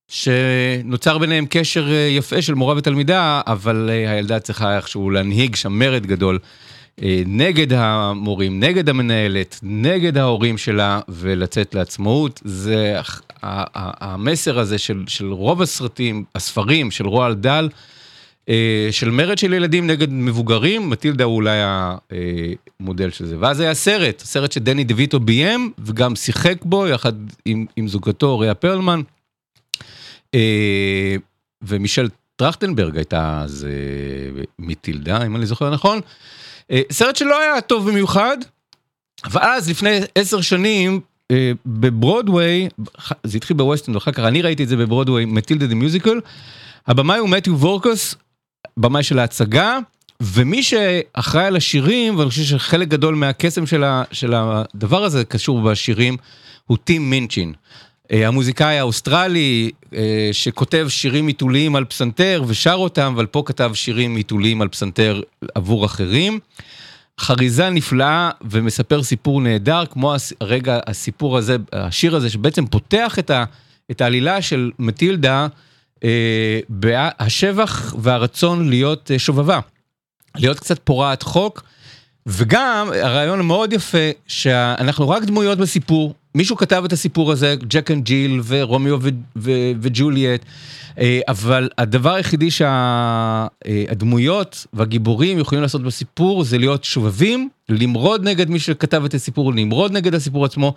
שנוצר 0.08 1.18
ביניהם 1.18 1.46
קשר 1.50 1.92
אה, 1.92 2.08
יפה 2.10 2.42
של 2.42 2.54
מורה 2.54 2.76
ותלמידה, 2.76 3.40
אבל 3.46 3.90
הילדה 4.08 4.40
צריכה 4.40 4.76
איכשהו 4.76 5.10
להנהיג 5.10 5.54
שם 5.54 5.72
מרד 5.72 6.06
גדול 6.06 6.38
נגד 7.26 7.72
המורים, 7.72 8.60
נגד 8.60 8.88
המנהלת, 8.88 9.58
נגד 9.62 10.18
ההורים 10.18 10.58
שלה, 10.58 11.00
ולצאת 11.08 11.74
לעצמאות. 11.74 12.40
זה 12.44 12.96
המסר 13.42 14.58
הזה 14.58 14.78
של, 14.78 15.04
של 15.06 15.32
רוב 15.32 15.62
הסרטים, 15.62 16.24
הספרים 16.34 16.90
של 16.90 17.06
רועל 17.06 17.34
דל. 17.34 17.68
אה, 18.48 18.88
של 18.90 19.11
מרד 19.11 19.38
של 19.38 19.52
ילדים 19.52 19.87
נגד 19.87 20.09
מבוגרים, 20.11 20.90
מטילדה 20.90 21.24
הוא 21.24 21.35
אולי 21.35 21.59
המודל 22.81 23.11
של 23.11 23.26
זה. 23.26 23.37
ואז 23.38 23.61
היה 23.61 23.74
סרט, 23.74 24.18
סרט 24.18 24.52
שדני 24.52 24.85
דויטו 24.85 25.20
ביים 25.20 25.72
וגם 25.78 26.16
שיחק 26.16 26.64
בו 26.64 26.88
יחד 26.88 27.12
עם, 27.44 27.66
עם 27.76 27.88
זוגתו 27.88 28.38
ריאה 28.38 28.55
פרלמן. 28.55 29.00
אה, 30.35 31.16
ומישל 31.62 32.09
טרכטנברג 32.37 32.96
הייתה 32.96 33.40
אז 33.42 33.66
אה, 33.70 34.42
מטילדה, 34.59 35.26
אם 35.26 35.37
אני 35.37 35.46
זוכר 35.46 35.70
נכון. 35.70 36.00
סרט 36.92 37.16
שלא 37.16 37.40
היה 37.40 37.61
טוב 37.61 37.90
במיוחד, 37.90 38.37
ואז 39.31 39.70
לפני 39.70 40.00
עשר 40.14 40.40
שנים 40.40 41.00
בברודוויי, 41.66 42.68
זה 43.24 43.37
התחיל 43.37 43.57
בווסטון 43.57 43.94
ואחר 43.94 44.12
כך 44.12 44.18
אני 44.18 44.42
ראיתי 44.42 44.64
את 44.64 44.68
זה 44.68 44.76
בברודוויי, 44.76 45.24
מטילדה 45.24 45.66
דה 45.66 45.74
מיוזיקל. 45.74 46.20
הבמאי 46.87 47.18
הוא 47.18 47.28
מתיו 47.28 47.59
וורקוס, 47.59 48.14
במאי 48.76 49.02
של 49.02 49.18
ההצגה, 49.18 49.78
ומי 50.20 50.62
שאחראי 50.62 51.44
על 51.44 51.56
השירים, 51.56 52.18
ואני 52.18 52.30
חושב 52.30 52.42
שחלק 52.42 52.88
גדול 52.88 53.14
מהקסם 53.14 53.66
של, 53.66 53.85
ה, 53.85 54.02
של 54.12 54.35
הדבר 54.35 55.04
הזה 55.04 55.24
קשור 55.24 55.61
בשירים, 55.61 56.16
הוא 56.66 56.78
טים 56.85 57.11
מינצ'ין. 57.11 57.52
אה, 58.12 58.28
המוזיקאי 58.28 58.78
האוסטרלי 58.78 59.70
אה, 59.94 60.28
שכותב 60.32 60.87
שירים 60.88 61.26
היתוליים 61.26 61.76
על 61.76 61.85
פסנתר 61.85 62.44
ושר 62.46 62.74
אותם, 62.74 63.12
אבל 63.14 63.26
פה 63.26 63.42
כתב 63.46 63.70
שירים 63.74 64.14
היתוליים 64.14 64.62
על 64.62 64.68
פסנתר 64.68 65.20
עבור 65.54 65.85
אחרים. 65.85 66.38
חריזה 67.20 67.70
נפלאה 67.70 68.30
ומספר 68.50 69.02
סיפור 69.02 69.40
נהדר, 69.40 69.85
כמו 69.90 70.14
הרגע, 70.40 70.78
הסיפור 70.87 71.38
הזה, 71.38 71.56
השיר 71.72 72.16
הזה, 72.16 72.30
שבעצם 72.30 72.66
פותח 72.66 73.18
את, 73.18 73.30
ה, 73.30 73.44
את 73.90 74.00
העלילה 74.00 74.42
של 74.42 74.70
מטילדה. 74.78 75.46
אה, 76.04 77.08
השבח 77.18 77.94
והרצון 77.98 78.68
להיות 78.68 79.10
אה, 79.10 79.18
שובבה, 79.18 79.60
להיות 80.36 80.60
קצת 80.60 80.78
פורעת 80.84 81.22
חוק, 81.22 81.62
וגם 82.26 82.90
הרעיון 83.02 83.40
המאוד 83.40 83.72
יפה 83.72 84.10
שאנחנו 84.26 85.08
רק 85.08 85.22
דמויות 85.22 85.58
בסיפור, 85.58 86.14
מישהו 86.34 86.56
כתב 86.56 86.82
את 86.84 86.92
הסיפור 86.92 87.32
הזה, 87.32 87.54
Jack 87.68 87.90
and 87.90 88.04
Jill 88.04 88.40
ורומיו 88.44 88.98
וג'וליאט, 89.80 90.44
אה, 90.98 91.20
אבל 91.28 91.68
הדבר 91.78 92.14
היחידי 92.14 92.48
שהדמויות 93.60 94.66
והגיבורים 94.72 95.38
יכולים 95.38 95.62
לעשות 95.62 95.82
בסיפור 95.82 96.44
זה 96.44 96.58
להיות 96.58 96.84
שובבים, 96.84 97.48
למרוד 97.68 98.24
נגד 98.24 98.50
מי 98.50 98.58
שכתב 98.58 99.04
את 99.04 99.14
הסיפור, 99.14 99.54
למרוד 99.54 99.92
נגד 99.92 100.14
הסיפור 100.14 100.44
עצמו, 100.44 100.74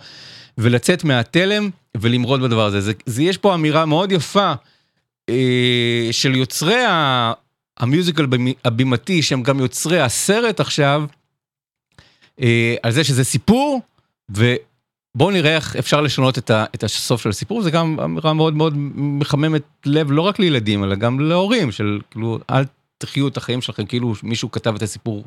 ולצאת 0.58 1.04
מהתלם 1.04 1.70
ולמרוד 1.96 2.40
בדבר 2.40 2.66
הזה. 2.66 2.80
זה, 2.80 2.92
זה 3.06 3.22
יש 3.22 3.38
פה 3.38 3.54
אמירה 3.54 3.86
מאוד 3.86 4.12
יפה. 4.12 4.52
אה, 5.28 6.08
של 6.10 6.36
יוצרי 6.36 6.82
המיוזיקל 7.78 8.26
הבימתי, 8.64 9.22
שהם 9.22 9.42
גם 9.42 9.60
יוצרי 9.60 10.00
הסרט 10.00 10.60
עכשיו, 10.60 11.04
אה, 12.40 12.74
על 12.82 12.92
זה 12.92 13.04
שזה 13.04 13.24
סיפור, 13.24 13.80
ובואו 14.28 15.30
נראה 15.30 15.56
איך 15.56 15.76
אפשר 15.76 16.00
לשנות 16.00 16.38
את, 16.38 16.82
הסוף 16.82 17.22
של 17.22 17.28
הסיפור, 17.28 17.62
זה 17.62 17.70
גם 17.70 18.00
אמירה 18.00 18.32
מאוד 18.32 18.54
מאוד 18.54 18.74
מחממת 18.96 19.62
לב, 19.86 20.12
לא 20.12 20.22
רק 20.22 20.38
לילדים, 20.38 20.84
אלא 20.84 20.94
גם 20.94 21.20
להורים, 21.20 21.72
של 21.72 22.00
כאילו, 22.10 22.38
אל 22.50 22.64
תחיו 22.98 23.28
את 23.28 23.36
החיים 23.36 23.62
שלכם 23.62 23.86
כאילו 23.86 24.14
מישהו 24.22 24.50
כתב 24.50 24.74
את 24.74 24.82
הסיפור 24.82 25.24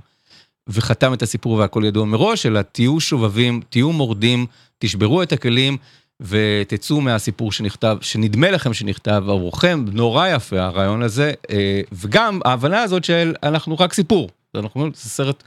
וחתם 0.68 1.14
את 1.14 1.22
הסיפור 1.22 1.54
והכל 1.54 1.84
ידוע 1.86 2.06
מראש, 2.06 2.46
אלא 2.46 2.62
תהיו 2.62 3.00
שובבים, 3.00 3.62
תהיו 3.70 3.92
מורדים, 3.92 4.46
תשברו 4.80 5.24
את 5.24 5.32
הכלים. 5.32 5.78
ותצאו 6.22 7.02
מהסיפור 7.02 7.52
שנכתב, 7.52 7.98
שנדמה 8.02 8.52
לכם 8.52 8.74
שנכתב 8.74 9.24
עבורכם, 9.28 9.86
נורא 9.92 10.28
יפה 10.28 10.60
הרעיון 10.60 11.02
הזה, 11.02 11.34
אה, 11.50 11.82
וגם 11.92 12.40
ההבנה 12.46 12.82
הזאת 12.82 13.04
של 13.04 13.34
אנחנו 13.44 13.76
רק 13.80 13.94
סיפור, 13.94 14.30
אנחנו 14.56 14.72
אומרים, 14.76 14.94
זה 14.96 15.10
סרט, 15.10 15.44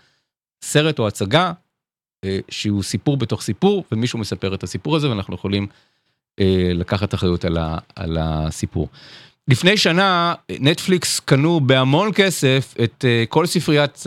סרט 0.65 0.99
או 0.99 1.07
הצגה, 1.07 1.53
אה, 2.25 2.39
שהוא 2.49 2.83
סיפור 2.83 3.17
בתוך 3.17 3.43
סיפור, 3.43 3.85
ומישהו 3.93 4.19
מספר 4.19 4.55
את 4.55 4.63
הסיפור 4.63 4.97
הזה, 4.97 5.09
ואנחנו 5.11 5.35
יכולים 5.35 5.67
אה, 6.41 6.71
לקחת 6.75 7.15
אחריות 7.15 7.45
על, 7.45 7.57
ה, 7.57 7.79
על 7.97 8.19
הסיפור. 8.21 8.89
לפני 9.49 9.77
שנה 9.77 10.35
נטפליקס 10.61 11.21
קנו 11.21 11.61
בהמון 11.61 12.11
כסף 12.15 12.75
את 12.85 13.05
כל 13.29 13.47
ספריית 13.47 14.05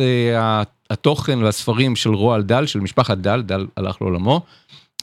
התוכן 0.90 1.44
והספרים 1.44 1.96
של 1.96 2.10
רועל 2.10 2.44
דל, 2.44 2.66
של 2.66 2.80
משפחת 2.80 3.18
דל, 3.18 3.42
דל 3.42 3.66
הלך 3.78 4.02
לעולמו. 4.02 4.42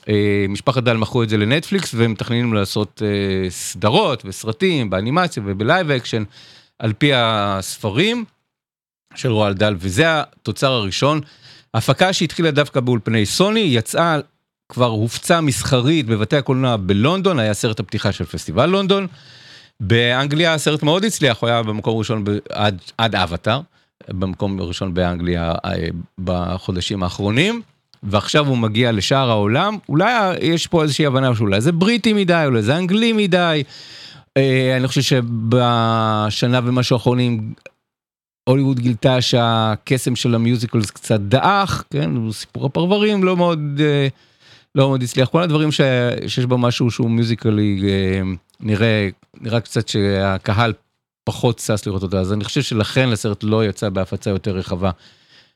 אה, 0.09 0.47
משפחת 0.49 0.83
דל 0.83 0.97
מכרו 0.97 1.23
את 1.23 1.29
זה 1.29 1.37
לנטפליקס 1.37 1.95
והם 1.95 2.12
מתכננים 2.12 2.55
לעשות 2.55 3.03
אה, 3.05 3.51
סדרות 3.51 4.23
וסרטים 4.25 4.91
באנימציה 4.91 5.43
וב 5.46 5.61
live 5.61 5.90
action 5.90 6.25
על 6.79 6.93
פי 6.93 7.11
הספרים 7.15 8.25
של 9.15 9.31
רועל 9.31 9.55
דל 9.55 9.77
וזה 9.79 10.05
התוצר 10.07 10.73
הראשון. 10.73 11.21
הפקה 11.75 12.12
שהתחילה 12.12 12.51
דווקא 12.51 12.81
באולפני 12.81 13.27
סוני 13.27 13.61
יצאה 13.61 14.19
כבר 14.69 14.87
הופצה 14.87 15.41
מסחרית 15.41 16.07
בבתי 16.07 16.37
הקולנוע 16.37 16.77
בלונדון 16.77 17.38
היה 17.38 17.55
סרט 17.55 17.81
הפתיחה 17.81 18.12
של 18.12 18.25
פסטיבל 18.25 18.67
לונדון. 18.67 19.07
באנגליה 19.81 20.55
הסרט 20.55 20.83
מאוד 20.83 21.05
הצליח 21.05 21.41
הוא 21.41 21.49
היה 21.49 21.62
במקום 21.62 21.99
ראשון 21.99 22.25
עד, 22.51 22.83
עד 22.99 23.15
אבטאר 23.15 23.61
במקום 24.09 24.61
ראשון 24.61 24.95
באנגליה 24.95 25.55
אה, 25.65 25.87
בחודשים 26.19 27.03
האחרונים. 27.03 27.62
ועכשיו 28.03 28.47
הוא 28.47 28.59
מגיע 28.59 28.93
לשאר 28.93 29.31
העולם, 29.31 29.79
אולי 29.88 30.37
יש 30.41 30.67
פה 30.67 30.83
איזושהי 30.83 31.07
הבנה 31.07 31.35
שאולי 31.35 31.61
זה 31.61 31.73
בריטי 31.73 32.12
מדי, 32.12 32.43
אולי 32.47 32.62
זה 32.62 32.77
אנגלי 32.77 33.12
מדי. 33.12 33.62
אה, 34.37 34.77
אני 34.77 34.88
חושב 34.88 35.03
שבשנה 35.03 36.61
ומשהו 36.65 36.97
האחרונים 36.97 37.55
הוליווד 38.49 38.81
גילתה 38.81 39.21
שהקסם 39.21 40.17
של 40.17 40.35
המיוזיקלס 40.35 40.91
קצת 40.91 41.21
דעך, 41.21 41.85
כן, 41.91 42.31
סיפור 42.33 42.67
הפרברים 42.67 43.25
לא 43.25 43.37
מאוד, 43.37 43.61
אה, 43.81 44.09
לא 44.75 44.88
מאוד 44.88 45.03
הצליח, 45.03 45.29
כל 45.29 45.43
הדברים 45.43 45.73
ש, 45.73 45.81
שיש 46.27 46.45
בו 46.45 46.59
משהו 46.59 46.91
שהוא 46.91 47.11
מיוזיקלי 47.11 47.83
אה, 47.85 48.21
נראה, 48.61 49.09
נראה 49.41 49.61
קצת 49.61 49.88
שהקהל 49.88 50.73
פחות 51.25 51.59
שש 51.59 51.87
לראות 51.87 52.03
אותו, 52.03 52.19
אז 52.19 52.33
אני 52.33 52.45
חושב 52.45 52.62
שלכן 52.62 53.09
הסרט 53.09 53.45
לא 53.45 53.65
יצא 53.65 53.88
בהפצה 53.88 54.31
יותר 54.31 54.51
רחבה 54.51 54.91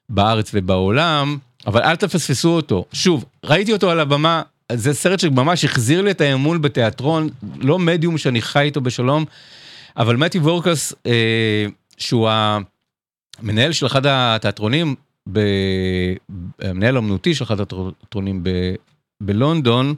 בארץ 0.09 0.51
ובעולם. 0.55 1.39
אבל 1.67 1.83
אל 1.83 1.97
תפספסו 1.97 2.49
אותו. 2.49 2.85
שוב, 2.93 3.25
ראיתי 3.45 3.73
אותו 3.73 3.91
על 3.91 4.01
הבמה, 4.01 4.43
זה 4.73 4.95
סרט 4.95 5.21
שממש 5.21 5.65
החזיר 5.65 6.03
לי 6.03 6.11
את 6.11 6.21
האמון 6.21 6.63
בתיאטרון, 6.63 7.29
לא 7.59 7.79
מדיום 7.79 8.19
שאני 8.19 8.43
חי 8.43 8.61
איתו 8.61 8.81
בשלום, 8.81 9.25
אבל 9.97 10.17
מתי 10.17 10.39
וורקס, 10.39 10.95
אה, 11.07 11.67
שהוא 11.99 12.31
המנהל 13.41 13.73
של 13.73 13.87
אחד 13.87 14.07
התיאטרונים, 14.07 14.95
ב... 15.33 15.41
המנהל 16.61 16.97
האמנותי 16.97 17.35
של 17.35 17.45
אחד 17.45 17.61
התיאטרונים 17.61 18.45
ב... 18.45 18.51
בלונדון, 19.21 19.95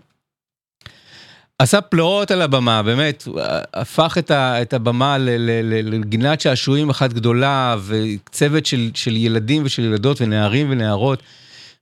עשה 1.58 1.80
פלאות 1.80 2.30
על 2.30 2.42
הבמה, 2.42 2.82
באמת, 2.82 3.28
הפך 3.74 4.18
את, 4.18 4.30
ה, 4.30 4.62
את 4.62 4.72
הבמה 4.72 5.16
לגינת 5.18 6.40
שעשועים 6.40 6.90
אחת 6.90 7.12
גדולה, 7.12 7.76
וצוות 7.86 8.66
של, 8.66 8.90
של 8.94 9.16
ילדים 9.16 9.62
ושל 9.64 9.84
ילדות 9.84 10.20
ונערים 10.20 10.66
ונערות. 10.70 11.22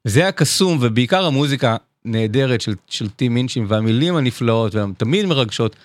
וזה 0.07 0.21
היה 0.21 0.33
קסום, 0.33 0.79
ובעיקר 0.81 1.25
המוזיקה 1.25 1.77
נהדרת 2.05 2.61
של, 2.61 2.75
של 2.87 3.09
טים 3.09 3.35
מינצ'ים, 3.35 3.67
והמילים 3.69 4.17
הנפלאות, 4.17 4.75
והן 4.75 4.93
תמיד 4.97 5.27
מרגשות, 5.27 5.77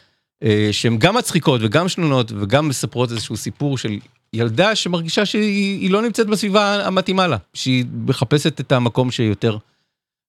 אה, 0.44 0.70
שהן 0.72 0.98
גם 0.98 1.18
מצחיקות 1.18 1.62
וגם 1.64 1.88
שנונות, 1.88 2.32
וגם 2.32 2.68
מספרות 2.68 3.12
איזשהו 3.12 3.38
סיפור 3.38 3.78
של 3.78 4.00
ילדה 4.34 4.76
שמרגישה 4.76 5.26
שהיא 5.26 5.92
לא 5.92 6.02
נמצאת 6.02 6.28
בסביבה 6.28 6.88
המתאימה 6.88 7.28
לה, 7.28 7.38
שהיא 7.54 7.86
מחפשת 8.06 8.60
את 8.60 8.72
המקום 8.72 9.12
שיותר 9.12 9.58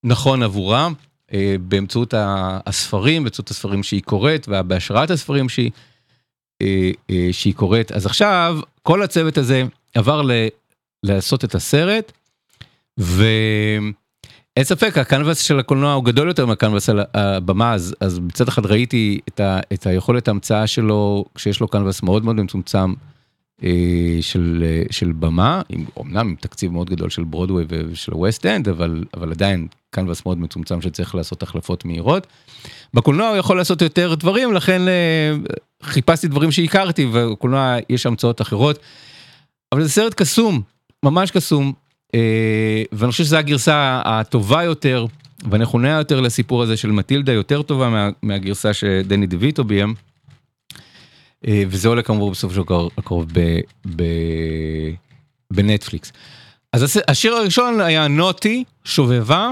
נכון 0.05 0.43
עבורה. 0.43 0.89
אה, 1.35 1.57
באמצעות 1.61 2.15
הספרים, 2.67 3.23
באמצעות 3.23 3.51
הספרים 3.51 3.83
שהיא 3.83 4.03
קוראת, 4.03 4.49
ובהשראת 4.49 5.11
הספרים 5.11 5.49
שהיא, 5.49 5.71
אה, 6.63 6.91
אה, 7.11 7.29
שהיא 7.33 7.55
קוראת. 7.55 7.93
אז 7.93 8.07
עכשיו, 8.07 8.59
כל 8.83 9.03
הצוות 9.03 9.39
הזה 9.39 9.65
עבר 9.95 10.23
ל, 10.23 10.31
לעשות 11.03 11.45
את 11.45 11.55
הסרט, 11.55 12.13
ואין 12.99 13.93
ספק, 14.63 14.99
הקנבס 14.99 15.41
של 15.41 15.59
הקולנוע 15.59 15.93
הוא 15.93 16.05
גדול 16.05 16.29
יותר 16.29 16.47
מהקנבס 16.47 16.89
על 16.89 17.01
הבמה, 17.15 17.73
אז, 17.75 17.95
אז 18.01 18.19
מצד 18.19 18.49
אחד 18.49 18.67
ראיתי 18.67 19.21
את, 19.29 19.41
ה, 19.41 19.61
את 19.73 19.87
היכולת 19.87 20.29
ההמצאה 20.29 20.67
שלו, 20.67 21.25
כשיש 21.35 21.61
לו 21.61 21.69
קנבס 21.69 22.03
מאוד 22.03 22.25
מאוד 22.25 22.37
מצומצם. 22.37 22.95
אה, 23.65 24.19
של, 24.21 24.65
של 24.91 25.13
במה, 25.13 25.63
עם, 25.69 25.85
אומנם 25.97 26.29
עם 26.29 26.35
תקציב 26.41 26.73
מאוד 26.73 26.91
גדול 26.91 27.11
של 27.11 27.25
ברודווי 27.25 27.65
ושל 27.69 28.15
ווסט 28.15 28.47
אנד, 28.47 28.69
אבל, 28.69 29.05
אבל 29.15 29.31
עדיין 29.31 29.67
קנבס 29.91 30.27
מאוד 30.27 30.39
מצומצם 30.39 30.81
שצריך 30.81 31.15
לעשות 31.15 31.43
החלפות 31.43 31.85
מהירות. 31.85 32.27
בקולנוע 32.95 33.29
הוא 33.29 33.37
יכול 33.37 33.57
לעשות 33.57 33.83
יותר 33.83 34.15
דברים, 34.15 34.53
לכן 34.53 34.89
אה, 34.89 35.33
חיפשתי 35.83 36.29
דברים 36.29 36.53
שהכרתי, 36.53 37.07
ובקולנוע 37.13 37.77
יש 37.89 38.07
המצאות 38.07 38.41
אחרות. 38.41 38.79
אבל 39.73 39.83
זה 39.83 39.89
סרט 39.89 40.15
קסום, 40.15 40.63
ממש 41.03 41.31
קסום, 41.31 41.73
ואני 42.93 43.11
חושב 43.11 43.25
שזו 43.25 43.37
הגרסה 43.37 44.03
הטובה 44.05 44.63
יותר 44.63 45.07
והנכונה 45.51 45.89
יותר 45.89 46.21
לסיפור 46.21 46.63
הזה 46.63 46.77
של 46.77 46.91
מטילדה, 46.91 47.33
יותר 47.33 47.63
טובה 47.63 47.89
מה, 47.89 48.09
מהגרסה 48.23 48.75
שדני 48.75 49.27
דויטו 49.27 49.65
ביים. 49.65 49.95
אה, 51.47 51.63
וזה 51.69 51.89
עולה 51.89 52.03
כמובן 52.03 52.33
בסוף 52.33 52.55
של 52.55 52.61
הקרוב 52.99 53.27
בנטפליקס. 55.51 56.13
אז 56.73 57.01
השיר 57.09 57.35
הראשון 57.35 57.81
היה 57.81 58.09
נוטי, 58.09 58.65
שובבה, 58.85 59.51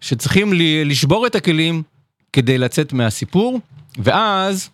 שצריכים 0.00 0.52
לשבור 0.84 1.26
את 1.26 1.34
הכלים 1.34 1.82
כדי 2.32 2.58
לצאת 2.58 2.92
מהסיפור, 2.92 3.60
ואז 3.98 4.70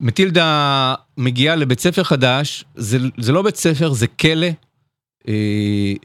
מטילדה 0.00 0.94
מגיעה 1.16 1.56
לבית 1.56 1.80
ספר 1.80 2.04
חדש, 2.04 2.64
זה, 2.74 2.98
זה 3.18 3.32
לא 3.32 3.42
בית 3.42 3.56
ספר, 3.56 3.92
זה 3.92 4.06
כלא, 4.06 4.46
אה, 4.46 4.52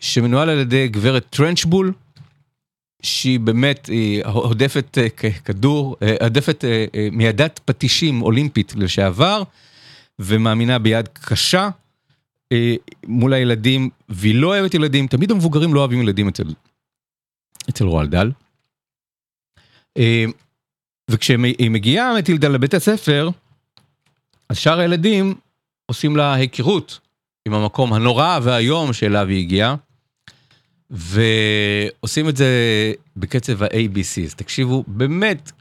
שמנוהל 0.01 0.49
על 0.49 0.59
ידי 0.59 0.87
גברת 0.87 1.25
טרנצ'בול, 1.29 1.93
שהיא 3.05 3.39
באמת 3.39 3.85
היא 3.85 4.25
הודפת 4.25 4.97
אה, 4.97 5.09
כדור, 5.45 5.95
אה, 6.01 6.15
הודפת 6.21 6.65
אה, 6.65 6.85
אה, 6.95 7.07
מיידת 7.11 7.59
פטישים 7.65 8.21
אולימפית 8.21 8.73
לשעבר, 8.75 9.43
ומאמינה 10.19 10.79
ביד 10.79 11.07
קשה 11.07 11.69
אה, 12.51 12.75
מול 13.07 13.33
הילדים, 13.33 13.89
והיא 14.09 14.35
לא 14.35 14.47
אוהבת 14.47 14.73
ילדים, 14.73 15.07
תמיד 15.07 15.31
המבוגרים 15.31 15.73
לא 15.73 15.79
אוהבים 15.79 16.01
ילדים 16.01 16.27
אצל, 16.27 16.53
אצל 17.69 17.85
רועל 17.85 18.07
דל. 18.07 18.31
אה, 19.97 20.25
וכשהיא 21.11 21.69
מגיעה 21.69 22.17
מטילדה 22.17 22.47
לבית 22.47 22.73
הספר, 22.73 23.29
אז 24.49 24.57
שאר 24.57 24.79
הילדים 24.79 25.35
עושים 25.85 26.15
לה 26.15 26.33
היכרות 26.33 26.99
עם 27.47 27.53
המקום 27.53 27.93
הנורא 27.93 28.39
והאיום 28.43 28.93
שאליו 28.93 29.27
היא 29.27 29.39
הגיעה. 29.39 29.75
ועושים 30.89 32.29
את 32.29 32.37
זה 32.37 32.47
בקצב 33.17 33.63
ה-ABC, 33.63 34.25
אז 34.25 34.35
תקשיבו, 34.35 34.83
באמת, 34.87 35.51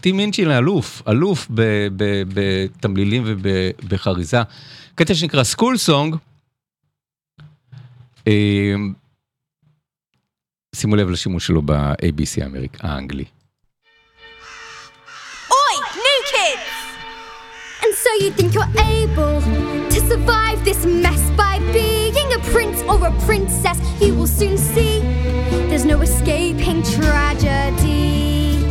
טים 0.00 0.16
מינצ'ין 0.16 0.50
אלוף, 0.50 1.02
אלוף 1.08 1.48
בתמלילים 2.28 3.22
ובחריזה. 3.26 4.42
קטע 4.94 5.14
שנקרא 5.14 5.44
סקול 5.44 5.76
סונג, 5.76 6.16
אה, 8.28 8.74
שימו 10.74 10.96
לב 10.96 11.10
לשימוש 11.10 11.46
שלו 11.46 11.62
ב-ABC 11.62 12.42
האנגלי. 12.80 13.24
New 16.04 16.20
kids! 16.34 16.70
And 17.82 17.92
so 18.02 18.10
you 18.22 18.30
think 18.36 18.54
you're 18.54 18.72
able 18.98 19.83
survive 20.08 20.64
this 20.64 20.84
mess 20.84 21.30
by 21.32 21.58
being 21.72 22.32
a 22.32 22.38
prince 22.52 22.82
or 22.82 23.06
a 23.06 23.12
princess? 23.26 23.78
You 24.00 24.14
will 24.14 24.26
soon 24.26 24.58
see 24.58 25.00
there's 25.68 25.84
no 25.84 26.00
escaping 26.02 26.82
tragedy. 26.82 28.64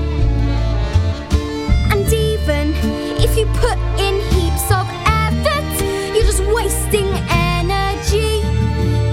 And 1.91 2.07
even 2.11 2.73
if 3.19 3.37
you 3.37 3.45
put 3.57 3.77
in 3.99 4.15
heaps 4.31 4.71
of 4.71 4.87
effort, 5.05 5.69
you're 6.13 6.25
just 6.25 6.43
wasting 6.53 7.07
energy. 7.29 8.41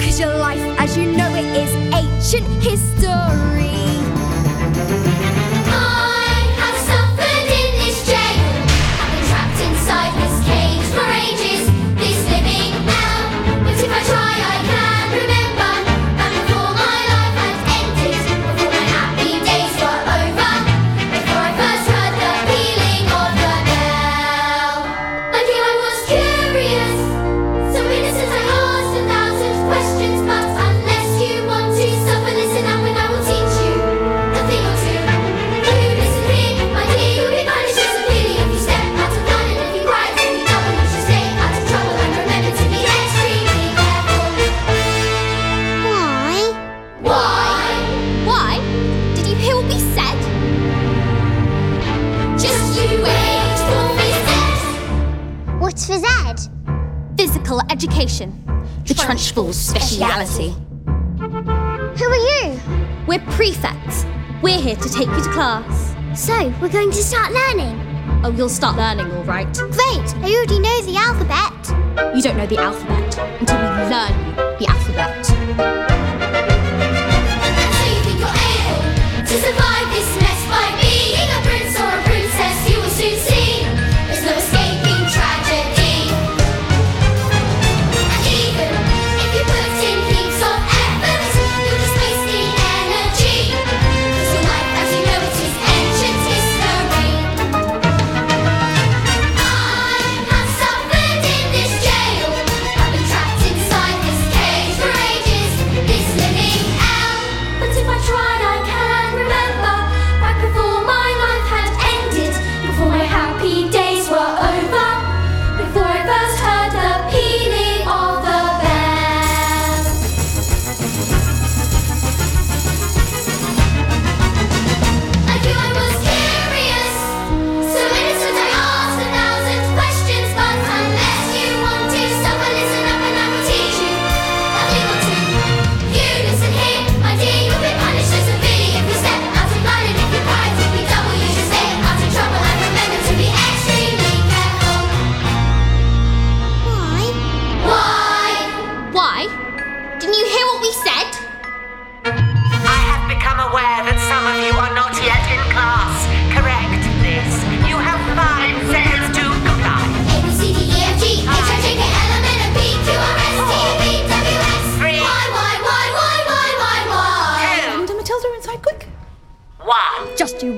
Cause 0.04 0.18
your 0.20 0.36
life 0.36 0.60
as 0.78 0.96
you 0.96 1.12
know 1.12 1.30
it 1.34 1.46
is 1.56 1.74
ancient 1.94 2.48
history. 2.62 3.99
Education. 58.20 58.44
The 58.86 58.94
Trunchbull's 58.94 59.58
speciality. 59.58 60.54
Who 61.18 62.04
are 62.04 62.16
you? 62.16 62.60
We're 63.06 63.20
prefects. 63.32 64.04
We're 64.42 64.60
here 64.60 64.76
to 64.76 64.88
take 64.88 65.08
you 65.08 65.22
to 65.22 65.30
class. 65.32 65.94
So, 66.14 66.52
we're 66.60 66.68
going 66.68 66.90
to 66.90 67.02
start 67.02 67.32
learning. 67.32 67.78
Oh, 68.24 68.32
you'll 68.36 68.48
start 68.48 68.76
learning, 68.76 69.10
all 69.12 69.24
right. 69.24 69.52
Great, 69.54 70.14
I 70.16 70.34
already 70.34 70.58
know 70.58 70.82
the 70.82 70.96
alphabet. 70.96 72.16
You 72.16 72.22
don't 72.22 72.36
know 72.36 72.46
the 72.46 72.58
alphabet 72.58 73.18
until 73.40 73.56
we 73.56 73.64
learn 73.88 74.12
the 74.58 74.66
alphabet. 74.68 75.30
And 77.40 77.56
so 77.74 77.82
you 77.86 78.00
think 78.04 78.18
you're 78.18 78.38
able 78.50 78.80
to 79.24 79.34
survive 79.38 79.79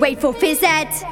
Wait 0.01 0.21
for 0.23 0.35
ed. 0.63 1.05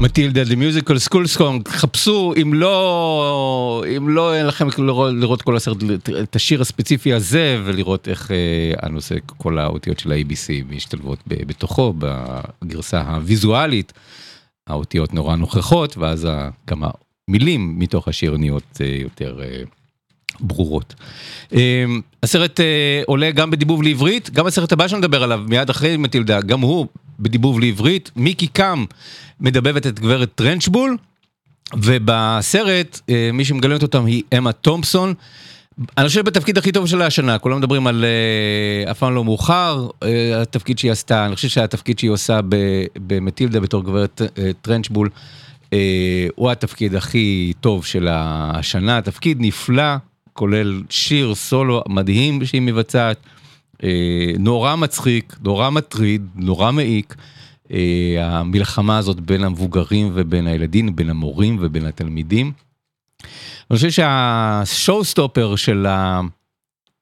מטילדה, 0.00 0.42
The 0.42 0.56
Musical 0.56 1.08
School 1.08 1.38
Song, 1.38 1.68
חפשו, 1.68 2.34
אם 2.42 2.54
לא, 2.54 3.84
אם 3.96 4.08
לא 4.08 4.34
אין 4.34 4.46
לכם 4.46 4.68
לראות, 4.78 5.14
לראות 5.14 5.42
כל 5.42 5.56
הסרט, 5.56 5.76
את 6.22 6.36
השיר 6.36 6.60
הספציפי 6.60 7.12
הזה, 7.12 7.60
ולראות 7.64 8.08
איך 8.08 8.30
אה, 8.30 8.36
הנושא, 8.82 9.14
כל 9.36 9.58
האותיות 9.58 9.98
של 9.98 10.12
ה-ABC 10.12 10.74
משתלבות 10.74 11.18
ב- 11.26 11.46
בתוכו, 11.46 11.94
בגרסה 12.62 13.00
הוויזואלית, 13.00 13.92
האותיות 14.66 15.14
נורא 15.14 15.36
נוכחות, 15.36 15.96
ואז 15.96 16.28
גם 16.70 16.82
המילים 17.28 17.78
מתוך 17.78 18.08
השיר 18.08 18.36
נהיות 18.36 18.78
אה, 18.80 18.86
יותר 18.86 19.40
אה, 19.42 19.62
ברורות. 20.40 20.94
אה, 21.54 21.84
הסרט 22.22 22.60
אה, 22.60 23.02
עולה 23.06 23.30
גם 23.30 23.50
בדיבוב 23.50 23.82
לעברית, 23.82 24.30
גם 24.30 24.46
הסרט 24.46 24.72
הבא 24.72 24.88
שנדבר 24.88 25.22
עליו, 25.22 25.40
מיד 25.48 25.70
אחרי 25.70 25.96
מטילדה, 25.96 26.40
גם 26.40 26.60
הוא 26.60 26.86
בדיבוב 27.20 27.60
לעברית, 27.60 28.10
מיקי 28.16 28.46
קאם 28.46 28.84
מדבבת 29.40 29.86
את 29.86 30.00
גברת 30.00 30.32
טרנצ'בול, 30.34 30.96
ובסרט 31.74 33.00
אה, 33.10 33.30
מי 33.32 33.44
שמגלמת 33.44 33.82
אותם 33.82 34.06
היא 34.06 34.22
אמה 34.38 34.52
תומפסון. 34.52 35.14
אני 35.98 36.08
חושב 36.08 36.24
בתפקיד 36.24 36.58
הכי 36.58 36.72
טוב 36.72 36.86
שלה 36.86 37.06
השנה, 37.06 37.38
כולם 37.38 37.58
מדברים 37.58 37.86
על 37.86 38.04
אה, 38.04 38.90
אף 38.90 38.98
פעם 38.98 39.14
לא 39.14 39.24
מאוחר, 39.24 39.88
התפקיד 40.42 40.78
שהיא 40.78 40.92
עשתה, 40.92 41.26
אני 41.26 41.34
חושב 41.34 41.48
שהתפקיד 41.48 41.98
שהיא 41.98 42.10
עושה 42.10 42.40
במטילדה 42.96 43.60
בתור 43.60 43.84
גברת 43.84 44.22
טרנצ'בול, 44.62 45.10
הוא 46.34 46.50
התפקיד 46.50 46.94
הכי 46.94 47.52
טוב 47.60 47.84
של 47.84 48.08
השנה, 48.10 49.02
תפקיד 49.02 49.36
נפלא, 49.40 49.96
כולל 50.36 50.82
שיר 50.90 51.34
סולו 51.34 51.82
מדהים 51.88 52.46
שהיא 52.46 52.62
מבצעת, 52.62 53.18
אה, 53.84 54.32
נורא 54.38 54.76
מצחיק, 54.76 55.36
נורא 55.42 55.70
מטריד, 55.70 56.26
נורא 56.34 56.72
מעיק. 56.72 57.14
אה, 57.72 58.16
המלחמה 58.20 58.98
הזאת 58.98 59.20
בין 59.20 59.44
המבוגרים 59.44 60.10
ובין 60.14 60.46
הילדים, 60.46 60.96
בין 60.96 61.10
המורים 61.10 61.56
ובין 61.60 61.86
התלמידים. 61.86 62.52
אני 63.70 63.76
חושב 63.76 63.90
שהשואו 63.90 65.04
סטופר 65.04 65.56
של, 65.56 65.86
ה... 65.86 66.20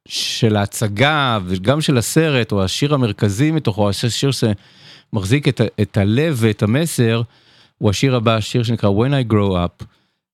של 0.08 0.56
ההצגה 0.56 1.38
וגם 1.46 1.80
של 1.80 1.98
הסרט, 1.98 2.52
או 2.52 2.64
השיר 2.64 2.94
המרכזי 2.94 3.50
מתוכו, 3.50 3.88
השיר 3.88 4.30
שמחזיק 4.30 5.48
את, 5.48 5.60
ה... 5.60 5.64
את 5.82 5.96
הלב 5.96 6.36
ואת 6.40 6.62
המסר, 6.62 7.22
הוא 7.78 7.90
השיר 7.90 8.16
הבא, 8.16 8.36
השיר 8.36 8.62
שנקרא 8.62 8.90
When 8.90 9.28
I 9.28 9.32
Grow 9.32 9.52
Up, 9.52 9.84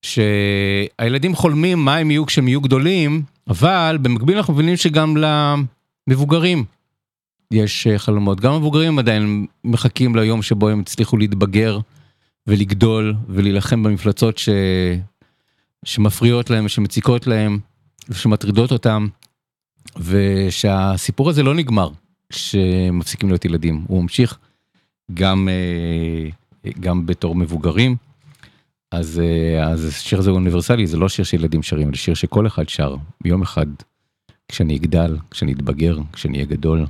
שהילדים 0.02 1.34
חולמים 1.34 1.84
מה 1.84 1.96
הם 1.96 2.10
יהיו 2.10 2.26
כשהם 2.26 2.48
יהיו 2.48 2.60
גדולים, 2.60 3.22
אבל 3.48 3.98
במקביל 4.02 4.36
אנחנו 4.36 4.54
מבינים 4.54 4.76
שגם 4.76 5.16
למבוגרים 5.16 6.64
יש 7.50 7.86
אה, 7.86 7.98
חלומות. 7.98 8.40
גם 8.40 8.52
המבוגרים 8.52 8.98
עדיין 8.98 9.46
מחכים 9.64 10.16
ליום 10.16 10.42
שבו 10.42 10.68
הם 10.68 10.80
הצליחו 10.80 11.16
להתבגר 11.16 11.78
ולגדול 12.46 13.14
ולהילחם 13.28 13.82
במפלצות 13.82 14.38
ש... 14.38 14.48
שמפריעות 15.84 16.50
להם, 16.50 16.68
שמציקות 16.68 17.26
להם 17.26 17.58
ושמטרידות 18.08 18.72
אותם, 18.72 19.06
ושהסיפור 19.96 21.30
הזה 21.30 21.42
לא 21.42 21.54
נגמר 21.54 21.90
כשמפסיקים 22.30 23.28
להיות 23.28 23.44
ילדים, 23.44 23.84
הוא 23.88 24.02
ממשיך 24.02 24.38
גם, 25.14 25.48
אה, 25.48 26.70
גם 26.80 27.06
בתור 27.06 27.34
מבוגרים. 27.34 27.96
אז, 28.92 29.20
אה, 29.24 29.66
אז 29.66 29.84
השיר 29.84 30.18
הזה 30.18 30.30
הוא 30.30 30.38
אוניברסלי, 30.38 30.86
זה 30.86 30.96
לא 30.96 31.08
שיר 31.08 31.24
שילדים 31.24 31.62
שרים, 31.62 31.90
זה 31.94 31.98
שיר 31.98 32.14
שכל 32.14 32.46
אחד 32.46 32.68
שר 32.68 32.96
ביום 33.20 33.42
אחד, 33.42 33.66
כשאני 34.48 34.76
אגדל, 34.76 35.16
כשאני 35.30 35.52
אתבגר, 35.52 35.98
כשאני 36.12 36.36
אהיה 36.36 36.46
גדול. 36.46 36.86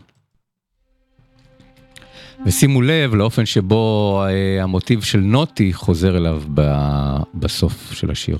ושימו 2.47 2.83
לב 2.83 3.15
לאופן 3.15 3.47
שבו 3.47 4.23
אה, 4.27 4.63
המוטיב 4.63 5.03
של 5.03 5.21
נוטי 5.21 5.73
חוזר 5.73 6.17
אליו 6.17 6.43
בסוף 7.35 7.93
של 7.93 8.11
השיר. 8.11 8.39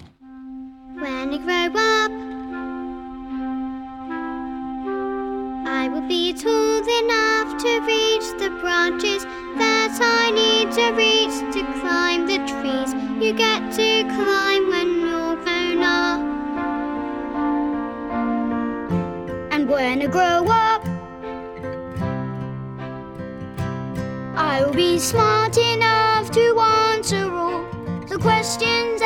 You 13.31 13.37
get 13.37 13.72
to 13.72 14.03
climb 14.14 14.68
when 14.70 15.01
you're 15.03 15.37
grown 15.45 15.83
up. 15.85 16.20
And 19.53 19.68
when 19.68 20.03
I 20.03 20.07
grow 20.07 20.49
up, 20.49 20.85
I 24.37 24.64
will 24.64 24.74
be 24.74 24.99
smart 24.99 25.57
enough 25.57 26.33
to 26.33 26.59
answer 26.59 27.31
all 27.31 27.64
the 28.09 28.18
questions 28.18 29.01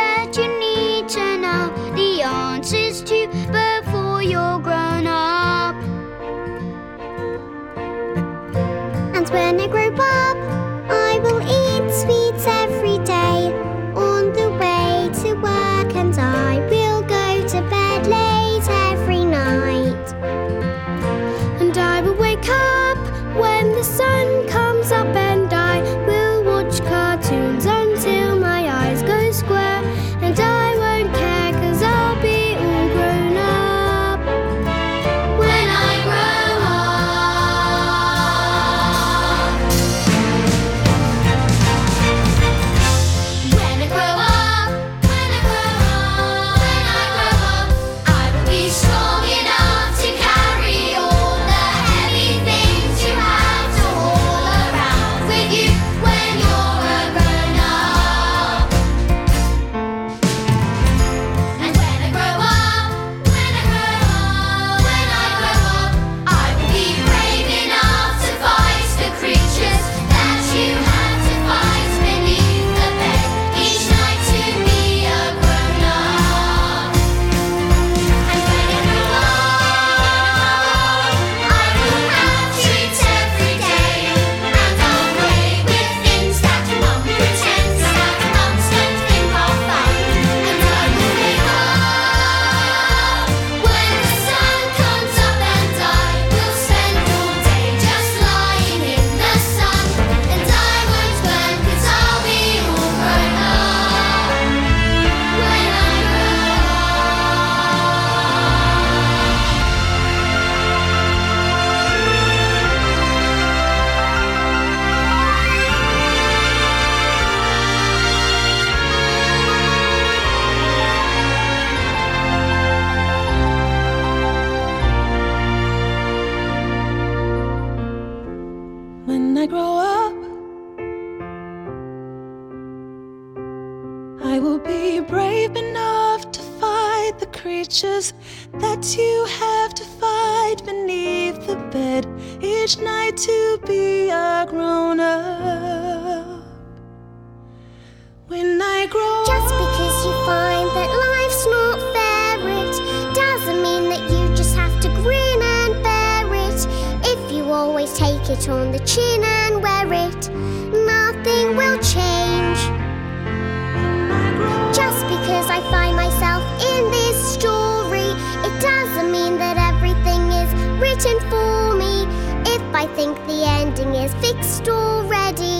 think 173.15 173.27
the 173.27 173.45
ending 173.61 173.95
is 174.05 174.13
fixed 174.25 174.69
already. 174.69 175.59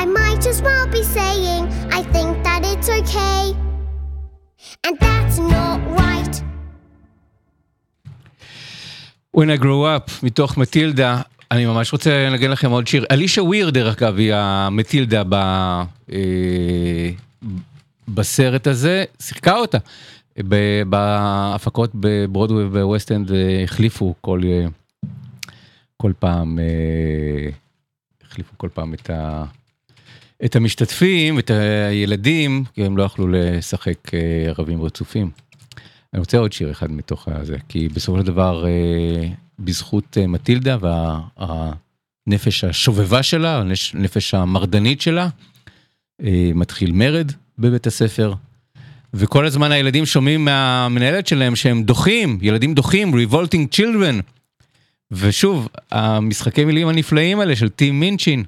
I 0.00 0.04
might 0.18 0.46
as 0.46 0.62
well 0.62 0.86
be 0.96 1.02
saying, 1.02 1.62
I 1.98 2.02
think 2.14 2.32
that 2.44 2.60
it's 2.72 2.88
okay. 3.00 3.42
And 4.84 4.94
that's 4.98 5.38
not 5.38 5.78
right. 6.00 6.34
When 9.32 9.50
I 9.50 9.56
grew 9.56 9.82
up, 9.84 10.10
מתוך 10.22 10.56
מטילדה, 10.56 11.20
אני 11.50 11.66
ממש 11.66 11.92
רוצה 11.92 12.26
לנגן 12.26 12.50
לכם 12.50 12.70
עוד 12.70 12.86
שיר. 12.86 13.04
אלישה 13.10 13.42
וויר, 13.42 13.70
דרך 13.70 14.02
אגב, 14.02 14.18
היא 14.18 14.34
המטילדה 14.34 15.22
ב... 15.28 15.34
אה, 16.12 17.10
בסרט 18.08 18.66
הזה, 18.66 19.04
שיחקה 19.20 19.56
אותה. 19.56 19.78
בהפקות 20.88 21.90
בברודווי 21.94 22.64
ובווסט 22.64 23.12
אנד 23.12 23.30
החליפו 23.64 24.14
כל... 24.20 24.40
אה, 24.44 24.66
כל 25.96 26.12
פעם, 26.18 26.58
אה, 26.58 27.50
החליפו 28.22 28.58
כל 28.58 28.68
פעם 28.74 28.94
את, 28.94 29.10
ה, 29.10 29.44
את 30.44 30.56
המשתתפים, 30.56 31.38
את 31.38 31.50
הילדים, 31.50 32.64
כי 32.74 32.84
הם 32.84 32.96
לא 32.96 33.02
יכלו 33.02 33.28
לשחק 33.28 34.14
אה, 34.14 34.44
ערבים 34.48 34.82
רצופים. 34.82 35.30
אני 36.12 36.20
רוצה 36.20 36.38
עוד 36.38 36.52
שיר 36.52 36.70
אחד 36.70 36.90
מתוך 36.90 37.28
הזה, 37.28 37.56
כי 37.68 37.88
בסופו 37.88 38.18
של 38.18 38.26
דבר, 38.26 38.66
אה, 38.66 39.28
בזכות 39.58 40.18
מטילדה 40.28 40.76
והנפש 40.80 42.64
וה, 42.64 42.70
השובבה 42.70 43.22
שלה, 43.22 43.62
הנפש 43.94 44.34
המרדנית 44.34 45.00
שלה, 45.00 45.28
מתחיל 46.54 46.92
מרד 46.92 47.32
בבית 47.58 47.86
הספר. 47.86 48.34
וכל 49.14 49.46
הזמן 49.46 49.72
הילדים 49.72 50.06
שומעים 50.06 50.44
מהמנהלת 50.44 51.26
שלהם 51.26 51.56
שהם 51.56 51.82
דוחים, 51.82 52.38
ילדים 52.42 52.74
דוחים, 52.74 53.14
revolting 53.14 53.76
children. 53.76 54.35
ושוב, 55.10 55.68
המשחקי 55.90 56.64
מילים 56.64 56.88
הנפלאים 56.88 57.40
האלה 57.40 57.56
של 57.56 57.68
טים 57.68 58.00
מינצ'ין, 58.00 58.44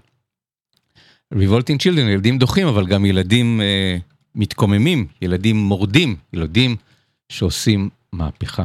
ריבולטינג 1.34 1.80
צ'ילדון 1.80 2.08
ילדים 2.08 2.38
דוחים, 2.38 2.66
אבל 2.66 2.86
גם 2.86 3.04
ילדים 3.04 3.60
אה, 3.60 3.96
מתקוממים, 4.34 5.06
ילדים 5.22 5.56
מורדים, 5.56 6.16
ילדים 6.32 6.76
שעושים 7.28 7.88
מהפכה. 8.12 8.64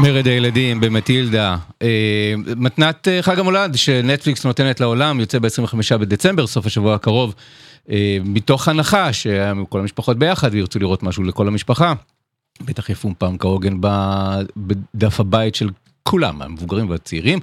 מרד 0.00 0.26
הילדים 0.26 0.80
במטילדה, 0.80 1.56
אה, 1.82 2.34
מתנת 2.56 3.08
אה, 3.08 3.22
חג 3.22 3.38
המולד 3.38 3.76
שנטפליקס 3.76 4.46
נותנת 4.46 4.80
לעולם, 4.80 5.20
יוצא 5.20 5.38
ב-25 5.38 5.96
בדצמבר, 5.98 6.46
סוף 6.46 6.66
השבוע 6.66 6.94
הקרוב, 6.94 7.34
אה, 7.90 8.18
מתוך 8.24 8.68
הנחה 8.68 9.12
שכל 9.12 9.80
המשפחות 9.80 10.18
ביחד 10.18 10.50
וירצו 10.52 10.78
לראות 10.78 11.02
משהו 11.02 11.22
לכל 11.22 11.48
המשפחה. 11.48 11.92
בטח 12.60 12.90
יפום 12.90 13.14
פעם 13.18 13.38
כהוגן 13.38 13.76
בדף 14.56 15.20
הבית 15.20 15.54
של 15.54 15.70
כולם, 16.02 16.42
המבוגרים 16.42 16.90
והצעירים. 16.90 17.38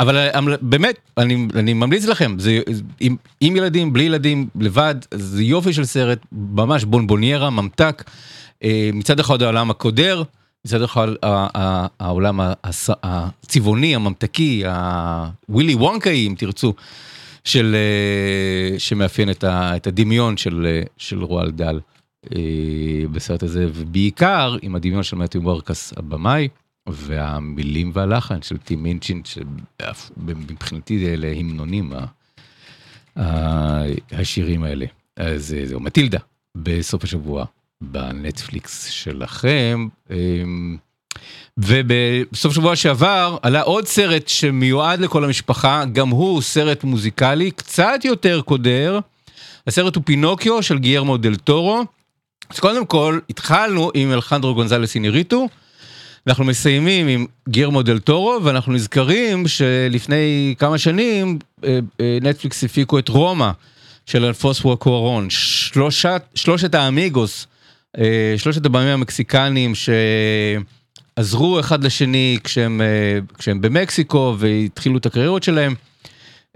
אבל 0.00 0.30
באמת, 0.60 0.98
אני, 1.18 1.48
אני 1.54 1.74
ממליץ 1.74 2.04
לכם, 2.04 2.38
זה, 2.38 2.60
עם, 3.00 3.16
עם 3.40 3.56
ילדים, 3.56 3.92
בלי 3.92 4.04
ילדים, 4.04 4.48
לבד, 4.60 4.94
זה 5.14 5.42
יופי 5.42 5.72
של 5.72 5.84
סרט, 5.84 6.18
ממש 6.32 6.84
בונבוניירה, 6.84 7.50
ממתק. 7.50 8.04
מצד 8.92 9.20
אחד 9.20 9.42
העולם 9.42 9.70
הקודר. 9.70 10.22
מצד 10.66 10.82
אחד 10.82 11.08
העולם 12.00 12.40
הצבעוני, 13.02 13.94
הממתקי, 13.94 14.62
הווילי 15.48 15.74
וונקאי, 15.74 16.26
אם 16.26 16.34
תרצו, 16.38 16.74
של, 17.44 17.76
אה, 17.76 18.78
שמאפיין 18.78 19.30
את, 19.30 19.44
ה, 19.44 19.76
את 19.76 19.86
הדמיון 19.86 20.36
של, 20.36 20.66
אה, 20.66 20.82
של 20.96 21.22
רועל 21.22 21.50
דל 21.50 21.80
אה, 22.34 22.40
בסרט 23.12 23.42
הזה, 23.42 23.66
ובעיקר 23.74 24.56
עם 24.62 24.74
הדמיון 24.74 25.02
של 25.02 25.16
מתיו 25.16 25.42
מרקס 25.42 25.92
הבמאי, 25.96 26.48
והמילים 26.86 27.90
והלחן 27.94 28.42
של 28.42 28.56
טים 28.56 28.82
מינצ'ין, 28.82 29.22
שמבחינתי 29.24 31.14
אלה 31.14 31.32
המנונים, 31.36 31.92
השירים 34.12 34.62
האלה. 34.62 34.86
אז 35.16 35.56
זהו, 35.64 35.80
מטילדה, 35.80 36.18
בסוף 36.56 37.04
השבוע 37.04 37.44
בנטפליקס 37.80 38.86
שלכם. 38.86 39.88
אמ, 40.10 40.76
ובסוף 41.58 42.54
שבוע 42.54 42.76
שעבר 42.76 43.36
עלה 43.42 43.62
עוד 43.62 43.86
סרט 43.86 44.28
שמיועד 44.28 45.00
לכל 45.00 45.24
המשפחה, 45.24 45.84
גם 45.92 46.08
הוא 46.08 46.42
סרט 46.42 46.84
מוזיקלי, 46.84 47.50
קצת 47.50 48.00
יותר 48.04 48.40
קודר. 48.40 48.98
הסרט 49.66 49.96
הוא 49.96 50.02
פינוקיו 50.06 50.62
של 50.62 50.78
גיירמו 50.78 51.16
דל 51.16 51.36
טורו. 51.36 51.84
אז 52.50 52.58
קודם 52.60 52.86
כל, 52.86 53.18
התחלנו 53.30 53.90
עם 53.94 54.12
אלחנדרו 54.12 54.54
גונזלס 54.54 54.94
איניריטו, 54.94 55.48
אנחנו 56.26 56.44
מסיימים 56.44 57.08
עם 57.08 57.26
גיירמו 57.48 57.82
דל 57.82 57.98
טורו, 57.98 58.38
ואנחנו 58.44 58.72
נזכרים 58.72 59.48
שלפני 59.48 60.54
כמה 60.58 60.78
שנים 60.78 61.38
אה, 61.64 61.78
אה, 62.00 62.18
נטפליקס 62.22 62.64
הפיקו 62.64 62.98
את 62.98 63.08
רומא 63.08 63.50
של 64.06 64.24
אלפוס 64.24 64.64
וואקורון, 64.64 65.30
שלושת, 65.30 66.22
שלושת 66.34 66.74
האמיגוס, 66.74 67.46
שלושת 68.36 68.66
הבמים 68.66 68.88
המקסיקנים 68.88 69.72
שעזרו 71.18 71.60
אחד 71.60 71.84
לשני 71.84 72.38
כשהם, 72.44 72.80
אה, 72.80 73.18
כשהם 73.38 73.60
במקסיקו 73.60 74.36
והתחילו 74.38 74.98
את 74.98 75.06
הקריירות 75.06 75.42
שלהם. 75.42 75.74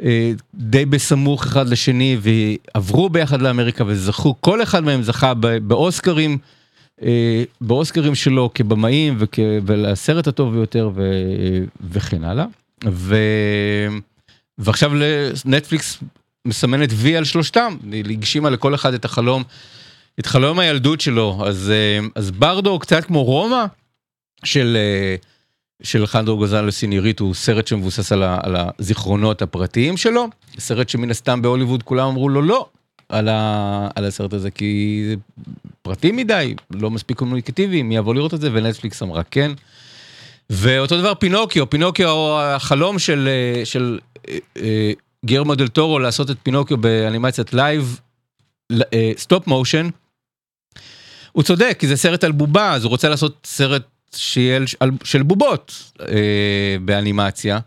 אה, 0.02 0.32
די 0.54 0.86
בסמוך 0.86 1.46
אחד 1.46 1.68
לשני 1.68 2.16
ועברו 2.20 3.08
ביחד 3.08 3.42
לאמריקה 3.42 3.84
וזכו, 3.86 4.34
כל 4.40 4.62
אחד 4.62 4.84
מהם 4.84 5.02
זכה 5.02 5.32
באוסקרים, 5.62 6.38
אה, 7.02 7.44
באוסקרים 7.60 8.14
שלו 8.14 8.50
כבמאים 8.54 9.16
וכ... 9.18 9.38
ולסרט 9.66 10.26
הטוב 10.26 10.54
ביותר 10.54 10.90
ו... 10.94 11.12
וכן 11.90 12.24
הלאה. 12.24 12.44
ו... 12.88 13.16
ועכשיו 14.58 14.92
נטפליקס 15.44 15.98
מסמנת 16.44 16.88
וי 16.92 17.16
על 17.16 17.24
שלושתם, 17.24 17.76
היא 17.92 18.04
הגשימה 18.10 18.50
לכל 18.50 18.74
אחד 18.74 18.94
את 18.94 19.04
החלום, 19.04 19.42
את 20.20 20.26
חלום 20.26 20.58
הילדות 20.58 21.00
שלו, 21.00 21.42
אז, 21.46 21.70
אה, 21.70 22.06
אז 22.14 22.30
ברדו 22.30 22.78
קצת 22.78 23.04
כמו 23.04 23.24
רומא 23.24 23.64
של, 24.44 24.76
אה, 24.76 25.16
של 25.82 26.06
חנדרו 26.06 26.36
גוזלס 26.36 26.82
אינירית, 26.82 27.20
הוא 27.20 27.34
סרט 27.34 27.66
שמבוסס 27.66 28.12
על, 28.12 28.22
ה, 28.22 28.38
על 28.42 28.56
הזיכרונות 28.56 29.42
הפרטיים 29.42 29.96
שלו, 29.96 30.28
סרט 30.58 30.88
שמן 30.88 31.10
הסתם 31.10 31.42
בהוליווד 31.42 31.82
כולם 31.82 32.08
אמרו 32.08 32.28
לו 32.28 32.42
לא 32.42 32.68
על, 33.08 33.28
ה, 33.28 33.88
על 33.94 34.04
הסרט 34.04 34.32
הזה, 34.32 34.50
כי 34.50 35.02
זה 35.08 35.14
פרטי 35.82 36.12
מדי, 36.12 36.54
לא 36.70 36.90
מספיק 36.90 37.18
קומוניקטיבי, 37.18 37.82
מי 37.82 37.96
יבוא 37.96 38.14
לראות 38.14 38.34
את 38.34 38.40
זה, 38.40 38.50
ונטפליקס 38.52 39.02
אמרה 39.02 39.22
כן. 39.22 39.52
ואותו 40.50 40.98
דבר 40.98 41.14
פינוקיו, 41.14 41.70
פינוקיו 41.70 42.40
החלום 42.40 42.98
של, 42.98 43.28
אה, 43.28 43.64
של 43.64 43.98
גרמו 45.26 45.54
דל 45.54 45.68
טורו 45.68 45.98
לעשות 45.98 46.30
את 46.30 46.36
פינוקיו 46.42 46.76
באנימציית 46.76 47.52
live, 47.52 48.00
stop 49.16 49.46
motion. 49.46 49.88
הוא 51.32 51.42
צודק, 51.42 51.76
כי 51.78 51.86
זה 51.86 51.96
סרט 51.96 52.24
על 52.24 52.32
בובה, 52.32 52.72
אז 52.74 52.84
הוא 52.84 52.90
רוצה 52.90 53.08
לעשות 53.08 53.46
סרט 53.46 53.82
על- 54.80 54.90
של 55.04 55.22
בובות 55.22 55.92
אה, 56.00 56.76
באנימציה. 56.84 57.58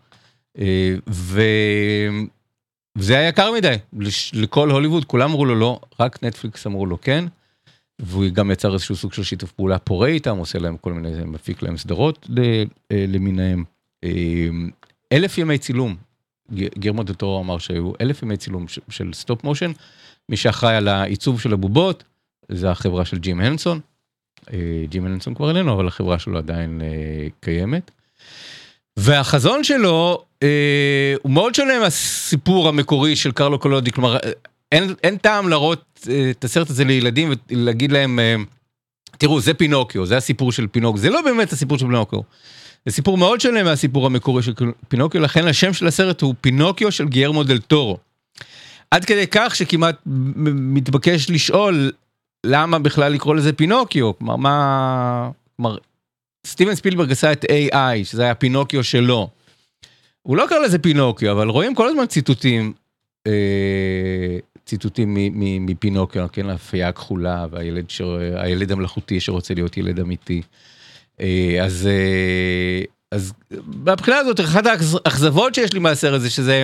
אה, 0.60 0.96
ו... 1.10 1.42
וזה 2.98 3.18
היה 3.18 3.28
יקר 3.28 3.52
מדי, 3.52 3.76
לש- 4.00 4.32
לכל 4.34 4.72
הוליווד, 4.72 5.06
כולם 5.06 5.30
אמרו 5.30 5.46
לו 5.46 5.56
לא, 5.56 5.80
רק 6.00 6.24
נטפליקס 6.24 6.68
אמרו 6.68 6.86
לו 6.86 7.02
כן. 7.02 7.26
והוא 8.00 8.26
גם 8.28 8.52
יצר 8.52 8.74
איזשהו 8.74 8.96
סוג 8.96 9.14
של 9.14 9.24
שיתוף 9.24 9.52
פעולה 9.52 9.80
פורה 9.80 10.08
איתם, 10.08 10.38
עושה 10.38 10.60
להם 10.60 10.78
כל 10.78 10.94
מיני, 10.94 11.24
מפיק 11.26 11.62
להם 11.62 11.78
סדרות 11.78 12.28
אה, 12.92 13.06
למיניהם. 13.08 13.64
אה, 14.04 14.10
אלף 15.14 15.38
ימי 15.38 15.58
צילום, 15.58 15.96
ג- 16.54 16.80
גרמו 16.80 17.04
דה 17.04 17.14
טורו 17.14 17.42
אמר 17.42 17.58
שהיו 17.58 17.92
אלף 18.02 18.24
ימי 18.24 18.38
צילום 18.38 18.66
של 18.90 19.10
stop 19.14 19.44
motion, 19.44 19.72
מי 20.30 20.38
שאחראי 20.38 20.76
על 20.76 20.88
העיצוב 20.88 21.42
של 21.42 21.54
הבובות, 21.54 22.04
זה 22.50 22.72
החברה 22.72 23.06
של 23.06 23.18
ג'ים 23.18 23.42
הנסון. 23.42 23.80
אה, 24.54 24.86
ג'ים 24.90 25.06
הנסון 25.06 25.34
כבר 25.34 25.50
איננו, 25.50 25.74
אבל 25.74 25.88
החברה 25.88 26.20
שלו 26.20 26.38
עדיין 26.38 26.82
אה, 26.82 27.28
קיימת. 27.40 27.92
והחזון 29.00 29.64
שלו 29.64 30.24
אה, 30.44 31.16
הוא 31.22 31.32
מאוד 31.32 31.56
שונה 31.56 31.80
מהסיפור 31.80 32.70
המקורי 32.70 33.16
של 33.16 33.32
קרלו 33.32 33.60
קולודי, 33.60 33.92
כלומר 33.92 34.18
אין, 34.72 34.94
אין 35.04 35.18
טעם 35.18 35.50
להראות 35.50 36.08
את 36.32 36.44
הסרט 36.44 36.70
הזה 36.70 36.84
לילדים 36.84 37.32
ולהגיד 37.52 37.92
להם, 37.92 38.20
תראו 39.18 39.42
זה 39.42 39.54
פינוקיו, 39.54 40.06
זה 40.06 40.18
הסיפור 40.18 40.52
של 40.52 40.68
פינוקיו, 40.68 41.02
זה 41.02 41.10
לא 41.10 41.22
באמת 41.22 41.52
הסיפור 41.52 41.78
של 41.78 41.86
פינוקיו. 41.86 42.20
זה 42.86 42.92
סיפור 42.92 43.18
מאוד 43.18 43.42
שונה 43.42 43.64
מהסיפור 43.64 44.06
המקורי 44.06 44.44
של 44.44 44.54
פינוקיו, 44.88 45.22
לכן 45.22 45.48
השם 45.48 45.74
של 45.74 45.88
הסרט 45.88 46.22
הוא 46.22 46.36
פינוקיו 46.42 46.92
של 46.92 47.08
גיירמו 47.08 47.44
דל 47.44 47.60
טורו. 47.60 47.98
עד 48.92 49.06
כדי 49.06 49.28
כך 49.32 49.56
שכמעט 49.56 49.96
מתבקש 50.06 51.30
לשאול 51.30 51.92
למה 52.44 52.80
בכלל 52.80 53.12
לקרוא 53.12 53.36
לזה 53.36 53.54
פינוקיו, 53.54 54.18
כלומר 54.18 54.36
מה... 54.36 55.30
כלומר, 55.56 55.78
סטיבן 56.48 56.76
ספילברג 56.76 57.12
עשה 57.12 57.32
את 57.32 57.46
AI, 57.46 58.04
שזה 58.04 58.24
היה 58.24 58.36
פינוקיו 58.36 58.84
שלו. 58.84 59.30
הוא 60.22 60.38
לא 60.38 60.46
קרא 60.50 60.60
לזה 60.60 60.80
פינוקיו, 60.80 61.32
אבל 61.32 61.50
רואים 61.50 61.76
כל 61.76 61.88
הזמן 61.88 62.06
ציטוטים, 62.06 62.74
אה, 63.28 64.38
ציטוטים 64.66 65.18
מפינוקיו, 65.66 66.28
כן, 66.32 66.50
האפייה 66.50 66.88
הכחולה 66.88 67.46
והילד 67.52 67.90
ש... 67.90 68.02
הילד 68.36 68.72
המלאכותי 68.72 69.20
שרוצה 69.20 69.54
להיות 69.54 69.78
ילד 69.78 70.00
אמיתי. 70.00 70.42
אה, 71.22 71.58
אז, 71.62 71.88
אה, 71.92 72.84
אז 73.12 73.34
מהבחינה 73.66 74.18
הזאת, 74.18 74.40
אחת 74.40 74.64
האכזבות 74.66 75.56
שיש 75.56 75.74
לי 75.74 75.80
מהסרט 75.80 76.14
הזה, 76.14 76.30
שזה... 76.30 76.64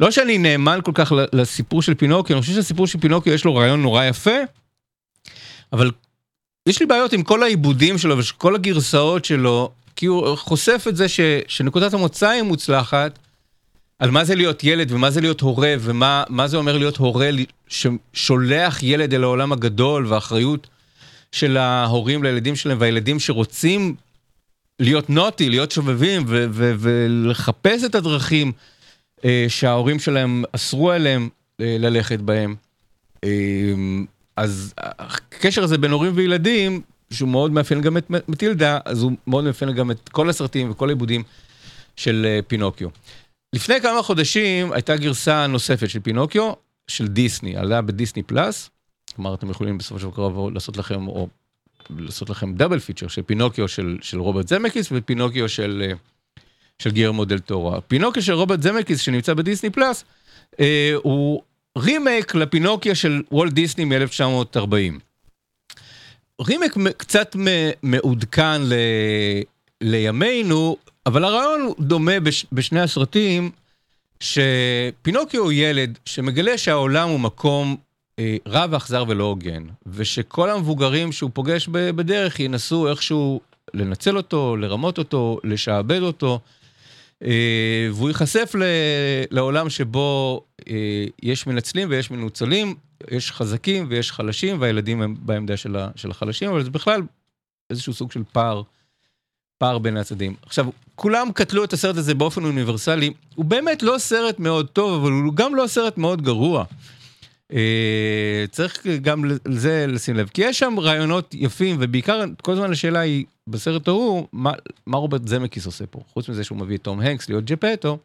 לא 0.00 0.10
שאני 0.10 0.38
נאמן 0.38 0.78
כל 0.84 0.92
כך 0.94 1.12
לסיפור 1.32 1.82
של 1.82 1.94
פינוקיו, 1.94 2.36
אני 2.36 2.40
חושב 2.40 2.54
שהסיפור 2.54 2.86
של 2.86 3.00
פינוקיו 3.00 3.32
יש 3.32 3.44
לו 3.44 3.54
רעיון 3.54 3.82
נורא 3.82 4.04
יפה, 4.04 4.36
אבל 5.72 5.90
יש 6.68 6.80
לי 6.80 6.86
בעיות 6.86 7.12
עם 7.12 7.22
כל 7.22 7.42
העיבודים 7.42 7.98
שלו 7.98 8.18
וכל 8.18 8.54
הגרסאות 8.54 9.24
שלו, 9.24 9.72
כי 9.96 10.06
הוא 10.06 10.36
חושף 10.36 10.84
את 10.88 10.96
זה 10.96 11.08
ש, 11.08 11.20
שנקודת 11.48 11.94
המוצא 11.94 12.28
היא 12.28 12.42
מוצלחת, 12.42 13.18
על 13.98 14.10
מה 14.10 14.24
זה 14.24 14.34
להיות 14.34 14.64
ילד 14.64 14.92
ומה 14.92 15.10
זה 15.10 15.20
להיות 15.20 15.40
הורה 15.40 15.74
ומה 15.80 16.24
מה 16.28 16.48
זה 16.48 16.56
אומר 16.56 16.78
להיות 16.78 16.96
הורה 16.96 17.30
ששולח 17.68 18.82
ילד 18.82 19.14
אל 19.14 19.22
העולם 19.22 19.52
הגדול 19.52 20.06
והאחריות 20.06 20.66
של 21.32 21.56
ההורים 21.56 22.22
לילדים 22.22 22.56
שלהם 22.56 22.78
והילדים 22.80 23.20
שרוצים 23.20 23.94
להיות 24.80 25.10
נוטי, 25.10 25.48
להיות 25.50 25.70
שובבים 25.70 26.24
ו- 26.28 26.46
ו- 26.50 26.74
ולחפש 26.78 27.84
את 27.84 27.94
הדרכים 27.94 28.52
אה, 29.24 29.46
שההורים 29.48 29.98
שלהם 29.98 30.44
אסרו 30.52 30.90
עליהם 30.90 31.28
אה, 31.60 31.76
ללכת 31.78 32.20
בהם. 32.20 32.54
אה, 33.24 33.74
אז 34.36 34.74
הקשר 34.78 35.62
הזה 35.62 35.78
בין 35.78 35.90
הורים 35.90 36.12
וילדים, 36.14 36.82
שהוא 37.12 37.28
מאוד 37.28 37.52
מאפיין 37.52 37.80
גם 37.80 37.96
את 37.96 38.10
מטילדה, 38.28 38.78
אז 38.84 39.02
הוא 39.02 39.12
מאוד 39.26 39.44
מאפיין 39.44 39.72
גם 39.72 39.90
את 39.90 40.08
כל 40.08 40.30
הסרטים 40.30 40.70
וכל 40.70 40.88
העיבודים 40.88 41.22
של 41.96 42.26
אה, 42.28 42.40
פינוקיו. 42.46 42.88
לפני 43.54 43.80
כמה 43.80 44.02
חודשים 44.02 44.72
הייתה 44.72 44.96
גרסה 44.96 45.46
נוספת 45.46 45.90
של 45.90 46.00
פינוקיו, 46.00 46.52
של 46.88 47.08
דיסני, 47.08 47.56
עלה 47.56 47.82
בדיסני 47.82 48.22
פלאס, 48.22 48.70
כלומר 49.16 49.34
אתם 49.34 49.50
יכולים 49.50 49.78
בסופו 49.78 50.00
של 50.00 50.06
דבר 50.06 50.48
לעשות 50.48 50.76
לכם, 50.76 51.08
או 51.08 51.28
לעשות 51.90 52.30
לכם 52.30 52.54
double 52.54 52.78
feature 52.78 53.08
של 53.08 53.22
פינוקיו 53.22 53.68
של, 53.68 53.98
של 54.00 54.20
רוברט 54.20 54.48
זמקיס 54.48 54.88
ופינוקיו 54.92 55.48
של, 55.48 55.82
אה, 55.86 55.92
של 56.78 56.90
גיירמו 56.90 57.24
דל 57.24 57.38
טורו. 57.38 57.76
פינוקיו 57.88 58.22
של 58.22 58.32
רוברט 58.32 58.62
זמקיס 58.62 59.00
שנמצא 59.00 59.34
בדיסני 59.34 59.70
פלאס, 59.70 60.04
אה, 60.60 60.92
הוא 61.02 61.42
רימייק 61.78 62.34
לפינוקיו 62.34 62.94
של 62.94 63.22
וולט 63.32 63.52
דיסני 63.52 63.84
מ-1940. 63.84 65.00
רימייק 66.40 66.74
קצת 66.96 67.36
מעודכן 67.82 68.62
ל... 68.62 68.72
לימינו, 69.80 70.76
אבל 71.06 71.24
הרעיון 71.24 71.72
דומה 71.80 72.20
בש... 72.20 72.46
בשני 72.52 72.80
הסרטים, 72.80 73.50
שפינוקיו 74.20 75.42
הוא 75.42 75.52
ילד 75.52 75.98
שמגלה 76.04 76.58
שהעולם 76.58 77.08
הוא 77.08 77.20
מקום 77.20 77.76
אה, 78.18 78.36
רע 78.48 78.66
ואכזר 78.70 79.04
ולא 79.08 79.24
הוגן, 79.24 79.64
ושכל 79.86 80.50
המבוגרים 80.50 81.12
שהוא 81.12 81.30
פוגש 81.34 81.68
בדרך 81.68 82.40
ינסו 82.40 82.88
איכשהו 82.88 83.40
לנצל 83.74 84.16
אותו, 84.16 84.56
לרמות 84.56 84.98
אותו, 84.98 85.38
לשעבד 85.44 86.02
אותו. 86.02 86.40
אה, 87.24 87.88
והוא 87.92 88.08
ייחשף 88.08 88.54
לעולם 89.30 89.70
שבו 89.70 90.40
אה, 90.68 91.04
יש 91.22 91.46
מנצלים 91.46 91.88
ויש 91.90 92.10
מנוצלים, 92.10 92.74
יש 93.10 93.32
חזקים 93.32 93.86
ויש 93.88 94.12
חלשים, 94.12 94.60
והילדים 94.60 95.02
הם 95.02 95.14
בעמדה 95.18 95.56
של 95.56 96.10
החלשים, 96.10 96.50
אבל 96.50 96.64
זה 96.64 96.70
בכלל 96.70 97.02
איזשהו 97.70 97.94
סוג 97.94 98.12
של 98.12 98.22
פער, 98.32 98.62
פער 99.58 99.78
בין 99.78 99.96
הצדדים. 99.96 100.34
עכשיו, 100.46 100.66
כולם 100.94 101.32
קטלו 101.34 101.64
את 101.64 101.72
הסרט 101.72 101.96
הזה 101.96 102.14
באופן 102.14 102.44
אוניברסלי, 102.44 103.12
הוא 103.34 103.44
באמת 103.44 103.82
לא 103.82 103.98
סרט 103.98 104.38
מאוד 104.38 104.68
טוב, 104.68 105.02
אבל 105.02 105.12
הוא 105.12 105.34
גם 105.34 105.54
לא 105.54 105.66
סרט 105.66 105.98
מאוד 105.98 106.22
גרוע. 106.22 106.64
אה, 107.52 108.44
צריך 108.50 108.86
גם 108.86 109.24
לזה 109.24 109.86
לשים 109.88 110.16
לב, 110.16 110.28
כי 110.34 110.42
יש 110.42 110.58
שם 110.58 110.74
רעיונות 110.78 111.34
יפים, 111.34 111.76
ובעיקר 111.80 112.24
כל 112.42 112.52
הזמן 112.52 112.72
השאלה 112.72 113.00
היא, 113.00 113.24
בסרט 113.46 113.88
ההוא, 113.88 114.26
מה, 114.32 114.52
מה 114.86 114.96
רוברט 114.96 115.28
זמקיס 115.28 115.66
עושה 115.66 115.86
פה? 115.86 116.00
חוץ 116.12 116.28
מזה 116.28 116.44
שהוא 116.44 116.58
מביא 116.58 116.76
את 116.76 116.84
תום 116.84 117.00
הנקס 117.00 117.28
להיות 117.28 117.44
ג'פטו, 117.44 117.98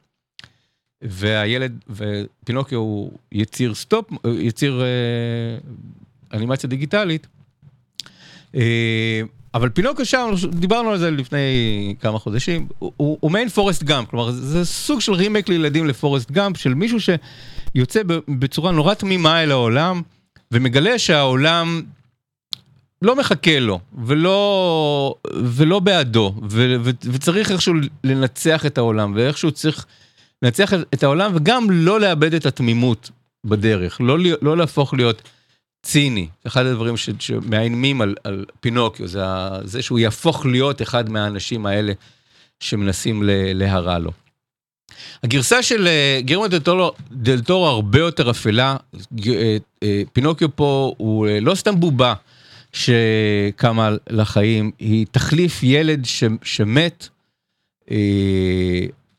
והילד, 1.01 1.83
ופינוקיו 1.89 2.79
הוא 2.79 3.11
יציר 3.31 3.73
stop, 3.73 4.05
יציר 4.39 4.81
אה, 4.81 5.57
אנימציה 6.37 6.69
דיגיטלית. 6.69 7.27
אה, 8.55 9.21
אבל 9.53 9.69
פינוקיו 9.69 10.05
שם, 10.05 10.29
דיברנו 10.49 10.89
על 10.89 10.97
זה 10.97 11.11
לפני 11.11 11.95
כמה 11.99 12.19
חודשים, 12.19 12.67
הוא, 12.79 12.91
הוא, 12.97 13.17
הוא 13.19 13.31
מעין 13.31 13.49
פורסט 13.49 13.83
גאמפ, 13.83 14.09
כלומר 14.09 14.31
זה 14.31 14.65
סוג 14.65 15.01
של 15.01 15.13
רימייק 15.13 15.49
לילדים 15.49 15.87
לפורסט 15.87 16.31
גאמפ, 16.31 16.57
של 16.57 16.73
מישהו 16.73 16.97
שיוצא 16.99 18.01
בצורה 18.39 18.71
נורא 18.71 18.93
תמימה 18.93 19.43
אל 19.43 19.51
העולם, 19.51 20.01
ומגלה 20.51 20.99
שהעולם 20.99 21.81
לא 23.01 23.15
מחכה 23.15 23.59
לו, 23.59 23.79
ולא, 24.05 25.15
ולא 25.33 25.79
בעדו, 25.79 26.33
ו, 26.49 26.75
ו, 26.83 26.89
וצריך 27.03 27.51
איכשהו 27.51 27.73
לנצח 28.03 28.65
את 28.65 28.77
העולם, 28.77 29.13
ואיכשהו 29.15 29.51
צריך 29.51 29.85
לנצח 30.41 30.73
את 30.93 31.03
העולם, 31.03 31.31
וגם 31.35 31.71
לא 31.71 31.99
לאבד 31.99 32.33
את 32.33 32.45
התמימות 32.45 33.09
בדרך, 33.45 34.01
לא, 34.01 34.17
לא 34.41 34.57
להפוך 34.57 34.93
להיות... 34.93 35.21
ציני, 35.83 36.27
אחד 36.47 36.65
הדברים 36.65 36.95
שמאיימים 37.19 38.01
על, 38.01 38.15
על 38.23 38.45
פינוקיו, 38.59 39.07
זה, 39.07 39.23
זה 39.63 39.81
שהוא 39.81 39.99
יהפוך 39.99 40.45
להיות 40.45 40.81
אחד 40.81 41.09
מהאנשים 41.09 41.65
האלה 41.65 41.93
שמנסים 42.59 43.23
להרע 43.53 43.97
לו. 43.99 44.11
הגרסה 45.23 45.63
של 45.63 45.87
גרמן 46.19 46.47
דל 46.47 46.59
טורו, 46.59 46.91
דל 47.11 47.41
טורו 47.41 47.67
הרבה 47.67 47.99
יותר 47.99 48.29
אפלה, 48.29 48.77
פינוקיו 50.13 50.55
פה 50.55 50.93
הוא 50.97 51.27
לא 51.41 51.55
סתם 51.55 51.79
בובה 51.79 52.13
שקמה 52.77 53.89
לחיים, 54.09 54.71
היא 54.79 55.05
תחליף 55.11 55.59
ילד 55.63 56.05
ש, 56.05 56.23
שמת, 56.43 57.07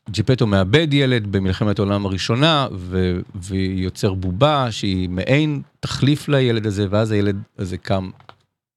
ג'יפטו 0.09 0.47
מאבד 0.47 0.93
ילד 0.93 1.31
במלחמת 1.31 1.79
העולם 1.79 2.05
הראשונה 2.05 2.67
ו- 2.71 3.19
ויוצר 3.35 4.13
בובה 4.13 4.71
שהיא 4.71 5.09
מעין 5.09 5.61
תחליף 5.79 6.29
לילד 6.29 6.65
הזה 6.67 6.87
ואז 6.89 7.11
הילד 7.11 7.41
הזה 7.57 7.77
קם, 7.77 8.09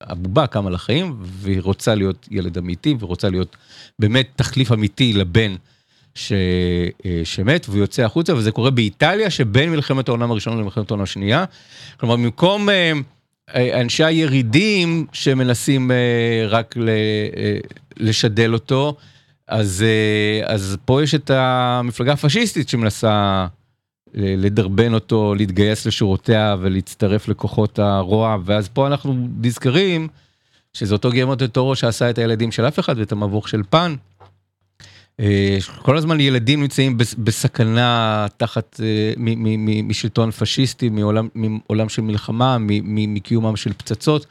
הבובה 0.00 0.46
קמה 0.46 0.70
לחיים 0.70 1.16
והיא 1.20 1.60
רוצה 1.62 1.94
להיות 1.94 2.28
ילד 2.30 2.58
אמיתי 2.58 2.94
ורוצה 3.00 3.30
להיות 3.30 3.56
באמת 3.98 4.28
תחליף 4.36 4.72
אמיתי 4.72 5.12
לבן 5.12 5.54
ש- 6.14 6.32
שמת 7.24 7.66
והוא 7.68 7.80
יוצא 7.80 8.02
החוצה 8.02 8.34
וזה 8.34 8.52
קורה 8.52 8.70
באיטליה 8.70 9.30
שבין 9.30 9.70
מלחמת 9.70 10.08
העולם 10.08 10.30
הראשונה 10.30 10.56
למלחמת 10.56 10.90
העולם 10.90 11.02
השנייה. 11.02 11.44
כלומר 12.00 12.16
במקום 12.16 12.68
אנשי 13.54 14.04
הירידים 14.04 15.06
שמנסים 15.12 15.90
רק 16.48 16.74
לשדל 17.96 18.54
אותו. 18.54 18.96
אז, 19.48 19.84
אז 20.44 20.76
פה 20.84 21.02
יש 21.02 21.14
את 21.14 21.30
המפלגה 21.30 22.12
הפשיסטית 22.12 22.68
שמנסה 22.68 23.46
לדרבן 24.14 24.94
אותו, 24.94 25.34
להתגייס 25.34 25.86
לשורותיה 25.86 26.56
ולהצטרף 26.60 27.28
לכוחות 27.28 27.78
הרוע, 27.78 28.36
ואז 28.44 28.68
פה 28.68 28.86
אנחנו 28.86 29.28
נזכרים 29.40 30.08
שזה 30.72 30.94
אותו 30.94 31.10
גרמון 31.10 31.36
טורו 31.36 31.76
שעשה 31.76 32.10
את 32.10 32.18
הילדים 32.18 32.52
של 32.52 32.68
אף 32.68 32.78
אחד 32.78 32.98
ואת 32.98 33.12
המבוך 33.12 33.48
של 33.48 33.62
פן. 33.70 33.94
כל 35.82 35.96
הזמן 35.96 36.20
ילדים 36.20 36.60
נמצאים 36.60 36.98
בסכנה 36.98 38.26
תחת, 38.36 38.80
משלטון 39.84 40.30
פשיסטי, 40.30 40.88
מעולם, 40.88 41.28
מעולם 41.34 41.88
של 41.88 42.02
מלחמה, 42.02 42.56
מקיומם 42.84 43.56
של 43.56 43.72
פצצות 43.72 44.26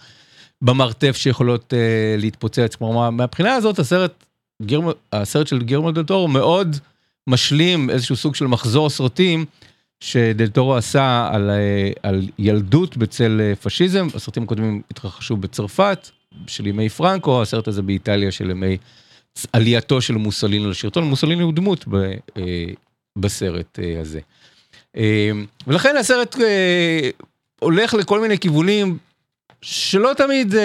במרתף 0.62 1.16
שיכולות 1.16 1.74
להתפוצץ. 2.18 2.76
כלומר, 2.76 3.10
מהבחינה 3.10 3.54
הזאת 3.54 3.80
הסרט 3.80 4.26
גרמ... 4.62 4.90
הסרט 5.14 5.48
של 5.48 5.64
גרמו 5.64 5.92
דל 5.92 6.04
טורו 6.04 6.28
מאוד 6.28 6.78
משלים 7.28 7.90
איזשהו 7.90 8.16
סוג 8.16 8.36
של 8.36 8.48
מחזור 8.48 8.90
סרטים 8.90 9.46
שדל 10.00 10.48
טורו 10.48 10.76
עשה 10.76 11.30
על, 11.32 11.52
על 12.04 12.30
ילדות 12.40 12.98
בצל 12.98 13.42
פשיזם, 13.62 14.08
הסרטים 14.16 14.44
הקודמים 14.44 14.82
התרחשו 14.92 15.38
בצרפת 15.38 16.10
של 16.48 16.68
ימי 16.68 16.90
פרנקו, 16.90 17.42
הסרט 17.42 17.68
הזה 17.68 17.82
באיטליה 17.82 18.32
של 18.32 18.50
ימי 18.50 18.78
עלייתו 19.54 20.02
של 20.02 20.14
מוסוליני 20.14 20.70
לשלטון, 20.70 21.04
מוסוליני 21.04 21.44
הוא 21.44 21.54
דמות 21.54 21.86
ב, 21.90 22.12
בסרט 23.18 23.80
הזה. 24.02 24.20
ולכן 25.68 25.98
הסרט 25.98 26.36
הולך 27.60 27.94
לכל 27.94 28.22
מיני 28.22 28.40
כיוונים 28.40 28.98
שלא 29.62 30.12
תמיד 30.18 30.56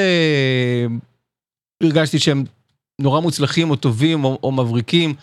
הרגשתי 1.83 2.19
שהם 2.19 2.45
נורא 3.01 3.21
מוצלחים 3.21 3.71
או 3.71 3.77
טובים 3.77 4.25
או, 4.25 4.39
או 4.43 4.53
מבריקים 4.53 5.15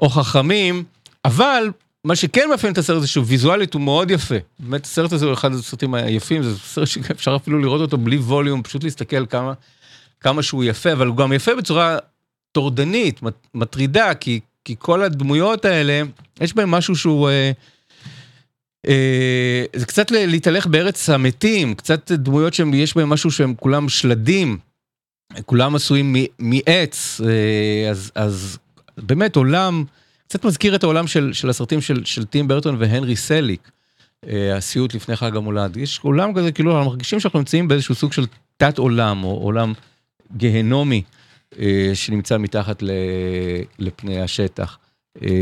או 0.00 0.08
חכמים, 0.08 0.84
אבל 1.24 1.70
מה 2.04 2.16
שכן 2.16 2.48
מאפיין 2.50 2.72
את 2.72 2.78
הסרט 2.78 2.96
הזה 2.96 3.06
שהוא 3.06 3.24
ויזואלית 3.28 3.74
הוא 3.74 3.82
מאוד 3.82 4.10
יפה. 4.10 4.34
באמת 4.58 4.84
הסרט 4.84 5.12
הזה 5.12 5.26
הוא 5.26 5.34
אחד 5.34 5.52
הסרטים 5.52 5.94
היפים, 5.94 6.42
זה 6.42 6.58
סרט 6.58 6.86
שאפשר 6.86 7.36
אפילו 7.36 7.58
לראות 7.58 7.80
אותו 7.80 7.98
בלי 7.98 8.16
ווליום, 8.16 8.62
פשוט 8.62 8.84
להסתכל 8.84 9.26
כמה, 9.26 9.52
כמה 10.20 10.42
שהוא 10.42 10.64
יפה, 10.64 10.92
אבל 10.92 11.06
הוא 11.06 11.16
גם 11.16 11.32
יפה 11.32 11.54
בצורה 11.54 11.98
טורדנית, 12.52 13.20
מטרידה, 13.54 14.14
כי, 14.14 14.40
כי 14.64 14.74
כל 14.78 15.02
הדמויות 15.02 15.64
האלה, 15.64 16.02
יש 16.40 16.54
בהם 16.54 16.70
משהו 16.70 16.96
שהוא... 16.96 17.28
אה, 17.28 17.52
אה, 18.88 19.64
זה 19.76 19.86
קצת 19.86 20.10
להתהלך 20.10 20.66
בארץ 20.66 21.10
המתים, 21.10 21.74
קצת 21.74 22.12
דמויות 22.12 22.54
שיש 22.54 22.96
בהם 22.96 23.08
משהו 23.08 23.30
שהם 23.30 23.54
כולם 23.54 23.88
שלדים. 23.88 24.58
כולם 25.46 25.74
עשויים 25.74 26.16
מעץ, 26.38 27.20
אז, 27.90 28.12
אז 28.14 28.58
באמת 28.98 29.36
עולם, 29.36 29.84
קצת 30.28 30.44
מזכיר 30.44 30.74
את 30.74 30.82
העולם 30.82 31.06
של, 31.06 31.32
של 31.32 31.50
הסרטים 31.50 31.80
של, 31.80 32.04
של 32.04 32.24
טים 32.24 32.48
ברטון 32.48 32.76
והנרי 32.78 33.16
סליק, 33.16 33.70
הסיוט 34.56 34.94
לפני 34.94 35.16
חג 35.16 35.36
המולד. 35.36 35.76
יש 35.76 36.00
עולם 36.02 36.34
כזה, 36.34 36.52
כאילו, 36.52 36.70
אנחנו 36.76 36.90
מרגישים 36.90 37.20
שאנחנו 37.20 37.38
נמצאים 37.38 37.68
באיזשהו 37.68 37.94
סוג 37.94 38.12
של 38.12 38.26
תת 38.56 38.78
עולם, 38.78 39.24
או 39.24 39.38
עולם 39.38 39.72
גהנומי, 40.36 41.02
שנמצא 41.94 42.38
מתחת 42.38 42.82
לפני 43.78 44.22
השטח, 44.22 44.78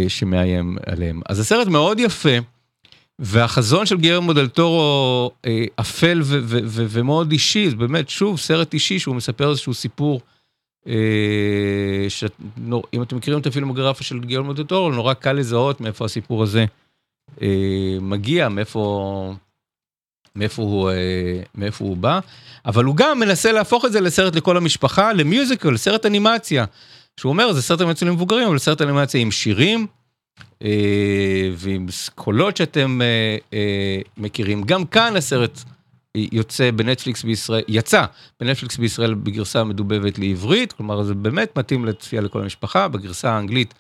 שמאיים 0.08 0.78
עליהם. 0.86 1.20
אז 1.28 1.40
הסרט 1.40 1.66
מאוד 1.66 2.00
יפה. 2.00 2.38
והחזון 3.20 3.86
של 3.86 3.96
גרמו 3.96 4.32
דל 4.32 4.48
טורו 4.48 5.30
אה, 5.46 5.64
אפל 5.80 6.20
ומאוד 6.64 7.32
אישי, 7.32 7.70
זה 7.70 7.76
באמת, 7.76 8.08
שוב, 8.08 8.38
סרט 8.38 8.74
אישי 8.74 8.98
שהוא 8.98 9.16
מספר 9.16 9.50
איזשהו 9.50 9.74
סיפור, 9.74 10.20
אה, 10.86 12.06
שאם 12.08 13.02
אתם 13.02 13.16
מכירים 13.16 13.40
את 13.40 13.46
הפילמוגרפיה 13.46 14.06
של 14.06 14.20
גרמו 14.20 14.52
דל 14.52 14.62
טורו, 14.62 14.90
נורא 14.90 15.14
קל 15.14 15.32
לזהות 15.32 15.80
מאיפה 15.80 16.04
הסיפור 16.04 16.42
הזה 16.42 16.64
אה, 17.42 17.98
מגיע, 18.00 18.48
מאיפה, 18.48 19.34
מאיפה, 20.40 20.62
הוא, 20.62 20.90
אה, 20.90 20.94
מאיפה 21.54 21.84
הוא 21.84 21.96
בא, 21.96 22.20
אבל 22.66 22.84
הוא 22.84 22.96
גם 22.96 23.20
מנסה 23.20 23.52
להפוך 23.52 23.84
את 23.84 23.92
זה 23.92 24.00
לסרט 24.00 24.36
לכל 24.36 24.56
המשפחה, 24.56 25.12
למיוזיקל, 25.12 25.70
לסרט 25.70 26.06
אנימציה, 26.06 26.64
שהוא 27.20 27.30
אומר, 27.30 27.52
זה 27.52 27.62
סרט 27.62 27.80
אנימציה 27.80 28.08
למבוגרים, 28.08 28.48
אבל 28.48 28.58
סרט 28.58 28.82
אנימציה 28.82 29.20
עם 29.20 29.30
שירים. 29.30 29.86
ועם 31.56 31.86
קולות 32.14 32.56
שאתם 32.56 33.00
מכירים. 34.16 34.62
גם 34.62 34.86
כאן 34.86 35.16
הסרט 35.16 35.60
יוצא 36.14 36.70
בנטפליקס 36.70 37.22
בישראל, 37.22 37.62
יצא 37.68 38.04
בנטפליקס 38.40 38.76
בישראל 38.76 39.14
בגרסה 39.14 39.64
מדובבת 39.64 40.18
לעברית, 40.18 40.72
כלומר 40.72 41.02
זה 41.02 41.14
באמת 41.14 41.58
מתאים 41.58 41.84
לצפייה 41.84 42.22
לכל 42.22 42.42
המשפחה, 42.42 42.88
בגרסה 42.88 43.30
האנגלית, 43.30 43.74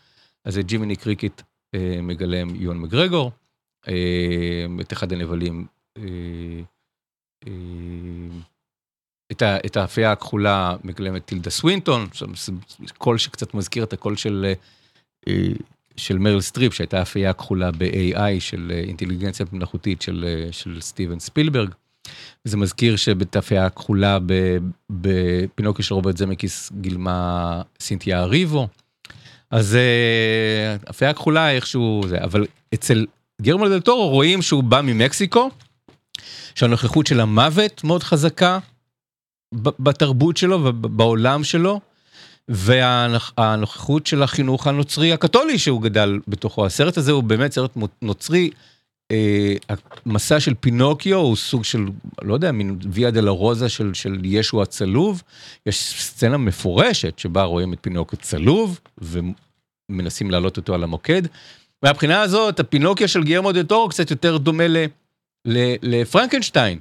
אז 0.44 0.54
זה 0.54 0.62
ג'ימיני 0.62 0.96
קריקט 0.96 1.42
מגלם 2.02 2.54
יון 2.54 2.78
מגרגור, 2.78 3.32
את 4.80 4.92
אחד 4.92 5.12
הנבלים, 5.12 5.66
את 9.66 9.76
הפייה 9.76 10.12
הכחולה 10.12 10.76
מגלמת 10.84 11.24
טילדה 11.24 11.50
סווינטון, 11.50 12.08
קול 12.98 13.18
שקצת 13.18 13.54
מזכיר 13.54 13.84
את 13.84 13.92
הקול 13.92 14.16
של... 14.16 14.52
של 15.96 16.18
מרל 16.18 16.40
סטריפ 16.40 16.74
שהייתה 16.74 17.02
הפייה 17.02 17.32
הכחולה 17.32 17.70
ב-AI 17.70 18.40
של 18.40 18.72
אינטליגנציה 18.86 19.46
מלאכותית 19.52 20.02
של, 20.02 20.46
של 20.50 20.80
סטיבן 20.80 21.18
ספילברג. 21.18 21.70
זה 22.44 22.56
מזכיר 22.56 22.96
שאת 22.96 23.27
הפייה 23.27 23.66
הכחולה 23.66 24.18
בפינוקיו 24.90 25.82
של 25.82 25.94
רוברט 25.94 26.16
זמקיס 26.16 26.72
גילמה 26.80 27.62
סינתיה 27.80 28.20
אריבו. 28.20 28.68
אז 29.50 29.74
אה, 29.74 30.76
הפייה 30.90 31.12
הכחולה 31.12 31.50
איכשהו 31.50 32.02
זה, 32.08 32.24
אבל 32.24 32.46
אצל 32.74 33.06
גרמו 33.42 33.68
דל 33.68 33.80
טורו 33.80 34.08
רואים 34.08 34.42
שהוא 34.42 34.64
בא 34.64 34.80
ממקסיקו, 34.80 35.50
שהנוכחות 36.60 37.06
של 37.06 37.20
המוות 37.20 37.84
מאוד 37.84 38.02
חזקה 38.02 38.58
בתרבות 39.54 40.36
שלו 40.36 40.64
ובעולם 40.64 41.44
שלו, 41.44 41.80
והנוכחות 42.48 44.06
של 44.06 44.22
החינוך 44.22 44.66
הנוצרי 44.66 45.12
הקתולי 45.12 45.58
שהוא 45.58 45.82
גדל 45.82 46.18
בתוכו. 46.28 46.66
הסרט 46.66 46.96
הזה 46.96 47.12
הוא 47.12 47.22
באמת 47.22 47.52
סרט 47.52 47.76
נוצרי. 48.02 48.50
אה, 49.10 49.54
המסע 50.06 50.40
של 50.40 50.54
פינוקיו 50.60 51.18
הוא 51.18 51.36
סוג 51.36 51.64
של, 51.64 51.86
לא 52.22 52.34
יודע, 52.34 52.52
מין 52.52 52.78
ויה 52.90 53.10
דלה 53.10 53.30
רוזה 53.30 53.68
של, 53.68 53.94
של 53.94 54.18
ישו 54.24 54.62
הצלוב. 54.62 55.22
יש 55.66 56.02
סצנה 56.02 56.36
מפורשת 56.36 57.18
שבה 57.18 57.42
רואים 57.42 57.72
את 57.72 57.78
פינוקיו 57.80 58.18
צלוב 58.18 58.80
ומנסים 58.98 60.30
להעלות 60.30 60.56
אותו 60.56 60.74
על 60.74 60.84
המוקד. 60.84 61.22
מהבחינה 61.82 62.20
הזאת, 62.22 62.60
הפינוקיו 62.60 63.08
של 63.08 63.24
גיירמו 63.24 63.52
דה 63.52 63.64
טורו 63.64 63.88
קצת 63.88 64.10
יותר 64.10 64.36
דומה 64.36 64.68
ל, 64.68 64.76
לפרנקנשטיין. 65.82 66.78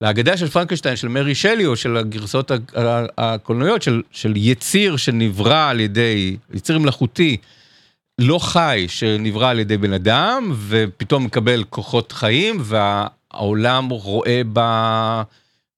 להגדה 0.00 0.36
של 0.36 0.48
פרנקנשטיין, 0.48 0.96
של 0.96 1.08
מרי 1.08 1.34
שלי, 1.34 1.66
או 1.66 1.76
של 1.76 1.96
הגרסאות 1.96 2.50
הקולנועיות, 3.18 3.82
של, 3.82 4.02
של 4.10 4.32
יציר 4.36 4.96
שנברא 4.96 5.68
על 5.70 5.80
ידי, 5.80 6.36
יציר 6.54 6.78
מלאכותי, 6.78 7.36
לא 8.18 8.38
חי, 8.38 8.84
שנברא 8.88 9.50
על 9.50 9.58
ידי 9.58 9.76
בן 9.76 9.92
אדם, 9.92 10.52
ופתאום 10.68 11.24
מקבל 11.24 11.64
כוחות 11.70 12.12
חיים, 12.12 12.56
והעולם 12.60 13.88
רואה 13.88 14.42
ב... 14.52 14.60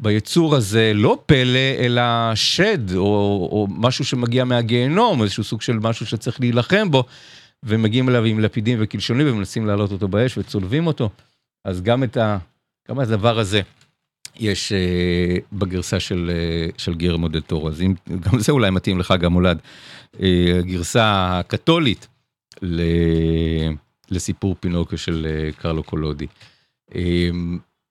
ביצור 0.01 0.57
הזה 0.57 0.93
לא 0.95 1.19
פלא, 1.27 1.75
אלא 1.79 2.03
שד, 2.35 2.97
או, 2.97 3.05
או 3.53 3.67
משהו 3.71 4.05
שמגיע 4.05 4.45
מהגיהנום, 4.45 5.23
איזשהו 5.23 5.45
סוג 5.45 5.63
של 5.63 5.79
משהו 5.79 6.07
שצריך 6.07 6.41
להילחם 6.41 6.91
בו, 6.91 7.05
ומגיעים 7.63 8.09
אליו 8.09 8.25
עם 8.25 8.41
לפידים 8.41 8.79
וקלשונים 8.81 9.27
ומנסים 9.31 9.67
להעלות 9.67 9.93
אותו 9.93 10.09
באש 10.09 10.39
וצולבים 10.39 10.87
אותו. 10.87 11.11
אז 11.67 11.83
גם 11.83 12.05
את 12.05 12.17
ה... 12.17 12.39
גם 12.89 12.99
הדבר 12.99 13.39
הזה 13.39 13.61
יש 14.37 14.73
אה, 14.73 15.37
בגרסה 15.53 16.01
של, 16.01 16.31
אה, 16.35 16.69
של 16.77 16.95
גרמו 16.95 17.29
דל 17.29 17.41
טורו, 17.41 17.69
אז 17.69 17.83
אם, 17.83 17.95
גם 18.21 18.39
זה 18.39 18.53
אולי 18.53 18.71
מתאים 18.71 18.99
לך 18.99 19.15
גם 19.21 19.33
מולד. 19.33 19.59
אה, 20.21 20.59
הגרסה 20.59 21.39
הקתולית 21.39 22.09
ל, 22.63 22.83
לסיפור 24.11 24.57
פינוקיו 24.61 24.99
של 24.99 25.27
אה, 25.31 25.53
קרלו 25.53 25.83
קולודי. 25.83 26.27
אה, 26.95 27.31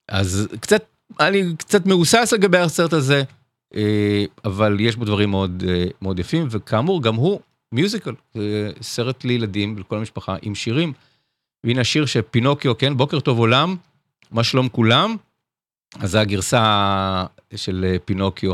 אז 0.09 0.47
קצת, 0.59 0.86
אני 1.19 1.43
קצת 1.57 1.86
מהוסס 1.86 2.34
לגבי 2.34 2.57
הסרט 2.57 2.93
הזה, 2.93 3.23
אה, 3.76 4.26
אבל 4.45 4.78
יש 4.80 4.95
בו 4.95 5.05
דברים 5.05 5.30
מאוד, 5.30 5.63
אה, 5.67 5.86
מאוד 6.01 6.19
יפים, 6.19 6.47
וכאמור, 6.51 7.03
גם 7.03 7.15
הוא 7.15 7.39
מיוזיקל, 7.71 8.13
אה, 8.36 8.69
סרט 8.82 9.23
לילדים 9.23 9.73
ולכל 9.78 9.97
המשפחה 9.97 10.36
עם 10.41 10.55
שירים. 10.55 10.93
והנה 11.66 11.82
השיר 11.82 12.05
שפינוקיו, 12.05 12.78
כן, 12.78 12.97
בוקר 12.97 13.20
טוב 13.20 13.39
עולם, 13.39 13.76
מה 14.32 14.43
שלום 14.43 14.70
כולם. 14.70 15.16
אז 15.99 16.11
זה 16.11 16.20
הגרסה 16.22 17.26
של 17.55 17.86
אה, 17.88 17.99
פינוקיו 18.05 18.53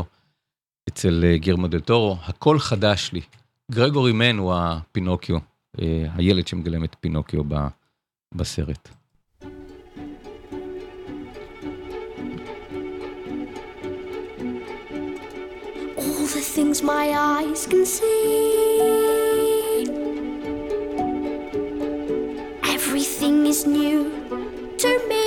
אצל 0.88 1.24
אה, 1.24 1.38
גירמו 1.38 1.66
דל 1.66 1.80
טורו, 1.80 2.16
הכל 2.22 2.58
חדש 2.58 3.10
לי. 3.12 3.20
גרגורי 3.70 4.12
מן 4.12 4.38
הוא 4.38 4.54
הפינוקיו, 4.56 5.36
אה, 5.80 6.06
הילד 6.14 6.46
שמגלם 6.46 6.84
את 6.84 6.96
פינוקיו 7.00 7.42
בסרט. 8.34 8.88
all 15.96 16.26
the 16.36 16.44
things 16.54 16.82
my 16.82 17.06
eyes 17.30 17.66
can 17.66 17.84
see. 17.94 19.11
Everything 23.02 23.46
is 23.46 23.66
new 23.66 24.12
to 24.78 24.90
me. 25.08 25.24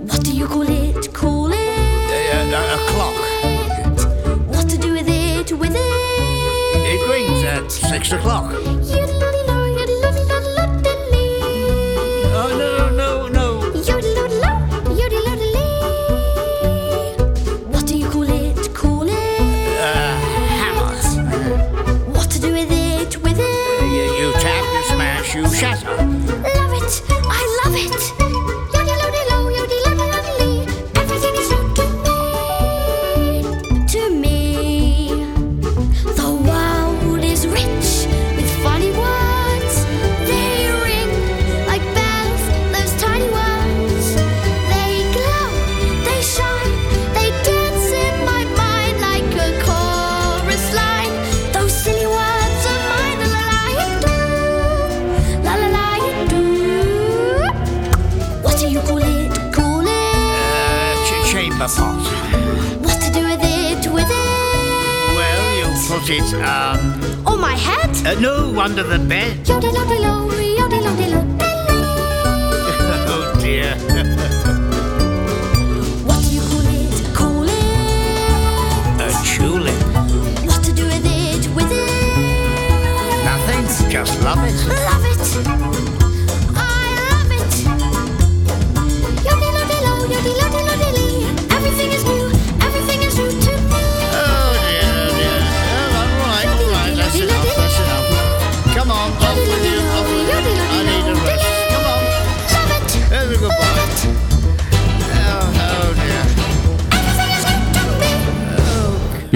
What 0.09 0.23
do 0.23 0.33
you 0.33 0.47
call 0.47 0.71
it? 0.71 1.13
Call 1.13 1.51
it? 1.53 2.55
a 2.55 2.79
clock. 2.91 3.17
What 4.55 4.69
to 4.71 4.79
do 4.79 4.93
with 4.93 5.09
it? 5.09 5.51
With 5.51 5.75
it? 5.75 6.83
It 6.93 7.01
rings 7.11 7.43
at 7.43 7.73
six 7.73 8.13
o'clock. 8.13 8.53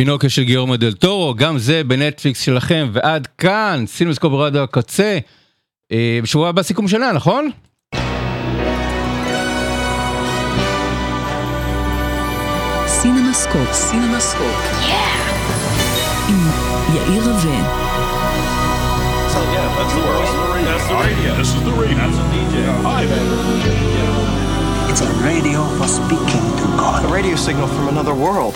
פינוקיו 0.05 0.30
של 0.30 0.42
גיורמו 0.42 0.76
דל 0.76 0.92
טורו, 0.92 1.34
גם 1.34 1.59
זה 1.59 1.84
בנטפליקס 1.84 2.40
שלכם, 2.40 2.88
ועד 2.92 3.28
כאן, 3.38 3.84
סינמסקופ 3.86 4.30
ברדיו 4.32 4.62
הקצה. 4.62 5.18
אה, 5.92 6.18
בשבוע 6.22 6.48
הבא 6.48 6.62
סיכום 6.62 6.88
שנה, 6.88 7.12
נכון? 7.12 7.50
סינמסקופ, 12.86 13.72
סינמסקופ. 13.72 14.84
עם 16.28 16.48
יאיר 16.94 17.22
רווה. 17.22 17.84
It's 24.90 25.00
a 25.00 25.11
radio 25.28 25.61
for 25.78 25.88
speaking 25.88 26.46
to 26.61 26.66
God. 26.82 27.00
A 27.05 27.09
radio 27.09 27.36
signal 27.36 27.68
from 27.76 27.88
another 27.88 28.14
world. 28.14 28.55